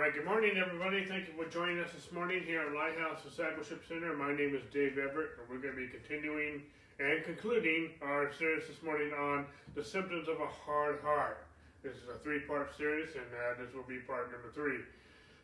right, 0.00 0.14
good 0.14 0.24
morning, 0.24 0.56
everybody. 0.56 1.04
Thank 1.04 1.28
you 1.28 1.34
for 1.36 1.44
joining 1.50 1.78
us 1.78 1.92
this 1.92 2.10
morning 2.10 2.40
here 2.42 2.62
at 2.62 2.72
Lighthouse 2.72 3.20
Discipleship 3.20 3.84
Center. 3.86 4.16
My 4.16 4.32
name 4.32 4.56
is 4.56 4.64
Dave 4.72 4.96
Everett, 4.96 5.36
and 5.36 5.44
we're 5.44 5.60
going 5.60 5.76
to 5.76 5.80
be 5.84 5.92
continuing 5.92 6.62
and 6.98 7.22
concluding 7.22 7.90
our 8.00 8.32
series 8.32 8.66
this 8.66 8.82
morning 8.82 9.12
on 9.12 9.44
the 9.74 9.84
symptoms 9.84 10.26
of 10.26 10.40
a 10.40 10.48
hard 10.64 11.04
heart. 11.04 11.44
This 11.82 11.92
is 12.00 12.08
a 12.08 12.16
three-part 12.24 12.74
series, 12.78 13.12
and 13.12 13.28
uh, 13.28 13.60
this 13.60 13.74
will 13.76 13.84
be 13.84 13.98
part 14.08 14.32
number 14.32 14.48
three. 14.56 14.80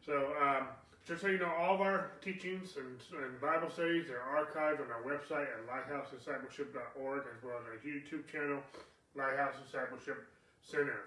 So, 0.06 0.32
um, 0.40 0.68
just 1.04 1.20
so 1.20 1.28
you 1.28 1.36
know, 1.36 1.52
all 1.52 1.74
of 1.74 1.82
our 1.82 2.12
teachings 2.24 2.80
and, 2.80 2.96
and 3.12 3.38
Bible 3.38 3.68
studies 3.68 4.08
are 4.08 4.24
archived 4.24 4.80
on 4.80 4.88
our 4.88 5.04
website 5.04 5.52
at 5.52 5.68
lighthousediscipleship.org, 5.68 7.24
as 7.28 7.44
well 7.44 7.60
as 7.60 7.66
our 7.68 7.78
YouTube 7.84 8.24
channel, 8.32 8.64
Lighthouse 9.14 9.52
Discipleship 9.60 10.24
Center. 10.64 11.04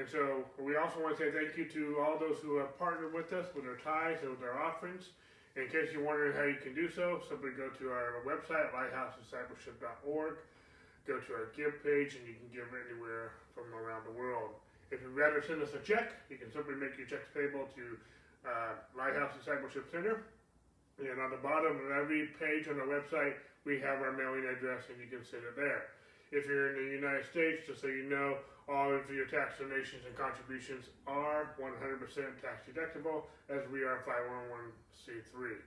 And 0.00 0.08
so 0.08 0.48
we 0.56 0.80
also 0.80 0.96
want 1.04 1.12
to 1.12 1.20
say 1.20 1.28
thank 1.28 1.60
you 1.60 1.68
to 1.76 2.00
all 2.00 2.16
those 2.16 2.40
who 2.40 2.56
have 2.56 2.72
partnered 2.80 3.12
with 3.12 3.36
us 3.36 3.44
with 3.52 3.68
their 3.68 3.76
tithes 3.84 4.24
and 4.24 4.32
with 4.32 4.40
their 4.40 4.56
offerings. 4.56 5.12
In 5.60 5.68
case 5.68 5.92
you're 5.92 6.00
wondering 6.00 6.32
how 6.32 6.48
you 6.48 6.56
can 6.56 6.72
do 6.72 6.88
so, 6.88 7.20
simply 7.28 7.52
go 7.52 7.68
to 7.68 7.92
our 7.92 8.24
website, 8.24 8.72
lighthousediscipleship.org, 8.72 10.40
go 11.04 11.20
to 11.20 11.30
our 11.36 11.52
give 11.52 11.76
page, 11.84 12.16
and 12.16 12.24
you 12.24 12.32
can 12.32 12.48
give 12.48 12.64
anywhere 12.88 13.36
from 13.52 13.68
around 13.76 14.08
the 14.08 14.16
world. 14.16 14.56
If 14.88 15.04
you'd 15.04 15.12
rather 15.12 15.44
send 15.44 15.60
us 15.60 15.76
a 15.76 15.82
check, 15.84 16.16
you 16.32 16.40
can 16.40 16.48
simply 16.48 16.80
make 16.80 16.96
your 16.96 17.04
checks 17.04 17.28
payable 17.36 17.68
to 17.76 17.84
uh, 18.48 18.80
Lighthouse 18.96 19.36
Discipleship 19.36 19.84
Center. 19.92 20.24
And 20.96 21.20
on 21.20 21.28
the 21.28 21.44
bottom 21.44 21.76
of 21.76 21.92
every 21.92 22.32
page 22.40 22.72
on 22.72 22.80
our 22.80 22.88
website, 22.88 23.36
we 23.68 23.76
have 23.84 24.00
our 24.00 24.16
mailing 24.16 24.48
address, 24.48 24.88
and 24.88 24.96
you 24.96 25.12
can 25.12 25.28
send 25.28 25.44
it 25.44 25.60
there. 25.60 25.92
If 26.32 26.48
you're 26.48 26.72
in 26.72 26.88
the 26.88 26.94
United 27.04 27.28
States, 27.28 27.68
just 27.68 27.84
so 27.84 27.88
you 27.88 28.08
know, 28.08 28.40
all 28.70 28.94
of 28.94 29.10
your 29.10 29.26
tax 29.26 29.58
donations 29.58 30.06
and 30.06 30.14
contributions 30.14 30.86
are 31.10 31.58
100% 31.58 32.06
tax 32.38 32.62
deductible, 32.70 33.26
as 33.50 33.66
we 33.74 33.82
are 33.82 34.06
501c3 34.06 35.58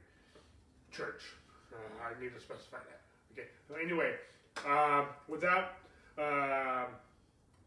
church. 0.95 1.35
Uh, 1.73 1.75
I 1.99 2.15
need 2.21 2.31
to 2.31 2.39
specify 2.39 2.79
that. 2.79 3.03
Okay. 3.35 3.51
So 3.67 3.75
anyway, 3.75 4.15
uh, 4.63 5.11
without 5.27 5.83
uh, 6.15 6.87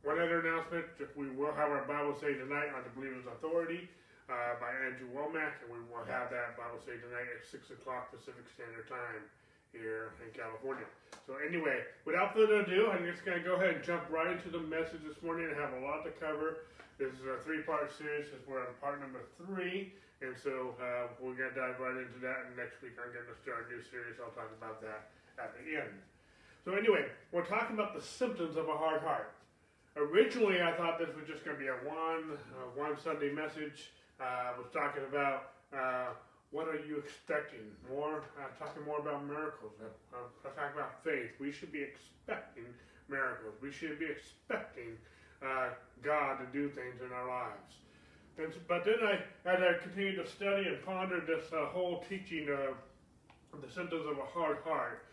one 0.03 0.17
other 0.17 0.41
announcement, 0.41 0.87
we 1.19 1.29
will 1.29 1.53
have 1.53 1.69
our 1.69 1.85
Bible 1.85 2.17
study 2.17 2.41
tonight 2.41 2.73
on 2.73 2.81
the 2.87 2.93
Believer's 2.97 3.29
Authority 3.29 3.91
uh, 4.33 4.57
by 4.57 4.73
Andrew 4.89 5.13
Wommack, 5.13 5.61
and 5.61 5.69
we 5.69 5.83
will 5.93 6.07
have 6.09 6.33
that 6.33 6.57
Bible 6.57 6.81
study 6.81 6.97
tonight 7.03 7.29
at 7.29 7.45
6 7.45 7.77
o'clock 7.77 8.09
Pacific 8.09 8.47
Standard 8.57 8.89
Time 8.89 9.21
here 9.79 10.17
in 10.25 10.33
California. 10.33 10.85
So 11.27 11.37
anyway, 11.43 11.83
without 12.05 12.35
further 12.35 12.63
ado, 12.63 12.89
I'm 12.91 13.05
just 13.05 13.25
going 13.25 13.39
to 13.39 13.45
go 13.45 13.57
ahead 13.57 13.77
and 13.77 13.83
jump 13.85 14.07
right 14.11 14.31
into 14.31 14.49
the 14.49 14.63
message 14.63 15.03
this 15.07 15.19
morning. 15.23 15.51
I 15.51 15.57
have 15.59 15.75
a 15.75 15.83
lot 15.85 16.05
to 16.05 16.13
cover. 16.17 16.65
This 16.99 17.13
is 17.13 17.25
a 17.29 17.43
three-part 17.45 17.93
series. 17.93 18.31
We're 18.49 18.65
on 18.65 18.73
part 18.81 19.01
number 19.01 19.21
three, 19.37 19.93
and 20.23 20.33
so 20.33 20.73
uh, 20.81 21.13
we're 21.21 21.37
going 21.37 21.53
to 21.53 21.59
dive 21.59 21.77
right 21.77 21.99
into 21.99 22.19
that. 22.25 22.49
And 22.49 22.57
next 22.57 22.81
week, 22.81 22.97
I'm 22.97 23.13
going 23.13 23.29
to 23.29 23.37
start 23.43 23.69
a 23.69 23.75
new 23.75 23.83
series. 23.85 24.17
I'll 24.17 24.33
talk 24.33 24.49
about 24.57 24.81
that 24.81 25.13
at 25.37 25.53
the 25.61 25.77
end. 25.77 25.93
So 26.65 26.73
anyway, 26.73 27.07
we're 27.33 27.45
talking 27.47 27.77
about 27.77 27.95
the 27.95 28.03
symptoms 28.03 28.57
of 28.57 28.69
a 28.69 28.77
hard 28.77 29.03
heart. 29.03 29.35
Originally, 29.97 30.61
I 30.61 30.77
thought 30.77 30.99
this 30.99 31.15
was 31.15 31.27
just 31.27 31.45
going 31.45 31.57
to 31.57 31.63
be 31.63 31.69
a 31.69 31.79
one 31.89 32.37
uh, 32.37 32.69
one 32.75 32.99
Sunday 33.01 33.33
message. 33.33 33.93
Uh, 34.21 34.53
I 34.53 34.59
was 34.59 34.67
talking 34.73 35.03
about 35.09 35.53
uh, 35.73 36.17
what 36.57 36.69
are 36.69 36.81
you 36.89 36.97
expecting? 36.97 37.61
More, 37.87 38.25
uh, 38.41 38.49
talking 38.59 38.83
more 38.87 38.99
about 38.99 39.27
miracles. 39.27 39.73
Uh, 39.79 40.17
uh, 40.17 40.21
talking 40.43 40.73
about 40.75 41.05
faith. 41.05 41.33
We 41.39 41.53
should 41.53 41.71
be 41.71 41.83
expecting 41.83 42.65
miracles. 43.11 43.53
We 43.61 43.71
should 43.71 43.99
be 43.99 44.07
expecting 44.07 44.97
uh, 45.43 45.69
God 46.03 46.39
to 46.39 46.47
do 46.59 46.71
things 46.71 47.03
in 47.05 47.13
our 47.13 47.29
lives. 47.29 47.75
And, 48.39 48.55
but 48.67 48.87
then 48.87 48.97
I, 49.03 49.17
as 49.47 49.61
I 49.61 49.83
continued 49.83 50.17
to 50.17 50.27
study 50.27 50.69
and 50.69 50.83
ponder 50.83 51.21
this 51.21 51.45
uh, 51.53 51.67
whole 51.67 52.03
teaching 52.09 52.49
of 52.49 53.61
the 53.61 53.71
symptoms 53.71 54.07
of 54.07 54.17
a 54.17 54.25
hard 54.25 54.57
heart, 54.65 55.05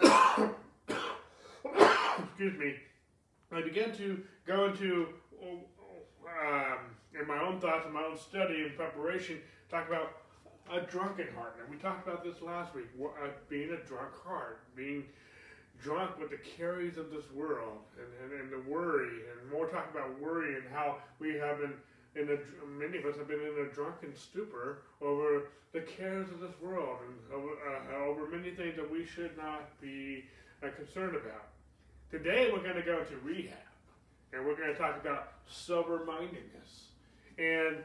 excuse 2.24 2.58
me, 2.58 2.76
I 3.52 3.60
began 3.60 3.94
to 3.96 4.22
go 4.46 4.66
into, 4.68 5.08
um, 5.42 6.78
in 7.20 7.28
my 7.28 7.42
own 7.42 7.60
thoughts 7.60 7.84
and 7.84 7.92
my 7.92 8.04
own 8.04 8.18
study 8.18 8.62
and 8.62 8.74
preparation, 8.74 9.38
talk 9.70 9.86
about 9.86 10.21
a 10.70 10.80
drunken 10.80 11.28
heart. 11.36 11.56
And 11.60 11.70
we 11.70 11.80
talked 11.80 12.06
about 12.06 12.24
this 12.24 12.40
last 12.42 12.74
week. 12.74 12.86
Uh, 13.00 13.28
being 13.48 13.70
a 13.70 13.86
drunk 13.88 14.12
heart, 14.24 14.60
being 14.76 15.04
drunk 15.82 16.18
with 16.18 16.30
the 16.30 16.38
cares 16.38 16.96
of 16.96 17.10
this 17.10 17.24
world 17.34 17.78
and, 17.98 18.32
and, 18.32 18.40
and 18.40 18.52
the 18.52 18.70
worry. 18.70 19.22
And 19.30 19.50
more 19.50 19.66
talk 19.66 19.90
about 19.90 20.20
worry 20.20 20.56
and 20.56 20.64
how 20.72 20.98
we 21.18 21.34
have 21.34 21.58
been 21.58 21.74
in 22.14 22.28
a, 22.28 22.66
many 22.66 22.98
of 22.98 23.06
us 23.06 23.16
have 23.16 23.28
been 23.28 23.40
in 23.40 23.66
a 23.66 23.74
drunken 23.74 24.14
stupor 24.14 24.82
over 25.00 25.48
the 25.72 25.80
cares 25.80 26.28
of 26.30 26.40
this 26.40 26.52
world 26.60 26.98
and 27.06 27.34
over, 27.34 27.48
uh, 27.48 28.04
over 28.04 28.28
many 28.28 28.50
things 28.50 28.76
that 28.76 28.90
we 28.90 29.06
should 29.06 29.36
not 29.36 29.80
be 29.80 30.24
uh, 30.62 30.68
concerned 30.76 31.16
about. 31.16 31.48
Today 32.10 32.50
we're 32.52 32.62
going 32.62 32.76
to 32.76 32.82
go 32.82 33.02
to 33.02 33.16
rehab 33.24 33.56
and 34.32 34.44
we're 34.44 34.56
going 34.56 34.72
to 34.72 34.78
talk 34.78 35.00
about 35.00 35.32
sober 35.46 36.04
mindedness. 36.04 36.88
And 37.38 37.78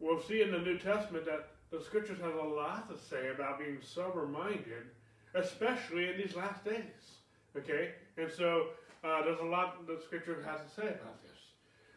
we'll 0.00 0.20
see 0.20 0.42
in 0.42 0.50
the 0.50 0.58
New 0.58 0.78
Testament 0.78 1.24
that 1.26 1.50
the 1.70 1.82
scriptures 1.82 2.18
have 2.20 2.34
a 2.34 2.48
lot 2.48 2.88
to 2.90 2.96
say 2.98 3.30
about 3.30 3.58
being 3.58 3.78
sober 3.82 4.26
minded, 4.26 4.88
especially 5.34 6.08
in 6.08 6.16
these 6.16 6.34
last 6.34 6.64
days. 6.64 7.18
Okay? 7.56 7.90
And 8.16 8.30
so 8.30 8.68
uh, 9.04 9.22
there's 9.24 9.40
a 9.40 9.44
lot 9.44 9.86
the 9.86 10.00
scripture 10.04 10.42
has 10.46 10.60
to 10.60 10.80
say 10.80 10.88
about 10.88 11.22
this. 11.22 11.32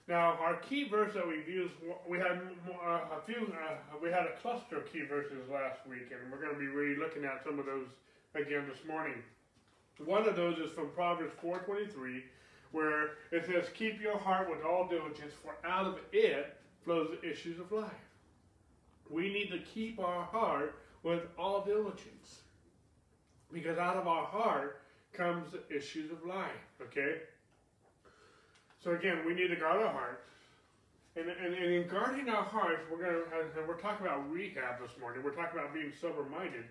Now, 0.07 0.37
our 0.41 0.57
key 0.57 0.89
verse 0.89 1.13
that 1.13 1.25
we've 1.25 1.47
used, 1.47 1.73
we 2.09 2.17
had 2.17 2.41
uh, 2.83 3.17
a 3.17 3.21
few, 3.25 3.53
uh, 3.53 3.75
we 4.01 4.09
had 4.09 4.23
a 4.23 4.35
cluster 4.41 4.77
of 4.77 4.91
key 4.91 5.03
verses 5.07 5.47
last 5.49 5.87
week, 5.87 6.11
and 6.11 6.31
we're 6.31 6.41
going 6.41 6.53
to 6.53 6.59
be 6.59 6.67
really 6.67 6.99
looking 6.99 7.23
at 7.23 7.43
some 7.45 7.59
of 7.59 7.65
those 7.65 7.87
again 8.35 8.65
this 8.67 8.85
morning. 8.85 9.15
One 10.03 10.27
of 10.27 10.35
those 10.35 10.57
is 10.57 10.71
from 10.71 10.89
Proverbs 10.89 11.33
4.23, 11.41 12.23
where 12.71 13.11
it 13.31 13.45
says, 13.45 13.69
Keep 13.73 14.01
your 14.01 14.17
heart 14.17 14.49
with 14.49 14.65
all 14.65 14.87
diligence, 14.87 15.33
for 15.41 15.55
out 15.65 15.85
of 15.85 15.99
it 16.11 16.57
flows 16.83 17.09
the 17.11 17.29
issues 17.29 17.59
of 17.59 17.71
life 17.71 18.10
we 19.11 19.31
need 19.31 19.49
to 19.51 19.59
keep 19.59 19.99
our 19.99 20.23
heart 20.23 20.75
with 21.03 21.22
all 21.38 21.63
diligence. 21.63 22.41
Because 23.51 23.77
out 23.77 23.97
of 23.97 24.07
our 24.07 24.25
heart 24.25 24.81
comes 25.13 25.51
the 25.51 25.75
issues 25.75 26.11
of 26.11 26.25
life, 26.25 26.49
okay? 26.81 27.17
So 28.83 28.91
again, 28.91 29.19
we 29.25 29.33
need 29.33 29.49
to 29.49 29.55
guard 29.55 29.81
our 29.81 29.91
heart. 29.91 30.23
And, 31.16 31.27
and, 31.27 31.53
and 31.53 31.73
in 31.73 31.88
guarding 31.88 32.29
our 32.29 32.44
hearts, 32.44 32.83
we're 32.89 32.97
going 32.97 33.11
to, 33.11 33.59
and 33.59 33.67
we're 33.67 33.75
talking 33.75 34.07
about 34.07 34.31
rehab 34.31 34.81
this 34.81 34.97
morning. 34.99 35.22
We're 35.23 35.35
talking 35.35 35.59
about 35.59 35.73
being 35.73 35.91
sober-minded. 35.99 36.63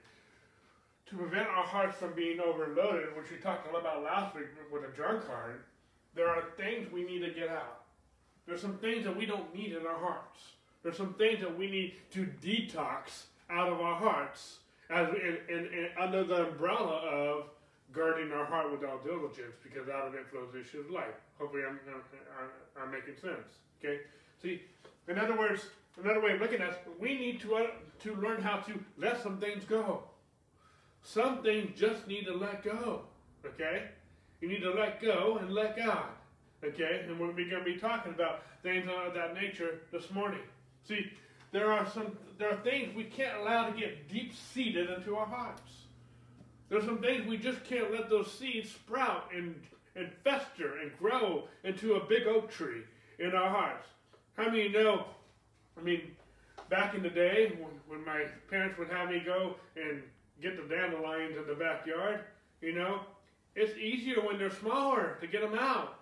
To 1.10 1.16
prevent 1.16 1.48
our 1.48 1.64
hearts 1.64 1.98
from 1.98 2.14
being 2.14 2.40
overloaded, 2.40 3.14
which 3.16 3.30
we 3.30 3.36
talked 3.36 3.68
a 3.68 3.72
lot 3.72 3.80
about 3.80 4.02
last 4.02 4.34
week 4.34 4.46
with 4.72 4.84
a 4.84 4.96
drunk 4.96 5.26
heart, 5.26 5.66
there 6.14 6.28
are 6.28 6.44
things 6.56 6.90
we 6.90 7.04
need 7.04 7.20
to 7.20 7.30
get 7.30 7.48
out. 7.48 7.82
There's 8.46 8.62
some 8.62 8.78
things 8.78 9.04
that 9.04 9.16
we 9.16 9.26
don't 9.26 9.54
need 9.54 9.72
in 9.72 9.86
our 9.86 9.98
hearts. 9.98 10.40
There's 10.82 10.96
some 10.96 11.14
things 11.14 11.40
that 11.40 11.56
we 11.56 11.70
need 11.70 11.94
to 12.12 12.26
detox 12.42 13.24
out 13.50 13.68
of 13.68 13.80
our 13.80 13.96
hearts 13.96 14.58
as 14.88 15.08
we, 15.12 15.20
in, 15.20 15.38
in, 15.48 15.66
in, 15.66 15.88
under 16.00 16.24
the 16.24 16.48
umbrella 16.48 16.96
of 16.96 17.44
guarding 17.92 18.32
our 18.32 18.44
heart 18.44 18.70
with 18.70 18.88
all 18.88 18.98
diligence 18.98 19.56
because 19.62 19.88
out 19.88 20.06
of 20.06 20.14
it 20.14 20.26
flows 20.30 20.48
the 20.52 20.60
issue 20.60 20.80
of 20.80 20.90
life. 20.90 21.14
Hopefully 21.38 21.62
I'm, 21.68 21.78
I'm, 21.88 22.82
I'm 22.82 22.90
making 22.90 23.16
sense. 23.20 23.58
Okay? 23.78 24.00
See, 24.42 24.62
in 25.08 25.18
other 25.18 25.36
words, 25.36 25.66
another 26.02 26.20
way 26.20 26.32
of 26.32 26.40
looking 26.40 26.60
at 26.60 26.70
it, 26.70 26.88
we 26.98 27.18
need 27.18 27.40
to, 27.40 27.56
uh, 27.56 27.66
to 28.00 28.14
learn 28.16 28.40
how 28.40 28.56
to 28.58 28.72
let 28.96 29.22
some 29.22 29.38
things 29.38 29.64
go. 29.64 30.04
Some 31.02 31.42
things 31.42 31.78
just 31.78 32.06
need 32.06 32.24
to 32.26 32.34
let 32.34 32.62
go. 32.62 33.02
Okay? 33.44 33.88
You 34.40 34.48
need 34.48 34.60
to 34.60 34.70
let 34.70 35.02
go 35.02 35.38
and 35.40 35.52
let 35.52 35.76
God. 35.76 36.08
Okay? 36.64 37.04
And 37.06 37.18
we're 37.18 37.32
going 37.32 37.50
to 37.50 37.64
be 37.64 37.76
talking 37.76 38.12
about 38.12 38.42
things 38.62 38.88
of 38.88 39.14
that 39.14 39.34
nature 39.34 39.80
this 39.92 40.10
morning. 40.10 40.40
See, 40.86 41.12
there 41.52 41.72
are 41.72 41.88
some 41.90 42.16
there 42.38 42.50
are 42.50 42.56
things 42.56 42.94
we 42.94 43.04
can't 43.04 43.40
allow 43.40 43.68
to 43.68 43.78
get 43.78 44.08
deep 44.08 44.34
seated 44.34 44.90
into 44.90 45.16
our 45.16 45.26
hearts. 45.26 45.62
There's 46.68 46.84
some 46.84 46.98
things 46.98 47.26
we 47.26 47.36
just 47.36 47.64
can't 47.64 47.92
let 47.92 48.08
those 48.08 48.32
seeds 48.32 48.70
sprout 48.70 49.30
and 49.34 49.54
and 49.96 50.10
fester 50.24 50.78
and 50.78 50.96
grow 50.98 51.48
into 51.64 51.94
a 51.94 52.06
big 52.06 52.26
oak 52.26 52.50
tree 52.50 52.82
in 53.18 53.34
our 53.34 53.50
hearts. 53.50 53.86
How 54.36 54.46
many 54.46 54.68
know? 54.68 55.06
I 55.78 55.82
mean, 55.82 56.12
back 56.68 56.94
in 56.94 57.02
the 57.02 57.10
day 57.10 57.52
when, 57.58 57.72
when 57.88 58.04
my 58.04 58.24
parents 58.48 58.78
would 58.78 58.88
have 58.88 59.10
me 59.10 59.20
go 59.24 59.56
and 59.76 60.02
get 60.40 60.56
the 60.56 60.74
dandelions 60.74 61.36
in 61.36 61.46
the 61.46 61.54
backyard, 61.54 62.20
you 62.60 62.72
know, 62.74 63.00
it's 63.54 63.76
easier 63.76 64.20
when 64.20 64.38
they're 64.38 64.50
smaller 64.50 65.18
to 65.20 65.26
get 65.26 65.42
them 65.42 65.58
out. 65.58 65.98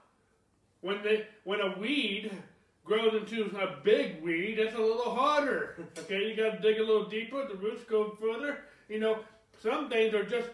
When 0.81 1.03
they 1.03 1.27
when 1.45 1.61
a 1.61 1.77
weed 1.79 2.31
grows 2.89 3.15
into 3.15 3.55
a 3.57 3.77
big 3.85 4.23
weed, 4.23 4.59
it's 4.59 4.75
a 4.75 4.81
little 4.81 5.15
harder. 5.15 5.77
Okay, 5.99 6.29
you 6.29 6.37
got 6.37 6.57
to 6.57 6.59
dig 6.61 6.81
a 6.81 6.83
little 6.83 7.05
deeper. 7.05 7.47
The 7.47 7.57
roots 7.57 7.85
go 7.85 8.17
further. 8.21 8.61
You 8.89 8.99
know, 8.99 9.19
some 9.63 9.91
things 9.91 10.15
are 10.15 10.25
just, 10.25 10.49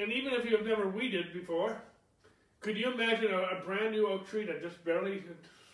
and 0.00 0.12
even 0.12 0.32
if 0.32 0.44
you've 0.44 0.64
never 0.64 0.88
weeded 0.88 1.32
before, 1.32 1.82
could 2.60 2.78
you 2.78 2.92
imagine 2.92 3.32
a, 3.32 3.38
a 3.38 3.62
brand 3.66 3.92
new 3.92 4.08
oak 4.08 4.28
tree 4.28 4.46
that 4.46 4.62
just 4.62 4.84
barely 4.84 5.24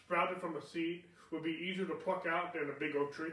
sprouted 0.07 0.41
from 0.41 0.57
a 0.57 0.63
seed? 0.63 1.05
would 1.35 1.43
be 1.43 1.51
easier 1.51 1.85
to 1.85 1.95
pluck 1.95 2.27
out 2.27 2.55
than 2.55 2.71
a 2.71 2.79
big 2.79 2.97
oak 2.97 3.13
tree 3.13 3.33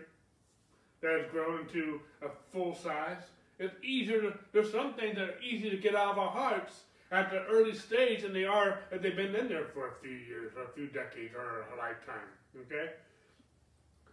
that 1.02 1.22
has 1.22 1.32
grown 1.32 1.62
into 1.62 2.02
a 2.22 2.30
full 2.52 2.76
size. 2.76 3.22
It's 3.60 3.76
easier 3.84 4.22
to, 4.22 4.34
there's 4.52 4.72
some 4.72 4.96
things 4.96 5.16
that 5.16 5.30
are 5.30 5.42
easy 5.42 5.70
to 5.70 5.78
get 5.78 5.96
out 5.96 6.14
of 6.14 6.18
our 6.18 6.30
hearts 6.30 6.82
at 7.12 7.30
the 7.30 7.44
early 7.46 7.76
stage 7.76 8.24
than 8.24 8.34
they 8.34 8.46
are 8.46 8.80
if 8.92 9.02
they've 9.02 9.16
been 9.16 9.36
in 9.36 9.48
there 9.48 9.66
for 9.74 9.90
a 9.90 9.92
few 10.02 10.12
years 10.12 10.52
or 10.58 10.64
a 10.64 10.70
few 10.74 10.88
decades 10.88 11.34
or 11.36 11.66
a 11.74 11.78
lifetime. 11.78 12.28
Okay? 12.60 12.92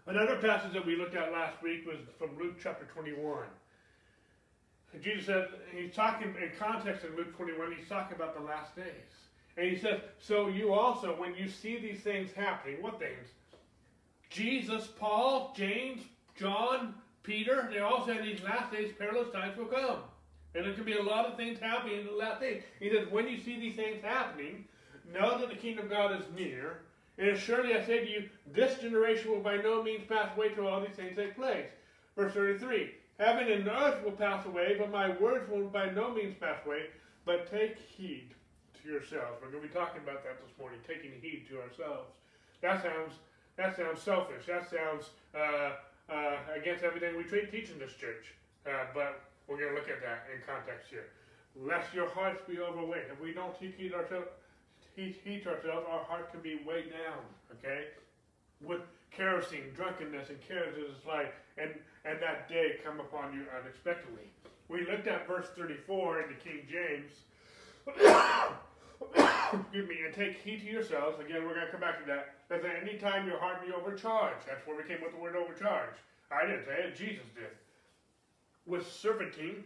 Another 0.06 0.37
passage 0.37 0.73
that 0.73 0.87
we 0.87 0.96
looked 0.96 1.17
at 1.17 1.32
last 1.32 1.62
week 1.62 1.87
was 1.87 1.99
from 2.19 2.38
Luke 2.38 2.56
chapter 2.62 2.87
21. 2.87 3.44
Jesus 5.02 5.26
said, 5.26 5.49
he's 5.75 5.94
talking 5.94 6.29
in 6.29 6.50
context 6.58 7.05
in 7.05 7.14
Luke 7.14 7.37
21, 7.37 7.75
he's 7.79 7.88
talking 7.88 8.17
about 8.17 8.35
the 8.35 8.43
last 8.43 8.75
days. 8.75 8.87
And 9.58 9.69
he 9.69 9.76
says, 9.76 10.00
So 10.19 10.49
you 10.49 10.73
also, 10.73 11.08
when 11.20 11.35
you 11.35 11.49
see 11.49 11.79
these 11.79 12.00
things 12.00 12.31
happening, 12.32 12.81
what 12.81 12.99
things? 12.99 13.26
Jesus, 14.31 14.87
Paul, 14.99 15.52
James, 15.56 16.02
John, 16.38 16.94
Peter, 17.23 17.69
they 17.70 17.81
all 17.81 18.06
said 18.06 18.23
these 18.23 18.43
last 18.43 18.73
days, 18.73 18.93
perilous 18.96 19.32
times 19.32 19.58
will 19.58 19.67
come. 19.67 19.99
And 20.55 20.64
there 20.64 20.73
can 20.73 20.85
be 20.85 20.96
a 20.96 21.02
lot 21.02 21.26
of 21.26 21.37
things 21.37 21.58
happening 21.58 22.00
in 22.00 22.06
the 22.06 22.12
last 22.12 22.40
days. 22.40 22.62
He 22.81 22.88
says, 22.90 23.08
When 23.11 23.29
you 23.29 23.38
see 23.38 23.61
these 23.61 23.76
things 23.76 24.02
happening, 24.02 24.64
know 25.12 25.38
that 25.38 25.50
the 25.50 25.56
kingdom 25.56 25.87
of 25.87 25.90
God 25.90 26.19
is 26.19 26.26
near. 26.35 26.81
And 27.19 27.37
surely 27.37 27.75
I 27.75 27.85
say 27.85 28.05
to 28.05 28.11
you, 28.11 28.29
this 28.53 28.79
generation 28.79 29.31
will 29.31 29.41
by 29.41 29.56
no 29.56 29.82
means 29.82 30.05
pass 30.09 30.37
away 30.37 30.55
till 30.55 30.69
all 30.69 30.81
these 30.81 30.94
things 30.94 31.17
take 31.17 31.37
place. 31.37 31.67
Verse 32.17 32.32
33 32.32 32.93
Heaven 33.19 33.50
and 33.50 33.67
earth 33.67 34.05
will 34.05 34.12
pass 34.12 34.47
away, 34.47 34.76
but 34.79 34.93
my 34.93 35.09
words 35.19 35.50
will 35.50 35.67
by 35.69 35.91
no 35.91 36.12
means 36.15 36.37
pass 36.38 36.65
away. 36.65 36.87
But 37.25 37.50
take 37.50 37.76
heed 37.76 38.31
to 38.81 38.88
yourselves. 38.88 39.43
We're 39.43 39.50
going 39.50 39.62
to 39.62 39.69
be 39.69 39.75
talking 39.75 40.00
about 40.03 40.23
that 40.23 40.38
this 40.41 40.56
morning, 40.59 40.79
taking 40.87 41.11
heed 41.20 41.47
to 41.50 41.61
ourselves. 41.61 42.09
That 42.62 42.82
sounds 42.82 43.15
that 43.56 43.76
sounds 43.76 44.00
selfish. 44.00 44.47
That 44.47 44.71
sounds 44.71 45.11
uh, 45.35 45.73
uh, 46.09 46.37
against 46.55 46.85
everything 46.85 47.17
we 47.17 47.25
teach 47.25 47.71
in 47.71 47.79
this 47.79 47.94
church. 47.99 48.32
Uh, 48.64 48.87
but 48.94 49.21
we're 49.49 49.59
going 49.59 49.71
to 49.71 49.75
look 49.75 49.91
at 49.91 50.00
that 50.00 50.31
in 50.32 50.41
context 50.47 50.87
here. 50.91 51.11
Lest 51.56 51.93
your 51.93 52.09
hearts 52.09 52.41
be 52.47 52.61
overweight. 52.61 53.11
If 53.11 53.21
we 53.21 53.32
don't 53.32 53.59
take 53.59 53.76
heed 53.76 53.93
ourselves, 53.93 54.29
to 54.99 55.50
ourselves, 55.50 55.87
our 55.89 56.03
heart 56.05 56.31
can 56.33 56.41
be 56.41 56.59
weighed 56.67 56.91
down. 56.91 57.23
Okay, 57.53 57.85
with 58.61 58.81
carousing, 59.11 59.62
drunkenness, 59.75 60.29
and 60.29 60.39
carelessness 60.47 61.05
life, 61.06 61.31
and 61.56 61.71
and 62.05 62.21
that 62.21 62.49
day 62.49 62.77
come 62.85 62.99
upon 63.00 63.33
you 63.33 63.45
unexpectedly. 63.61 64.31
We 64.69 64.87
looked 64.87 65.06
at 65.06 65.27
verse 65.27 65.47
34 65.56 66.23
in 66.23 66.29
the 66.29 66.35
King 66.35 66.67
James. 66.69 67.12
Excuse 69.53 69.89
me, 69.89 69.97
and 70.05 70.15
take 70.15 70.43
heed 70.43 70.61
to 70.61 70.67
yourselves. 70.67 71.21
Again, 71.21 71.45
we're 71.45 71.55
going 71.55 71.67
to 71.67 71.73
come 71.73 71.81
back 71.81 72.00
to 72.00 72.06
that. 72.06 72.35
That 72.49 72.65
at 72.65 72.83
any 72.83 72.99
time 72.99 73.27
your 73.27 73.39
heart 73.39 73.65
be 73.65 73.73
overcharged. 73.73 74.47
That's 74.47 74.67
where 74.67 74.77
we 74.77 74.83
came 74.83 75.00
with 75.00 75.12
the 75.12 75.19
word 75.19 75.37
overcharged. 75.37 75.97
I 76.31 76.47
didn't 76.47 76.67
say 76.67 76.85
it, 76.85 76.97
Jesus 76.97 77.25
did. 77.35 77.55
With 78.67 78.87
surfeiting 78.91 79.65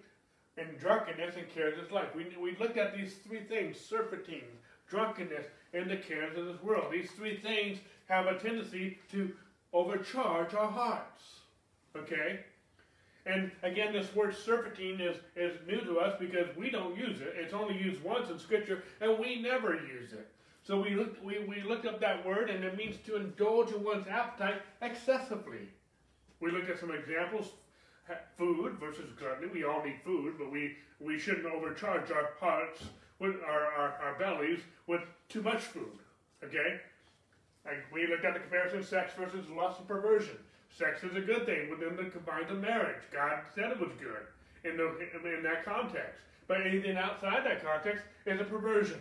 and 0.57 0.79
drunkenness 0.79 1.37
and 1.37 1.49
cares 1.53 1.79
of 1.79 1.91
life. 1.91 2.15
We, 2.15 2.27
we 2.41 2.57
looked 2.59 2.77
at 2.77 2.97
these 2.97 3.15
three 3.27 3.41
things 3.41 3.81
surfeiting, 3.81 4.45
drunkenness, 4.89 5.47
and 5.75 5.91
the 5.91 5.97
cares 5.97 6.37
of 6.37 6.47
this 6.47 6.63
world. 6.63 6.93
These 6.93 7.11
three 7.13 7.39
things 7.39 7.79
have 8.09 8.27
a 8.27 8.39
tendency 8.39 8.99
to 9.11 9.33
overcharge 9.73 10.55
our 10.55 10.71
hearts. 10.71 11.41
Okay? 11.97 12.41
And 13.25 13.51
again, 13.63 13.93
this 13.93 14.15
word 14.15 14.35
surfeiting 14.35 15.01
is, 15.01 15.17
is 15.37 15.57
new 15.67 15.81
to 15.83 15.99
us 16.01 16.17
because 16.19 16.55
we 16.57 16.71
don't 16.71 16.97
use 16.97 17.21
it. 17.21 17.35
It's 17.37 17.55
only 17.55 17.77
used 17.77 18.03
once 18.03 18.31
in 18.31 18.39
Scripture, 18.39 18.83
and 19.01 19.19
we 19.19 19.41
never 19.41 19.75
use 19.75 20.13
it. 20.13 20.29
So 20.65 20.81
we 20.81 20.95
looked, 20.95 21.23
we, 21.25 21.39
we 21.41 21.63
looked 21.63 21.87
up 21.87 22.01
that 22.01 22.25
word, 22.27 22.51
and 22.51 22.65
it 22.65 22.77
means 22.77 22.97
to 23.07 23.17
indulge 23.17 23.73
in 23.73 23.83
one's 23.83 24.07
appetite 24.07 24.63
excessively. 24.81 25.69
We 26.41 26.51
looked 26.51 26.71
at 26.71 26.79
some 26.79 26.93
examples 26.93 27.51
food 28.37 28.77
versus 28.81 29.11
gluttony. 29.19 29.49
We 29.53 29.65
all 29.65 29.83
need 29.85 30.01
food, 30.05 30.35
but 30.39 30.51
we, 30.51 30.77
we 31.01 31.19
shouldn't 31.19 31.47
overcharge 31.47 32.11
our 32.11 32.31
hearts, 32.41 32.83
with 33.23 33.37
our, 33.47 33.67
our, 33.73 33.95
our 34.03 34.19
bellies, 34.19 34.59
with 34.89 35.01
too 35.29 35.41
much 35.41 35.61
food. 35.61 35.99
Okay? 36.45 36.81
And 37.65 37.77
we 37.93 38.09
looked 38.09 38.25
at 38.25 38.35
the 38.35 38.41
comparison 38.41 38.81
of 38.81 38.87
sex 38.87 39.13
versus 39.17 39.49
lust 39.49 39.79
and 39.79 39.89
perversion. 39.89 40.37
Sex 40.77 41.05
is 41.05 41.15
a 41.17 41.21
good 41.21 41.47
thing 41.47 41.71
within 41.71 41.97
the 41.97 42.11
confines 42.11 42.51
of 42.51 42.61
marriage. 42.61 43.03
God 43.13 43.39
said 43.55 43.71
it 43.71 43.81
was 43.81 43.93
good 44.01 44.27
in, 44.69 44.77
the, 44.77 44.89
in 45.37 45.43
that 45.45 45.65
context. 45.65 46.21
But 46.49 46.67
anything 46.67 46.97
outside 46.97 47.47
that 47.47 47.65
context 47.65 48.05
is 48.27 48.41
a 48.41 48.45
perversion. 48.45 49.01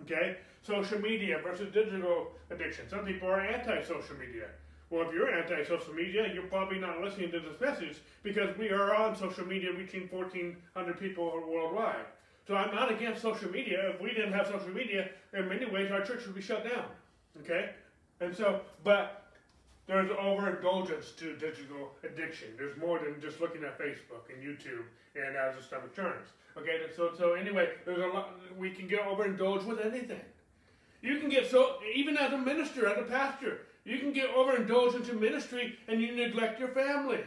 Okay? 0.00 0.36
Social 0.62 1.00
media 1.00 1.40
versus 1.42 1.72
digital 1.74 2.28
addiction. 2.50 2.88
Some 2.88 3.04
people 3.04 3.28
are 3.28 3.40
anti-social 3.40 4.16
media. 4.16 4.46
Well, 4.88 5.08
if 5.08 5.12
you're 5.12 5.34
anti-social 5.34 5.94
media, 5.94 6.30
you're 6.32 6.44
probably 6.44 6.78
not 6.78 7.00
listening 7.00 7.32
to 7.32 7.40
this 7.40 7.60
message 7.60 7.96
because 8.22 8.56
we 8.56 8.68
are 8.68 8.94
on 8.94 9.16
social 9.16 9.44
media 9.44 9.72
reaching 9.72 10.08
1,400 10.12 11.00
people 11.00 11.42
worldwide. 11.48 12.06
So 12.46 12.54
I'm 12.54 12.74
not 12.74 12.92
against 12.92 13.22
social 13.22 13.50
media. 13.50 13.90
If 13.90 14.00
we 14.00 14.10
didn't 14.10 14.32
have 14.32 14.46
social 14.46 14.68
media, 14.68 15.08
in 15.32 15.48
many 15.48 15.66
ways 15.66 15.90
our 15.90 16.02
church 16.02 16.24
would 16.26 16.34
be 16.34 16.42
shut 16.42 16.64
down. 16.64 16.86
Okay? 17.42 17.70
And 18.20 18.34
so, 18.34 18.60
but 18.84 19.26
there's 19.86 20.10
overindulgence 20.10 21.12
to 21.12 21.36
digital 21.36 21.92
addiction. 22.02 22.48
There's 22.56 22.76
more 22.76 22.98
than 22.98 23.20
just 23.20 23.40
looking 23.40 23.64
at 23.64 23.78
Facebook 23.78 24.32
and 24.32 24.42
YouTube 24.42 24.84
and 25.14 25.36
as 25.36 25.56
the 25.56 25.62
stomach 25.62 25.94
turns. 25.94 26.28
Okay, 26.56 26.80
so 26.96 27.12
so 27.16 27.34
anyway, 27.34 27.70
there's 27.84 28.02
a 28.02 28.06
lot 28.06 28.34
we 28.56 28.70
can 28.70 28.86
get 28.86 29.00
overindulged 29.06 29.66
with 29.66 29.80
anything. 29.80 30.20
You 31.02 31.18
can 31.18 31.28
get 31.28 31.50
so 31.50 31.76
even 31.94 32.16
as 32.16 32.32
a 32.32 32.38
minister, 32.38 32.88
as 32.88 32.98
a 32.98 33.02
pastor, 33.02 33.58
you 33.84 33.98
can 33.98 34.12
get 34.12 34.30
overindulged 34.34 34.96
into 34.96 35.12
ministry 35.12 35.78
and 35.86 36.00
you 36.00 36.14
neglect 36.14 36.58
your 36.58 36.70
family. 36.70 37.20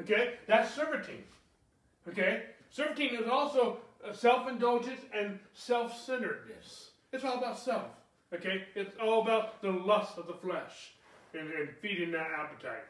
Okay, 0.00 0.34
that's 0.46 0.72
surfeiting. 0.74 1.24
Okay, 2.08 2.44
surfeiting 2.70 3.20
is 3.20 3.28
also 3.28 3.80
Uh, 4.02 4.12
self-indulgence 4.12 5.00
and 5.12 5.38
self-centeredness. 5.52 6.90
It's 7.12 7.24
all 7.24 7.38
about 7.38 7.58
self. 7.58 7.88
Okay, 8.32 8.62
it's 8.74 8.96
all 9.02 9.22
about 9.22 9.60
the 9.60 9.70
lust 9.70 10.16
of 10.16 10.26
the 10.26 10.34
flesh 10.34 10.92
and, 11.34 11.50
and 11.52 11.68
feeding 11.82 12.12
that 12.12 12.28
appetite. 12.38 12.84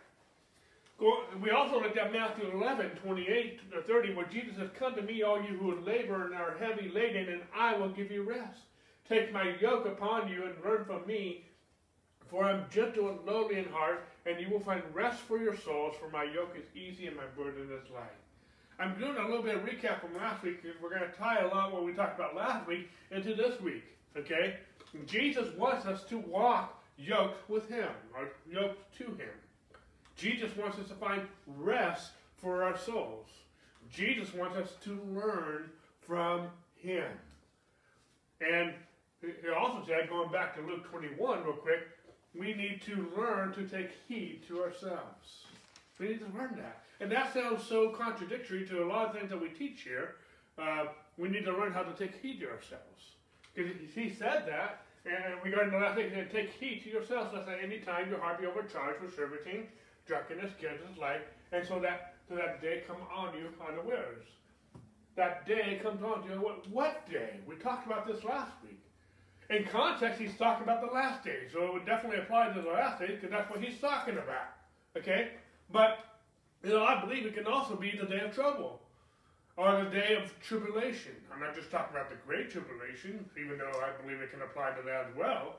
We 1.42 1.50
also 1.50 1.80
looked 1.80 1.96
at 1.96 2.12
Matthew 2.12 2.50
11, 2.52 2.90
28 3.02 3.72
to 3.72 3.82
30, 3.82 4.14
where 4.14 4.26
Jesus 4.26 4.56
says, 4.56 4.68
Come 4.78 4.94
to 4.96 5.02
me, 5.02 5.22
all 5.22 5.42
you 5.42 5.56
who 5.56 5.80
labor 5.80 6.26
and 6.26 6.34
are 6.34 6.56
heavy 6.58 6.90
laden, 6.94 7.30
and 7.30 7.40
I 7.56 7.74
will 7.76 7.88
give 7.88 8.10
you 8.10 8.22
rest. 8.22 8.60
Take 9.08 9.32
my 9.32 9.54
yoke 9.60 9.86
upon 9.86 10.28
you 10.28 10.44
and 10.44 10.54
learn 10.62 10.84
from 10.84 11.06
me, 11.06 11.46
for 12.28 12.44
I'm 12.44 12.66
gentle 12.70 13.08
and 13.08 13.18
lowly 13.26 13.58
in 13.58 13.64
heart, 13.70 14.04
and 14.26 14.38
you 14.38 14.50
will 14.50 14.60
find 14.60 14.82
rest 14.92 15.20
for 15.20 15.38
your 15.38 15.56
souls, 15.56 15.96
for 15.98 16.10
my 16.10 16.24
yoke 16.24 16.54
is 16.54 16.76
easy 16.76 17.06
and 17.06 17.16
my 17.16 17.26
burden 17.34 17.68
is 17.72 17.90
light. 17.90 18.19
I'm 18.80 18.98
doing 18.98 19.16
a 19.18 19.28
little 19.28 19.42
bit 19.42 19.56
of 19.56 19.62
recap 19.62 20.00
from 20.00 20.16
last 20.16 20.42
week 20.42 20.62
because 20.62 20.80
we're 20.80 20.88
going 20.88 21.02
to 21.02 21.18
tie 21.18 21.40
a 21.40 21.48
lot 21.48 21.72
what 21.72 21.84
we 21.84 21.92
talked 21.92 22.18
about 22.18 22.34
last 22.34 22.66
week 22.66 22.88
into 23.10 23.34
this 23.34 23.60
week. 23.60 23.84
Okay? 24.16 24.56
Jesus 25.06 25.54
wants 25.56 25.84
us 25.84 26.02
to 26.04 26.18
walk 26.18 26.82
yoked 26.96 27.48
with 27.48 27.68
him, 27.68 27.88
or 28.16 28.30
yoked 28.50 28.96
to 28.98 29.04
him. 29.04 29.30
Jesus 30.16 30.54
wants 30.56 30.78
us 30.78 30.88
to 30.88 30.94
find 30.94 31.22
rest 31.46 32.12
for 32.36 32.62
our 32.62 32.76
souls. 32.76 33.26
Jesus 33.92 34.32
wants 34.34 34.56
us 34.56 34.72
to 34.84 35.00
learn 35.12 35.70
from 36.00 36.48
him. 36.82 37.06
And 38.40 38.72
he 39.20 39.50
also 39.50 39.86
said, 39.86 40.08
going 40.08 40.30
back 40.30 40.54
to 40.56 40.62
Luke 40.62 40.90
21 40.90 41.44
real 41.44 41.52
quick, 41.52 41.80
we 42.34 42.54
need 42.54 42.80
to 42.86 43.10
learn 43.16 43.52
to 43.54 43.66
take 43.66 43.90
heed 44.08 44.42
to 44.48 44.62
ourselves. 44.62 45.44
We 45.98 46.08
need 46.08 46.20
to 46.20 46.38
learn 46.38 46.56
that. 46.56 46.84
And 47.00 47.10
that 47.10 47.32
sounds 47.32 47.66
so 47.66 47.90
contradictory 47.90 48.66
to 48.68 48.84
a 48.84 48.86
lot 48.86 49.08
of 49.08 49.14
things 49.14 49.30
that 49.30 49.40
we 49.40 49.48
teach 49.48 49.82
here. 49.82 50.16
Uh, 50.58 50.86
we 51.16 51.28
need 51.28 51.44
to 51.44 51.52
learn 51.52 51.72
how 51.72 51.82
to 51.82 51.92
take 51.92 52.20
heed 52.20 52.40
to 52.40 52.46
ourselves. 52.46 53.16
Because 53.54 53.72
he 53.94 54.10
said 54.10 54.44
that, 54.46 54.82
and 55.06 55.42
regarding 55.42 55.72
the 55.72 55.78
last 55.78 55.96
thing, 55.96 56.10
take 56.30 56.50
heed 56.50 56.82
to 56.84 56.90
yourselves, 56.90 57.32
lest 57.34 57.48
at 57.48 57.58
any 57.64 57.78
time 57.78 58.10
your 58.10 58.20
heart 58.20 58.40
be 58.40 58.46
overcharged 58.46 59.00
with 59.00 59.16
surfeiting, 59.16 59.66
drunkenness, 60.06 60.52
carelessness, 60.60 60.98
life, 60.98 61.22
and 61.52 61.66
so 61.66 61.80
that 61.80 62.14
so 62.28 62.36
that 62.36 62.62
day 62.62 62.82
come 62.86 62.98
on 63.14 63.34
you 63.34 63.48
unawares. 63.66 64.24
That 65.16 65.46
day 65.46 65.80
comes 65.82 66.02
on 66.02 66.22
you. 66.24 66.40
What, 66.40 66.68
what 66.70 67.10
day? 67.10 67.40
We 67.46 67.56
talked 67.56 67.86
about 67.86 68.06
this 68.06 68.22
last 68.22 68.52
week. 68.62 68.80
In 69.50 69.64
context, 69.64 70.20
he's 70.20 70.36
talking 70.36 70.62
about 70.62 70.80
the 70.80 70.94
last 70.94 71.24
day, 71.24 71.48
so 71.52 71.64
it 71.64 71.72
would 71.72 71.86
definitely 71.86 72.20
apply 72.20 72.52
to 72.52 72.62
the 72.62 72.70
last 72.70 73.00
day 73.00 73.08
because 73.08 73.30
that's 73.30 73.50
what 73.50 73.60
he's 73.60 73.80
talking 73.80 74.14
about. 74.14 74.54
Okay, 74.96 75.30
but 75.72 75.98
you 76.62 76.70
know, 76.70 76.84
I 76.84 77.00
believe 77.00 77.24
it 77.24 77.34
can 77.34 77.46
also 77.46 77.76
be 77.76 77.96
the 77.98 78.06
day 78.06 78.20
of 78.20 78.34
trouble 78.34 78.80
or 79.56 79.84
the 79.84 79.90
day 79.90 80.16
of 80.16 80.32
tribulation. 80.40 81.12
I'm 81.32 81.40
not 81.40 81.54
just 81.54 81.70
talking 81.70 81.96
about 81.96 82.10
the 82.10 82.16
great 82.26 82.50
tribulation, 82.50 83.28
even 83.38 83.58
though 83.58 83.80
I 83.80 84.00
believe 84.02 84.20
it 84.20 84.30
can 84.30 84.42
apply 84.42 84.72
to 84.72 84.82
that 84.82 85.06
as 85.10 85.16
well. 85.16 85.56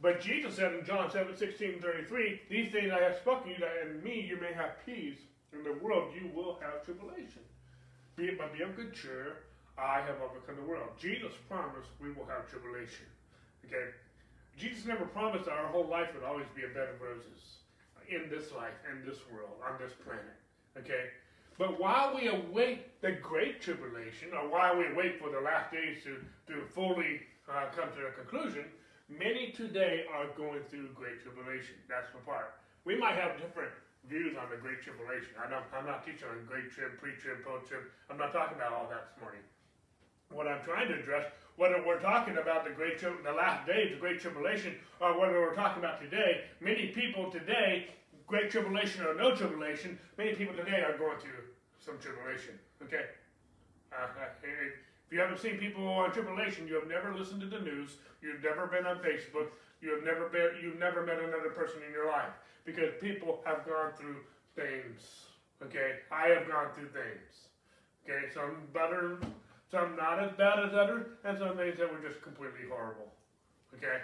But 0.00 0.20
Jesus 0.20 0.56
said 0.56 0.74
in 0.74 0.84
John 0.84 1.10
7, 1.10 1.36
16, 1.36 1.80
33, 1.80 2.40
These 2.50 2.72
things 2.72 2.92
I 2.92 3.02
have 3.02 3.16
spoken 3.16 3.48
to 3.48 3.50
you, 3.54 3.60
that 3.60 3.86
in 3.86 4.02
me 4.02 4.20
you 4.20 4.40
may 4.40 4.52
have 4.52 4.84
peace. 4.84 5.18
In 5.52 5.62
the 5.62 5.74
world 5.84 6.12
you 6.14 6.30
will 6.34 6.58
have 6.62 6.84
tribulation. 6.84 7.42
Be 8.16 8.24
it 8.24 8.38
but 8.38 8.56
be 8.56 8.62
of 8.62 8.74
good 8.74 8.94
cheer, 8.94 9.44
I 9.76 10.00
have 10.00 10.16
overcome 10.22 10.56
the 10.56 10.68
world. 10.68 10.88
Jesus 10.98 11.32
promised 11.48 11.90
we 12.00 12.10
will 12.12 12.26
have 12.26 12.48
tribulation. 12.48 13.06
Okay? 13.66 13.92
Jesus 14.56 14.84
never 14.86 15.04
promised 15.04 15.44
that 15.44 15.54
our 15.54 15.68
whole 15.68 15.86
life 15.86 16.08
would 16.14 16.24
always 16.24 16.46
be 16.56 16.64
a 16.64 16.68
bed 16.68 16.88
of 16.88 17.00
roses 17.00 17.62
in 18.14 18.28
this 18.28 18.52
life, 18.52 18.74
in 18.90 19.06
this 19.08 19.18
world, 19.32 19.56
on 19.64 19.78
this 19.80 19.92
planet. 20.04 20.36
Okay? 20.78 21.10
But 21.58 21.78
while 21.78 22.14
we 22.14 22.28
await 22.28 23.00
the 23.02 23.12
great 23.12 23.60
tribulation, 23.60 24.32
or 24.32 24.48
while 24.48 24.76
we 24.76 24.92
wait 24.94 25.20
for 25.20 25.30
the 25.30 25.40
last 25.40 25.72
days 25.72 26.02
to, 26.04 26.16
to 26.52 26.64
fully 26.66 27.20
uh, 27.48 27.66
come 27.76 27.90
to 27.92 28.06
a 28.08 28.12
conclusion, 28.12 28.64
many 29.08 29.52
today 29.52 30.04
are 30.12 30.26
going 30.36 30.62
through 30.70 30.88
great 30.94 31.22
tribulation. 31.22 31.76
That's 31.88 32.10
the 32.12 32.18
part. 32.24 32.54
We 32.84 32.96
might 32.96 33.14
have 33.14 33.38
different 33.38 33.70
views 34.08 34.36
on 34.36 34.50
the 34.50 34.56
great 34.56 34.82
tribulation. 34.82 35.30
I 35.38 35.46
I'm 35.76 35.86
not 35.86 36.04
teaching 36.04 36.26
on 36.28 36.44
great 36.46 36.72
trib, 36.72 36.98
pre-trib, 36.98 37.44
post-trib. 37.44 37.82
I'm 38.10 38.18
not 38.18 38.32
talking 38.32 38.56
about 38.56 38.72
all 38.72 38.88
that 38.90 39.14
this 39.14 39.22
morning. 39.22 39.40
What 40.30 40.48
I'm 40.48 40.64
trying 40.64 40.88
to 40.88 40.94
address, 40.94 41.26
whether 41.56 41.82
we're 41.84 42.00
talking 42.00 42.38
about 42.38 42.64
the 42.64 42.70
great 42.70 42.98
the 42.98 43.32
last 43.32 43.66
days, 43.66 43.92
the 43.92 44.00
great 44.00 44.20
tribulation, 44.20 44.74
or 45.00 45.20
whether 45.20 45.38
we're 45.38 45.54
talking 45.54 45.82
about 45.82 46.00
today, 46.00 46.48
many 46.60 46.88
people 46.88 47.30
today 47.30 47.88
great 48.32 48.50
tribulation 48.50 49.04
or 49.04 49.14
no 49.14 49.36
tribulation, 49.36 49.98
many 50.16 50.32
people 50.32 50.56
today 50.56 50.80
are 50.80 50.96
going 50.96 51.18
through 51.18 51.44
some 51.78 51.98
tribulation. 51.98 52.58
Okay? 52.82 53.04
Uh, 53.92 54.08
if 54.42 55.12
you 55.12 55.20
haven't 55.20 55.38
seen 55.38 55.58
people 55.58 55.86
on 55.86 56.10
tribulation, 56.12 56.66
you 56.66 56.74
have 56.74 56.88
never 56.88 57.14
listened 57.14 57.42
to 57.42 57.46
the 57.46 57.60
news, 57.60 57.96
you've 58.22 58.42
never 58.42 58.66
been 58.66 58.86
on 58.86 58.96
Facebook, 59.04 59.52
you 59.82 59.92
have 59.94 60.02
never 60.02 60.30
been, 60.30 60.48
you've 60.62 60.78
never 60.78 61.04
met 61.04 61.18
another 61.18 61.50
person 61.50 61.82
in 61.86 61.92
your 61.92 62.08
life 62.08 62.32
because 62.64 62.88
people 63.02 63.42
have 63.44 63.66
gone 63.66 63.92
through 63.98 64.16
things. 64.56 65.28
Okay, 65.62 66.00
I 66.10 66.28
have 66.28 66.48
gone 66.48 66.72
through 66.74 66.88
things. 66.88 67.52
Okay, 68.02 68.32
some 68.32 68.64
better, 68.72 69.18
some 69.70 69.94
not 69.94 70.24
as 70.24 70.32
bad 70.38 70.58
as 70.58 70.72
others, 70.72 71.04
and 71.24 71.38
some 71.38 71.58
things 71.58 71.76
that 71.78 71.92
were 71.92 72.00
just 72.00 72.22
completely 72.22 72.64
horrible. 72.66 73.12
Okay, 73.76 74.00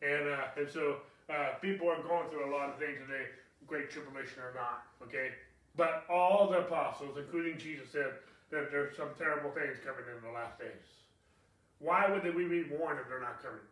and 0.00 0.28
uh, 0.28 0.56
and 0.56 0.70
so 0.70 0.98
uh, 1.28 1.58
people 1.60 1.90
are 1.90 2.00
going 2.02 2.30
through 2.30 2.48
a 2.48 2.52
lot 2.54 2.70
of 2.70 2.78
things 2.78 2.98
today 3.02 3.26
great 3.66 3.90
tribulation 3.90 4.42
or 4.42 4.52
not. 4.54 4.86
Okay? 5.02 5.30
But 5.76 6.04
all 6.08 6.48
the 6.50 6.60
apostles, 6.60 7.18
including 7.18 7.58
Jesus, 7.58 7.90
said 7.90 8.14
that 8.50 8.70
there's 8.70 8.96
some 8.96 9.10
terrible 9.18 9.50
things 9.50 9.78
coming 9.84 10.04
in 10.06 10.22
the 10.22 10.32
last 10.32 10.58
days. 10.58 10.86
Why 11.80 12.08
would 12.08 12.22
we 12.22 12.46
be 12.46 12.64
warned 12.70 13.00
if 13.00 13.08
they're 13.08 13.20
not 13.20 13.42
coming? 13.42 13.64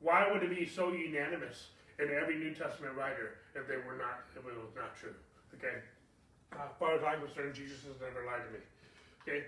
Why 0.00 0.30
would 0.30 0.42
it 0.42 0.50
be 0.50 0.66
so 0.66 0.92
unanimous 0.92 1.68
in 1.98 2.08
every 2.10 2.38
New 2.38 2.54
Testament 2.54 2.96
writer 2.96 3.42
if 3.54 3.66
they 3.66 3.76
were 3.76 3.98
not, 3.98 4.24
if 4.32 4.46
it 4.46 4.56
was 4.56 4.74
not 4.76 4.96
true? 4.96 5.14
Okay? 5.58 5.82
Uh, 6.52 6.70
as 6.70 6.76
far 6.78 6.94
as 6.94 7.02
I'm 7.04 7.20
concerned, 7.26 7.54
Jesus 7.54 7.84
has 7.84 8.00
never 8.00 8.24
lied 8.24 8.46
to 8.46 8.52
me. 8.54 8.62
Okay? 9.22 9.44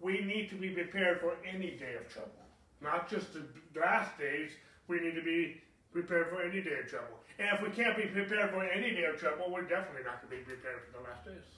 We 0.00 0.24
need 0.24 0.48
to 0.50 0.54
be 0.54 0.70
prepared 0.70 1.20
for 1.20 1.34
any 1.46 1.72
day 1.76 1.94
of 1.98 2.08
trouble. 2.08 2.32
Not 2.80 3.10
just 3.10 3.34
the 3.34 3.42
last 3.78 4.16
days, 4.18 4.50
we 4.86 5.00
need 5.00 5.14
to 5.14 5.22
be 5.22 5.60
prepared 5.92 6.30
for 6.30 6.42
any 6.42 6.60
day 6.60 6.80
of 6.84 6.90
trouble. 6.90 7.18
And 7.38 7.48
if 7.54 7.62
we 7.62 7.70
can't 7.70 7.96
be 7.96 8.06
prepared 8.06 8.50
for 8.50 8.64
any 8.64 8.90
day 8.90 9.04
of 9.04 9.18
trouble, 9.18 9.50
we're 9.50 9.62
definitely 9.62 10.02
not 10.04 10.22
going 10.22 10.30
to 10.30 10.36
be 10.36 10.42
prepared 10.42 10.80
for 10.86 10.98
the 10.98 11.04
last 11.08 11.24
days. 11.24 11.48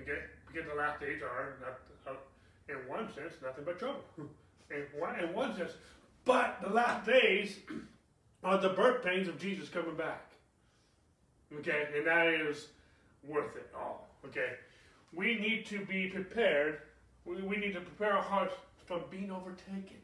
Okay? 0.00 0.20
Because 0.46 0.68
the 0.68 0.74
last 0.74 1.00
days 1.00 1.22
are, 1.22 1.56
not, 2.06 2.18
in 2.68 2.76
one 2.88 3.12
sense, 3.14 3.34
nothing 3.42 3.64
but 3.64 3.78
trouble. 3.78 4.04
In 4.70 4.86
one, 4.98 5.20
in 5.20 5.34
one 5.34 5.54
sense. 5.54 5.72
But 6.24 6.56
the 6.62 6.70
last 6.70 7.06
days 7.06 7.58
are 8.42 8.56
the 8.56 8.70
birth 8.70 9.04
pains 9.04 9.28
of 9.28 9.38
Jesus 9.38 9.68
coming 9.68 9.96
back. 9.96 10.32
Okay? 11.58 11.88
And 11.94 12.06
that 12.06 12.28
is 12.28 12.68
worth 13.22 13.54
it 13.56 13.70
all. 13.76 14.08
Okay? 14.24 14.52
We 15.12 15.38
need 15.38 15.66
to 15.66 15.84
be 15.84 16.08
prepared. 16.08 16.78
We, 17.26 17.42
we 17.42 17.56
need 17.56 17.74
to 17.74 17.82
prepare 17.82 18.14
our 18.14 18.22
hearts 18.22 18.54
from 18.86 19.02
being 19.10 19.30
overtaken. 19.30 20.01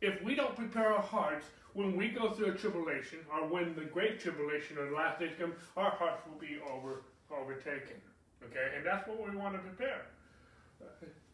If 0.00 0.22
we 0.22 0.34
don't 0.34 0.54
prepare 0.54 0.92
our 0.92 1.02
hearts, 1.02 1.46
when 1.72 1.96
we 1.96 2.08
go 2.08 2.30
through 2.30 2.52
a 2.52 2.54
tribulation, 2.54 3.18
or 3.32 3.46
when 3.46 3.74
the 3.74 3.84
great 3.84 4.20
tribulation 4.20 4.78
or 4.78 4.88
the 4.88 4.96
last 4.96 5.20
days 5.20 5.32
come, 5.38 5.52
our 5.76 5.90
hearts 5.90 6.22
will 6.26 6.40
be 6.40 6.58
over 6.72 7.02
overtaken. 7.30 7.96
Okay, 8.44 8.76
and 8.76 8.86
that's 8.86 9.06
what 9.08 9.18
we 9.18 9.36
want 9.36 9.54
to 9.54 9.60
prepare. 9.60 10.06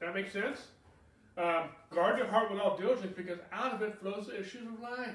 That 0.00 0.14
makes 0.14 0.32
sense. 0.32 0.66
Um, 1.36 1.68
guard 1.90 2.18
your 2.18 2.26
heart 2.26 2.50
with 2.50 2.60
all 2.60 2.76
diligence, 2.76 3.14
because 3.16 3.38
out 3.52 3.72
of 3.72 3.82
it 3.82 3.98
flows 4.00 4.26
the 4.26 4.40
issues 4.40 4.66
of 4.66 4.80
life. 4.80 5.10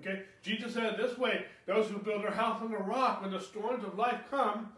Okay, 0.00 0.22
Jesus 0.42 0.74
said 0.74 0.84
it 0.84 0.96
this 0.96 1.16
way: 1.18 1.44
Those 1.66 1.88
who 1.88 1.98
build 1.98 2.22
their 2.22 2.30
house 2.30 2.60
on 2.62 2.70
the 2.70 2.78
rock, 2.78 3.22
when 3.22 3.30
the 3.30 3.40
storms 3.40 3.84
of 3.84 3.96
life 3.96 4.20
come, 4.30 4.72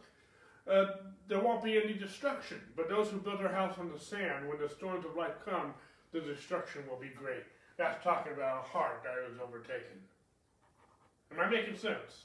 uh, 0.70 0.86
there 1.28 1.40
won't 1.40 1.64
be 1.64 1.80
any 1.82 1.94
destruction. 1.94 2.60
But 2.76 2.88
those 2.88 3.08
who 3.08 3.18
build 3.18 3.40
their 3.40 3.52
house 3.52 3.78
on 3.78 3.90
the 3.90 3.98
sand, 3.98 4.48
when 4.48 4.58
the 4.58 4.68
storms 4.68 5.04
of 5.04 5.16
life 5.16 5.34
come, 5.44 5.74
the 6.20 6.34
destruction 6.34 6.82
will 6.88 6.98
be 6.98 7.08
great. 7.08 7.44
That's 7.76 8.02
talking 8.02 8.32
about 8.32 8.64
a 8.64 8.68
heart 8.68 9.02
that 9.04 9.30
is 9.30 9.38
overtaken. 9.40 10.00
Am 11.32 11.40
I 11.40 11.50
making 11.50 11.76
sense? 11.76 12.24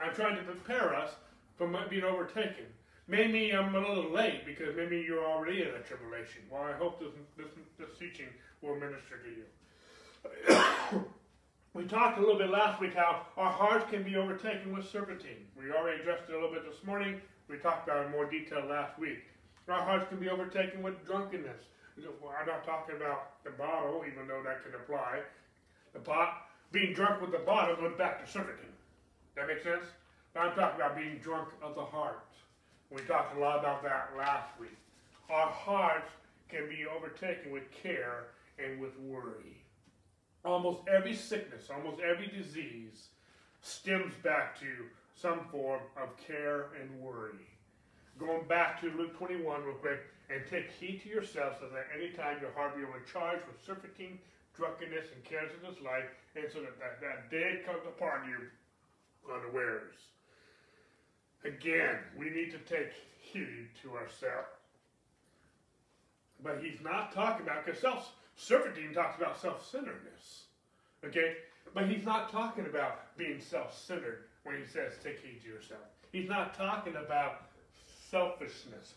I'm 0.00 0.14
trying 0.14 0.36
to 0.36 0.42
prepare 0.42 0.94
us 0.94 1.12
from 1.56 1.76
being 1.88 2.04
overtaken. 2.04 2.66
Maybe 3.06 3.52
I'm 3.52 3.74
a 3.74 3.78
little 3.78 4.10
late 4.10 4.44
because 4.46 4.76
maybe 4.76 5.04
you're 5.06 5.24
already 5.24 5.62
in 5.62 5.68
a 5.68 5.80
tribulation. 5.80 6.42
Well, 6.50 6.62
I 6.62 6.72
hope 6.72 6.98
this, 6.98 7.12
this, 7.36 7.46
this 7.78 7.98
teaching 7.98 8.28
will 8.62 8.76
minister 8.76 9.18
to 9.18 9.28
you. 10.58 11.04
we 11.74 11.84
talked 11.84 12.18
a 12.18 12.20
little 12.20 12.38
bit 12.38 12.50
last 12.50 12.80
week 12.80 12.94
how 12.94 13.26
our 13.36 13.52
hearts 13.52 13.90
can 13.90 14.02
be 14.02 14.16
overtaken 14.16 14.74
with 14.74 14.88
surfeiting. 14.88 15.46
We 15.58 15.72
already 15.72 16.00
addressed 16.00 16.24
it 16.28 16.32
a 16.32 16.34
little 16.34 16.52
bit 16.52 16.64
this 16.64 16.84
morning. 16.84 17.20
We 17.48 17.58
talked 17.58 17.88
about 17.88 18.02
it 18.02 18.06
in 18.06 18.12
more 18.12 18.24
detail 18.24 18.64
last 18.68 18.98
week. 18.98 19.24
Our 19.68 19.82
hearts 19.82 20.08
can 20.08 20.18
be 20.18 20.28
overtaken 20.28 20.82
with 20.82 21.04
drunkenness. 21.06 21.62
I'm 21.98 22.46
not 22.46 22.64
talking 22.64 22.96
about 22.96 23.42
the 23.44 23.50
bottle, 23.50 24.04
even 24.06 24.26
though 24.26 24.42
that 24.44 24.64
can 24.64 24.74
apply. 24.74 25.20
The 25.92 26.00
pot, 26.00 26.48
being 26.70 26.94
drunk 26.94 27.20
with 27.20 27.32
the 27.32 27.38
bottle 27.38 27.76
goes 27.76 27.96
back 27.96 28.24
to 28.24 28.30
surfeiting. 28.30 28.72
That 29.36 29.46
makes 29.46 29.62
sense? 29.62 29.84
Now 30.34 30.42
I'm 30.42 30.54
talking 30.54 30.80
about 30.80 30.96
being 30.96 31.18
drunk 31.18 31.48
of 31.62 31.74
the 31.74 31.84
heart. 31.84 32.24
We 32.90 33.02
talked 33.02 33.36
a 33.36 33.40
lot 33.40 33.60
about 33.60 33.82
that 33.82 34.10
last 34.16 34.48
week. 34.58 34.76
Our 35.30 35.48
hearts 35.48 36.10
can 36.48 36.68
be 36.68 36.84
overtaken 36.86 37.52
with 37.52 37.70
care 37.70 38.28
and 38.58 38.80
with 38.80 38.98
worry. 38.98 39.62
Almost 40.44 40.80
every 40.88 41.14
sickness, 41.14 41.68
almost 41.74 42.00
every 42.00 42.26
disease 42.26 43.08
stems 43.60 44.12
back 44.22 44.58
to 44.60 44.66
some 45.14 45.40
form 45.50 45.80
of 45.96 46.08
care 46.26 46.66
and 46.80 47.00
worry. 47.00 47.46
Going 48.18 48.46
back 48.48 48.80
to 48.80 48.90
Luke 48.90 49.16
21 49.16 49.64
real 49.64 49.74
quick, 49.76 50.00
and 50.32 50.42
take 50.48 50.70
heed 50.70 51.02
to 51.02 51.08
yourselves 51.08 51.56
so 51.60 51.68
that 51.68 51.86
any 51.92 52.10
time 52.10 52.38
your 52.40 52.52
heart 52.52 52.76
be 52.76 52.84
overcharged 52.84 53.44
with 53.46 53.60
surfeiting, 53.64 54.18
drunkenness, 54.56 55.12
and 55.14 55.22
cares 55.24 55.52
of 55.52 55.60
this 55.60 55.82
life, 55.84 56.08
and 56.34 56.46
so 56.52 56.60
that 56.60 56.78
that, 56.80 57.00
that 57.00 57.30
day 57.30 57.60
comes 57.66 57.84
upon 57.86 58.28
you 58.28 58.48
unawares. 59.28 59.94
Again, 61.44 61.98
we 62.16 62.30
need 62.30 62.50
to 62.52 62.58
take 62.58 62.92
heed 63.20 63.68
to 63.82 63.96
ourselves. 63.96 64.48
But 66.42 66.60
he's 66.62 66.80
not 66.82 67.12
talking 67.12 67.46
about, 67.46 67.64
because 67.64 67.80
self 67.80 68.12
surfeiting 68.36 68.94
talks 68.94 69.20
about 69.20 69.40
self 69.40 69.68
centeredness. 69.68 70.46
Okay? 71.04 71.36
But 71.74 71.88
he's 71.88 72.04
not 72.04 72.32
talking 72.32 72.66
about 72.66 73.16
being 73.16 73.40
self 73.40 73.78
centered 73.78 74.24
when 74.44 74.56
he 74.56 74.64
says 74.64 74.94
take 75.04 75.20
heed 75.20 75.42
to 75.42 75.48
yourself. 75.48 75.82
He's 76.10 76.28
not 76.28 76.54
talking 76.54 76.94
about 76.96 77.42
selfishness 78.10 78.94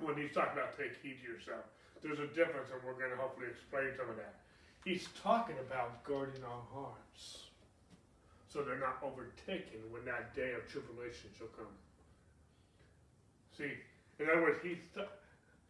when 0.00 0.16
he's 0.16 0.32
talking 0.32 0.52
about 0.52 0.76
take 0.76 0.96
heed 1.02 1.18
to 1.22 1.26
yourself. 1.32 1.64
There's 2.02 2.18
a 2.18 2.28
difference, 2.32 2.72
and 2.72 2.80
we're 2.84 2.96
going 2.96 3.12
to 3.12 3.20
hopefully 3.20 3.48
explain 3.50 3.92
some 3.96 4.08
of 4.08 4.16
that. 4.16 4.40
He's 4.84 5.08
talking 5.22 5.56
about 5.60 6.02
guarding 6.04 6.42
our 6.42 6.64
hearts 6.72 7.50
so 8.48 8.62
they're 8.62 8.80
not 8.80 8.98
overtaken 9.02 9.78
when 9.90 10.04
that 10.06 10.34
day 10.34 10.52
of 10.52 10.66
tribulation 10.66 11.30
shall 11.36 11.48
come. 11.48 11.70
See, 13.56 13.72
in 14.18 14.28
other 14.30 14.42
words, 14.42 14.58
he's 14.62 14.78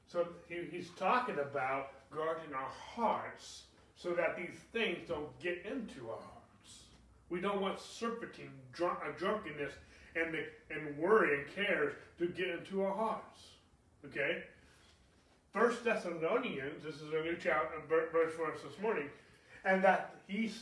so 0.06 0.26
he, 0.49 0.66
he's 0.70 0.90
talking 0.90 1.38
about 1.38 1.92
guarding 2.10 2.54
our 2.54 2.70
hearts 2.70 3.64
so 3.96 4.12
that 4.12 4.37
these 4.37 4.58
things 4.72 4.99
don't 5.06 5.38
get 5.40 5.64
into 5.64 6.08
our 6.08 6.16
hearts. 6.16 6.84
We 7.28 7.40
don't 7.40 7.60
want 7.60 7.78
surfeiting, 7.78 8.50
drunk, 8.72 8.99
uh, 9.06 9.12
drunkenness, 9.18 9.72
and 10.16 10.34
the, 10.34 10.44
and 10.75 10.99
worry 10.99 11.38
and 11.38 11.54
cares 11.54 11.94
to 12.18 12.26
get 12.26 12.49
into 12.49 12.82
our 12.82 12.94
hearts. 12.94 13.50
Okay? 14.07 14.45
First 15.52 15.85
Thessalonians, 15.85 16.83
this 16.85 16.97
is 16.97 17.12
a 17.12 17.23
new 17.23 17.37
chapter, 17.40 17.76
verse 17.88 18.33
for 18.35 18.52
us 18.52 18.61
this 18.62 18.80
morning, 18.80 19.09
and 19.64 19.83
that 19.83 20.14
he, 20.26 20.52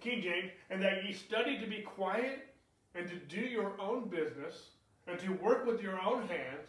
King 0.00 0.20
James, 0.22 0.50
and 0.68 0.82
that 0.82 1.04
ye 1.04 1.12
study 1.12 1.58
to 1.58 1.66
be 1.66 1.82
quiet 1.82 2.48
and 2.94 3.08
to 3.08 3.16
do 3.16 3.40
your 3.40 3.72
own 3.80 4.08
business 4.08 4.70
and 5.06 5.18
to 5.20 5.32
work 5.34 5.66
with 5.66 5.82
your 5.82 6.00
own 6.02 6.28
hands, 6.28 6.68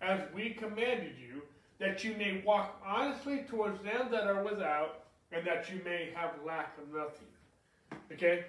as 0.00 0.20
we 0.34 0.50
commanded 0.50 1.12
you, 1.18 1.42
that 1.78 2.04
you 2.04 2.14
may 2.16 2.42
walk 2.44 2.80
honestly 2.84 3.44
towards 3.48 3.82
them 3.82 4.08
that 4.10 4.26
are 4.26 4.44
without, 4.44 5.04
and 5.32 5.46
that 5.46 5.70
you 5.70 5.80
may 5.84 6.10
have 6.14 6.30
lack 6.46 6.76
of 6.78 6.94
nothing. 6.94 7.26
Okay? 8.12 8.44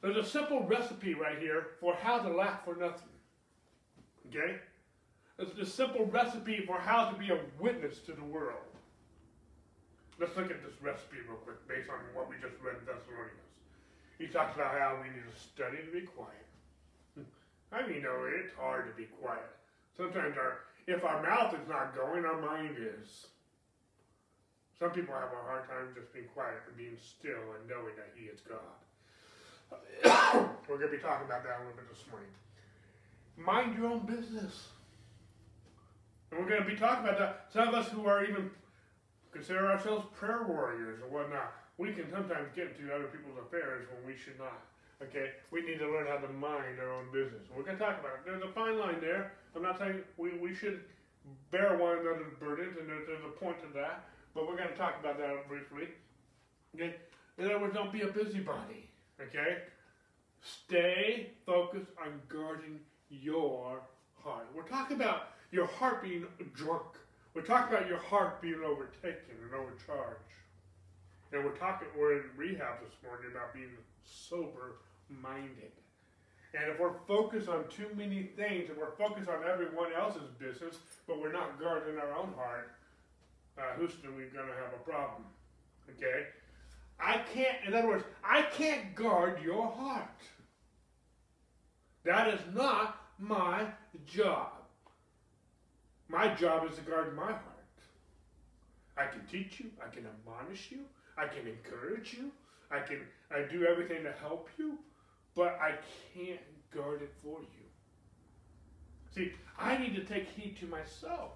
There's 0.00 0.16
a 0.16 0.24
simple 0.24 0.62
recipe 0.64 1.14
right 1.14 1.38
here 1.38 1.68
for 1.80 1.94
how 1.94 2.18
to 2.18 2.28
lack 2.28 2.64
for 2.64 2.76
nothing. 2.76 3.08
Okay? 4.28 4.56
It's 5.38 5.58
a 5.58 5.66
simple 5.66 6.06
recipe 6.06 6.64
for 6.64 6.78
how 6.78 7.10
to 7.10 7.18
be 7.18 7.30
a 7.30 7.38
witness 7.60 7.98
to 8.06 8.12
the 8.12 8.24
world. 8.24 8.64
let's 10.18 10.34
look 10.36 10.50
at 10.50 10.64
this 10.64 10.72
recipe 10.80 11.20
real 11.28 11.36
quick 11.44 11.60
based 11.68 11.90
on 11.90 12.00
what 12.14 12.28
we 12.28 12.36
just 12.36 12.56
read 12.64 12.80
in 12.80 12.86
Thessalonians. 12.88 13.52
He 14.18 14.28
talks 14.28 14.56
about 14.56 14.72
how 14.72 14.96
we 14.96 15.12
need 15.12 15.28
to 15.28 15.36
study 15.36 15.84
to 15.84 15.92
be 15.92 16.08
quiet. 16.08 16.48
I 17.72 17.86
mean, 17.86 18.00
know, 18.00 18.24
it's 18.24 18.54
hard 18.56 18.88
to 18.88 18.96
be 18.96 19.04
quiet. 19.20 19.52
Sometimes 19.96 20.36
our 20.38 20.64
if 20.86 21.04
our 21.04 21.20
mouth 21.20 21.52
is 21.52 21.68
not 21.68 21.94
going, 21.94 22.24
our 22.24 22.40
mind 22.40 22.76
is. 22.78 23.26
Some 24.78 24.90
people 24.90 25.14
have 25.14 25.32
a 25.32 25.42
hard 25.44 25.68
time 25.68 25.92
just 25.94 26.12
being 26.14 26.28
quiet 26.32 26.62
and 26.68 26.76
being 26.76 26.96
still 26.96 27.42
and 27.58 27.68
knowing 27.68 27.92
that 27.96 28.12
He 28.14 28.26
is 28.26 28.40
God. 28.40 28.76
We're 30.68 30.78
going 30.78 30.90
to 30.92 30.96
be 30.96 31.02
talking 31.02 31.26
about 31.26 31.44
that 31.44 31.56
a 31.56 31.60
little 31.60 31.76
bit 31.76 31.88
this 31.90 32.04
morning. 32.08 32.30
Mind 33.36 33.76
your 33.76 33.88
own 33.92 34.06
business. 34.06 34.68
And 36.30 36.40
we're 36.40 36.48
going 36.48 36.62
to 36.62 36.68
be 36.68 36.76
talking 36.76 37.04
about 37.04 37.18
that. 37.18 37.46
Some 37.52 37.68
of 37.68 37.74
us 37.74 37.88
who 37.88 38.06
are 38.06 38.24
even 38.24 38.50
consider 39.32 39.70
ourselves 39.70 40.06
prayer 40.14 40.44
warriors 40.46 41.00
or 41.02 41.08
whatnot, 41.08 41.52
we 41.78 41.92
can 41.92 42.10
sometimes 42.10 42.48
get 42.54 42.74
into 42.76 42.92
other 42.92 43.04
people's 43.06 43.38
affairs 43.46 43.86
when 43.92 44.06
we 44.06 44.18
should 44.18 44.38
not. 44.38 44.62
Okay, 45.02 45.32
we 45.50 45.60
need 45.60 45.78
to 45.78 45.86
learn 45.90 46.06
how 46.06 46.16
to 46.16 46.32
mind 46.32 46.80
our 46.80 46.90
own 46.90 47.12
business. 47.12 47.42
We're 47.54 47.64
going 47.64 47.76
to 47.76 47.84
talk 47.84 48.00
about 48.00 48.14
it. 48.14 48.20
There's 48.24 48.42
a 48.42 48.48
fine 48.48 48.78
line 48.78 48.96
there. 49.00 49.32
I'm 49.54 49.62
not 49.62 49.78
saying 49.78 50.00
we, 50.16 50.38
we 50.38 50.54
should 50.54 50.80
bear 51.50 51.76
one 51.76 51.98
another's 51.98 52.32
burdens, 52.40 52.78
and 52.78 52.88
there's 52.88 53.24
a 53.24 53.38
point 53.38 53.60
to 53.60 53.66
that, 53.74 54.08
but 54.34 54.48
we're 54.48 54.56
going 54.56 54.70
to 54.70 54.74
talk 54.74 54.98
about 54.98 55.18
that 55.18 55.46
briefly. 55.48 55.88
Okay, 56.74 56.94
in 57.36 57.44
other 57.44 57.60
words, 57.60 57.74
don't 57.74 57.92
be 57.92 58.02
a 58.02 58.06
busybody. 58.06 58.88
Okay, 59.20 59.58
stay 60.40 61.32
focused 61.44 61.90
on 62.02 62.20
guarding 62.28 62.80
your 63.10 63.80
heart. 64.22 64.46
We're 64.54 64.62
talking 64.62 64.96
about 64.96 65.28
your 65.50 65.66
heart 65.66 66.02
being 66.02 66.26
drunk. 66.54 66.86
We're 67.34 67.42
talking 67.42 67.76
about 67.76 67.88
your 67.88 67.98
heart 67.98 68.40
being 68.40 68.62
overtaken 68.64 69.36
and 69.42 69.54
overcharged. 69.54 70.20
And 71.32 71.44
we're 71.44 71.56
talking, 71.56 71.88
we're 71.98 72.14
in 72.14 72.22
rehab 72.36 72.80
this 72.82 72.94
morning 73.04 73.30
about 73.32 73.52
being 73.52 73.70
sober 74.04 74.76
minded. 75.08 75.72
And 76.54 76.70
if 76.70 76.80
we're 76.80 76.94
focused 77.06 77.48
on 77.48 77.64
too 77.68 77.88
many 77.96 78.22
things 78.22 78.70
and 78.70 78.78
we're 78.78 78.96
focused 78.96 79.28
on 79.28 79.44
everyone 79.44 79.92
else's 79.92 80.30
business, 80.38 80.78
but 81.06 81.20
we're 81.20 81.32
not 81.32 81.60
guarding 81.60 81.98
our 81.98 82.12
own 82.16 82.32
heart, 82.36 82.72
uh, 83.58 83.62
who's 83.76 83.92
we're 84.02 84.28
going 84.28 84.48
to 84.48 84.54
have 84.54 84.72
a 84.74 84.90
problem? 84.90 85.24
Okay? 85.90 86.26
I 86.98 87.20
can't, 87.34 87.58
in 87.66 87.74
other 87.74 87.88
words, 87.88 88.04
I 88.24 88.42
can't 88.42 88.94
guard 88.94 89.42
your 89.42 89.66
heart. 89.66 90.08
That 92.04 92.28
is 92.28 92.40
not 92.54 93.00
my 93.18 93.66
job. 94.06 94.55
My 96.08 96.34
job 96.34 96.68
is 96.70 96.76
to 96.76 96.82
guard 96.82 97.16
my 97.16 97.26
heart. 97.26 97.42
I 98.96 99.06
can 99.06 99.26
teach 99.26 99.60
you, 99.60 99.70
I 99.84 99.94
can 99.94 100.06
admonish 100.06 100.70
you, 100.70 100.80
I 101.18 101.26
can 101.26 101.46
encourage 101.46 102.14
you, 102.14 102.30
I 102.70 102.80
can 102.80 103.00
I 103.30 103.42
do 103.42 103.66
everything 103.66 104.04
to 104.04 104.12
help 104.12 104.48
you, 104.56 104.78
but 105.34 105.58
I 105.60 105.74
can't 106.14 106.40
guard 106.74 107.02
it 107.02 107.12
for 107.22 107.40
you. 107.40 107.66
See, 109.14 109.32
I 109.58 109.76
need 109.78 109.94
to 109.96 110.04
take 110.04 110.28
heed 110.28 110.56
to 110.60 110.66
myself. 110.66 111.32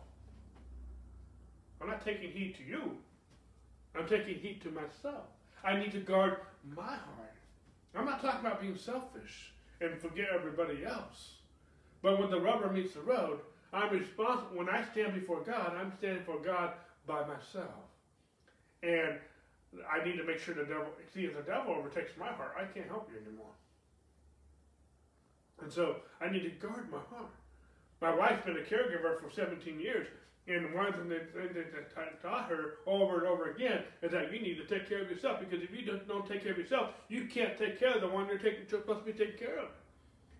I'm 1.80 1.88
not 1.88 2.04
taking 2.04 2.30
heed 2.30 2.54
to 2.56 2.62
you. 2.62 2.96
I'm 3.96 4.06
taking 4.06 4.34
heed 4.36 4.60
to 4.62 4.70
myself. 4.70 5.24
I 5.64 5.76
need 5.76 5.92
to 5.92 6.00
guard 6.00 6.36
my 6.76 6.82
heart. 6.82 7.34
I'm 7.94 8.04
not 8.04 8.22
talking 8.22 8.40
about 8.40 8.60
being 8.60 8.76
selfish 8.76 9.52
and 9.80 10.00
forget 10.00 10.28
everybody 10.32 10.84
else. 10.84 11.36
But 12.02 12.18
when 12.18 12.30
the 12.30 12.40
rubber 12.40 12.70
meets 12.70 12.94
the 12.94 13.00
road, 13.00 13.40
I'm 13.72 13.90
responsible. 13.90 14.56
When 14.56 14.68
I 14.68 14.84
stand 14.92 15.14
before 15.14 15.42
God, 15.42 15.74
I'm 15.78 15.92
standing 15.98 16.24
for 16.24 16.38
God 16.38 16.72
by 17.06 17.20
myself. 17.20 17.86
And 18.82 19.18
I 19.88 20.04
need 20.04 20.16
to 20.16 20.24
make 20.24 20.40
sure 20.40 20.54
the 20.54 20.64
devil, 20.64 20.86
see, 21.14 21.24
if 21.24 21.36
the 21.36 21.42
devil 21.42 21.74
overtakes 21.74 22.12
my 22.18 22.28
heart, 22.28 22.54
I 22.58 22.64
can't 22.64 22.88
help 22.88 23.08
you 23.12 23.20
anymore. 23.20 23.52
And 25.62 25.72
so 25.72 25.96
I 26.20 26.30
need 26.30 26.42
to 26.42 26.50
guard 26.66 26.90
my 26.90 26.98
heart. 27.10 27.30
My 28.00 28.14
wife's 28.14 28.44
been 28.44 28.56
a 28.56 28.60
caregiver 28.60 29.20
for 29.20 29.30
17 29.30 29.78
years, 29.78 30.08
and 30.48 30.74
one 30.74 30.92
thing 30.92 31.08
that, 31.10 31.34
that 31.34 32.22
taught 32.22 32.48
her 32.48 32.78
over 32.86 33.18
and 33.18 33.26
over 33.28 33.50
again 33.50 33.82
is 34.02 34.10
that 34.10 34.32
you 34.32 34.40
need 34.40 34.56
to 34.56 34.64
take 34.64 34.88
care 34.88 35.02
of 35.02 35.10
yourself 35.10 35.38
because 35.38 35.62
if 35.62 35.70
you 35.70 35.84
don't, 35.84 36.08
don't 36.08 36.26
take 36.26 36.42
care 36.42 36.52
of 36.52 36.58
yourself, 36.58 36.90
you 37.08 37.26
can't 37.26 37.58
take 37.58 37.78
care 37.78 37.94
of 37.94 38.00
the 38.00 38.08
one 38.08 38.26
you're 38.26 38.38
taking, 38.38 38.66
supposed 38.68 39.04
to 39.04 39.12
be 39.12 39.12
taking 39.12 39.38
care 39.38 39.58
of. 39.58 39.68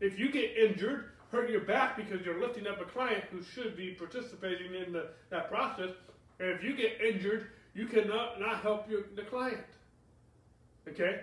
If 0.01 0.19
you 0.19 0.33
get 0.33 0.57
injured, 0.57 1.11
hurt 1.31 1.51
your 1.51 1.61
back 1.61 1.97
because 1.97 2.25
you're 2.25 2.41
lifting 2.41 2.67
up 2.67 2.81
a 2.81 2.85
client 2.85 3.25
who 3.31 3.43
should 3.43 3.77
be 3.77 3.93
participating 3.93 4.75
in 4.75 4.93
the, 4.93 5.09
that 5.31 5.49
process, 5.49 5.91
and 6.39 6.51
if 6.51 6.63
you 6.63 6.75
get 6.75 7.01
injured, 7.01 7.49
you 7.75 7.87
cannot 7.87 8.41
not 8.41 8.61
help 8.63 8.91
your, 8.91 9.03
the 9.15 9.23
client. 9.23 9.65
Okay? 10.89 11.21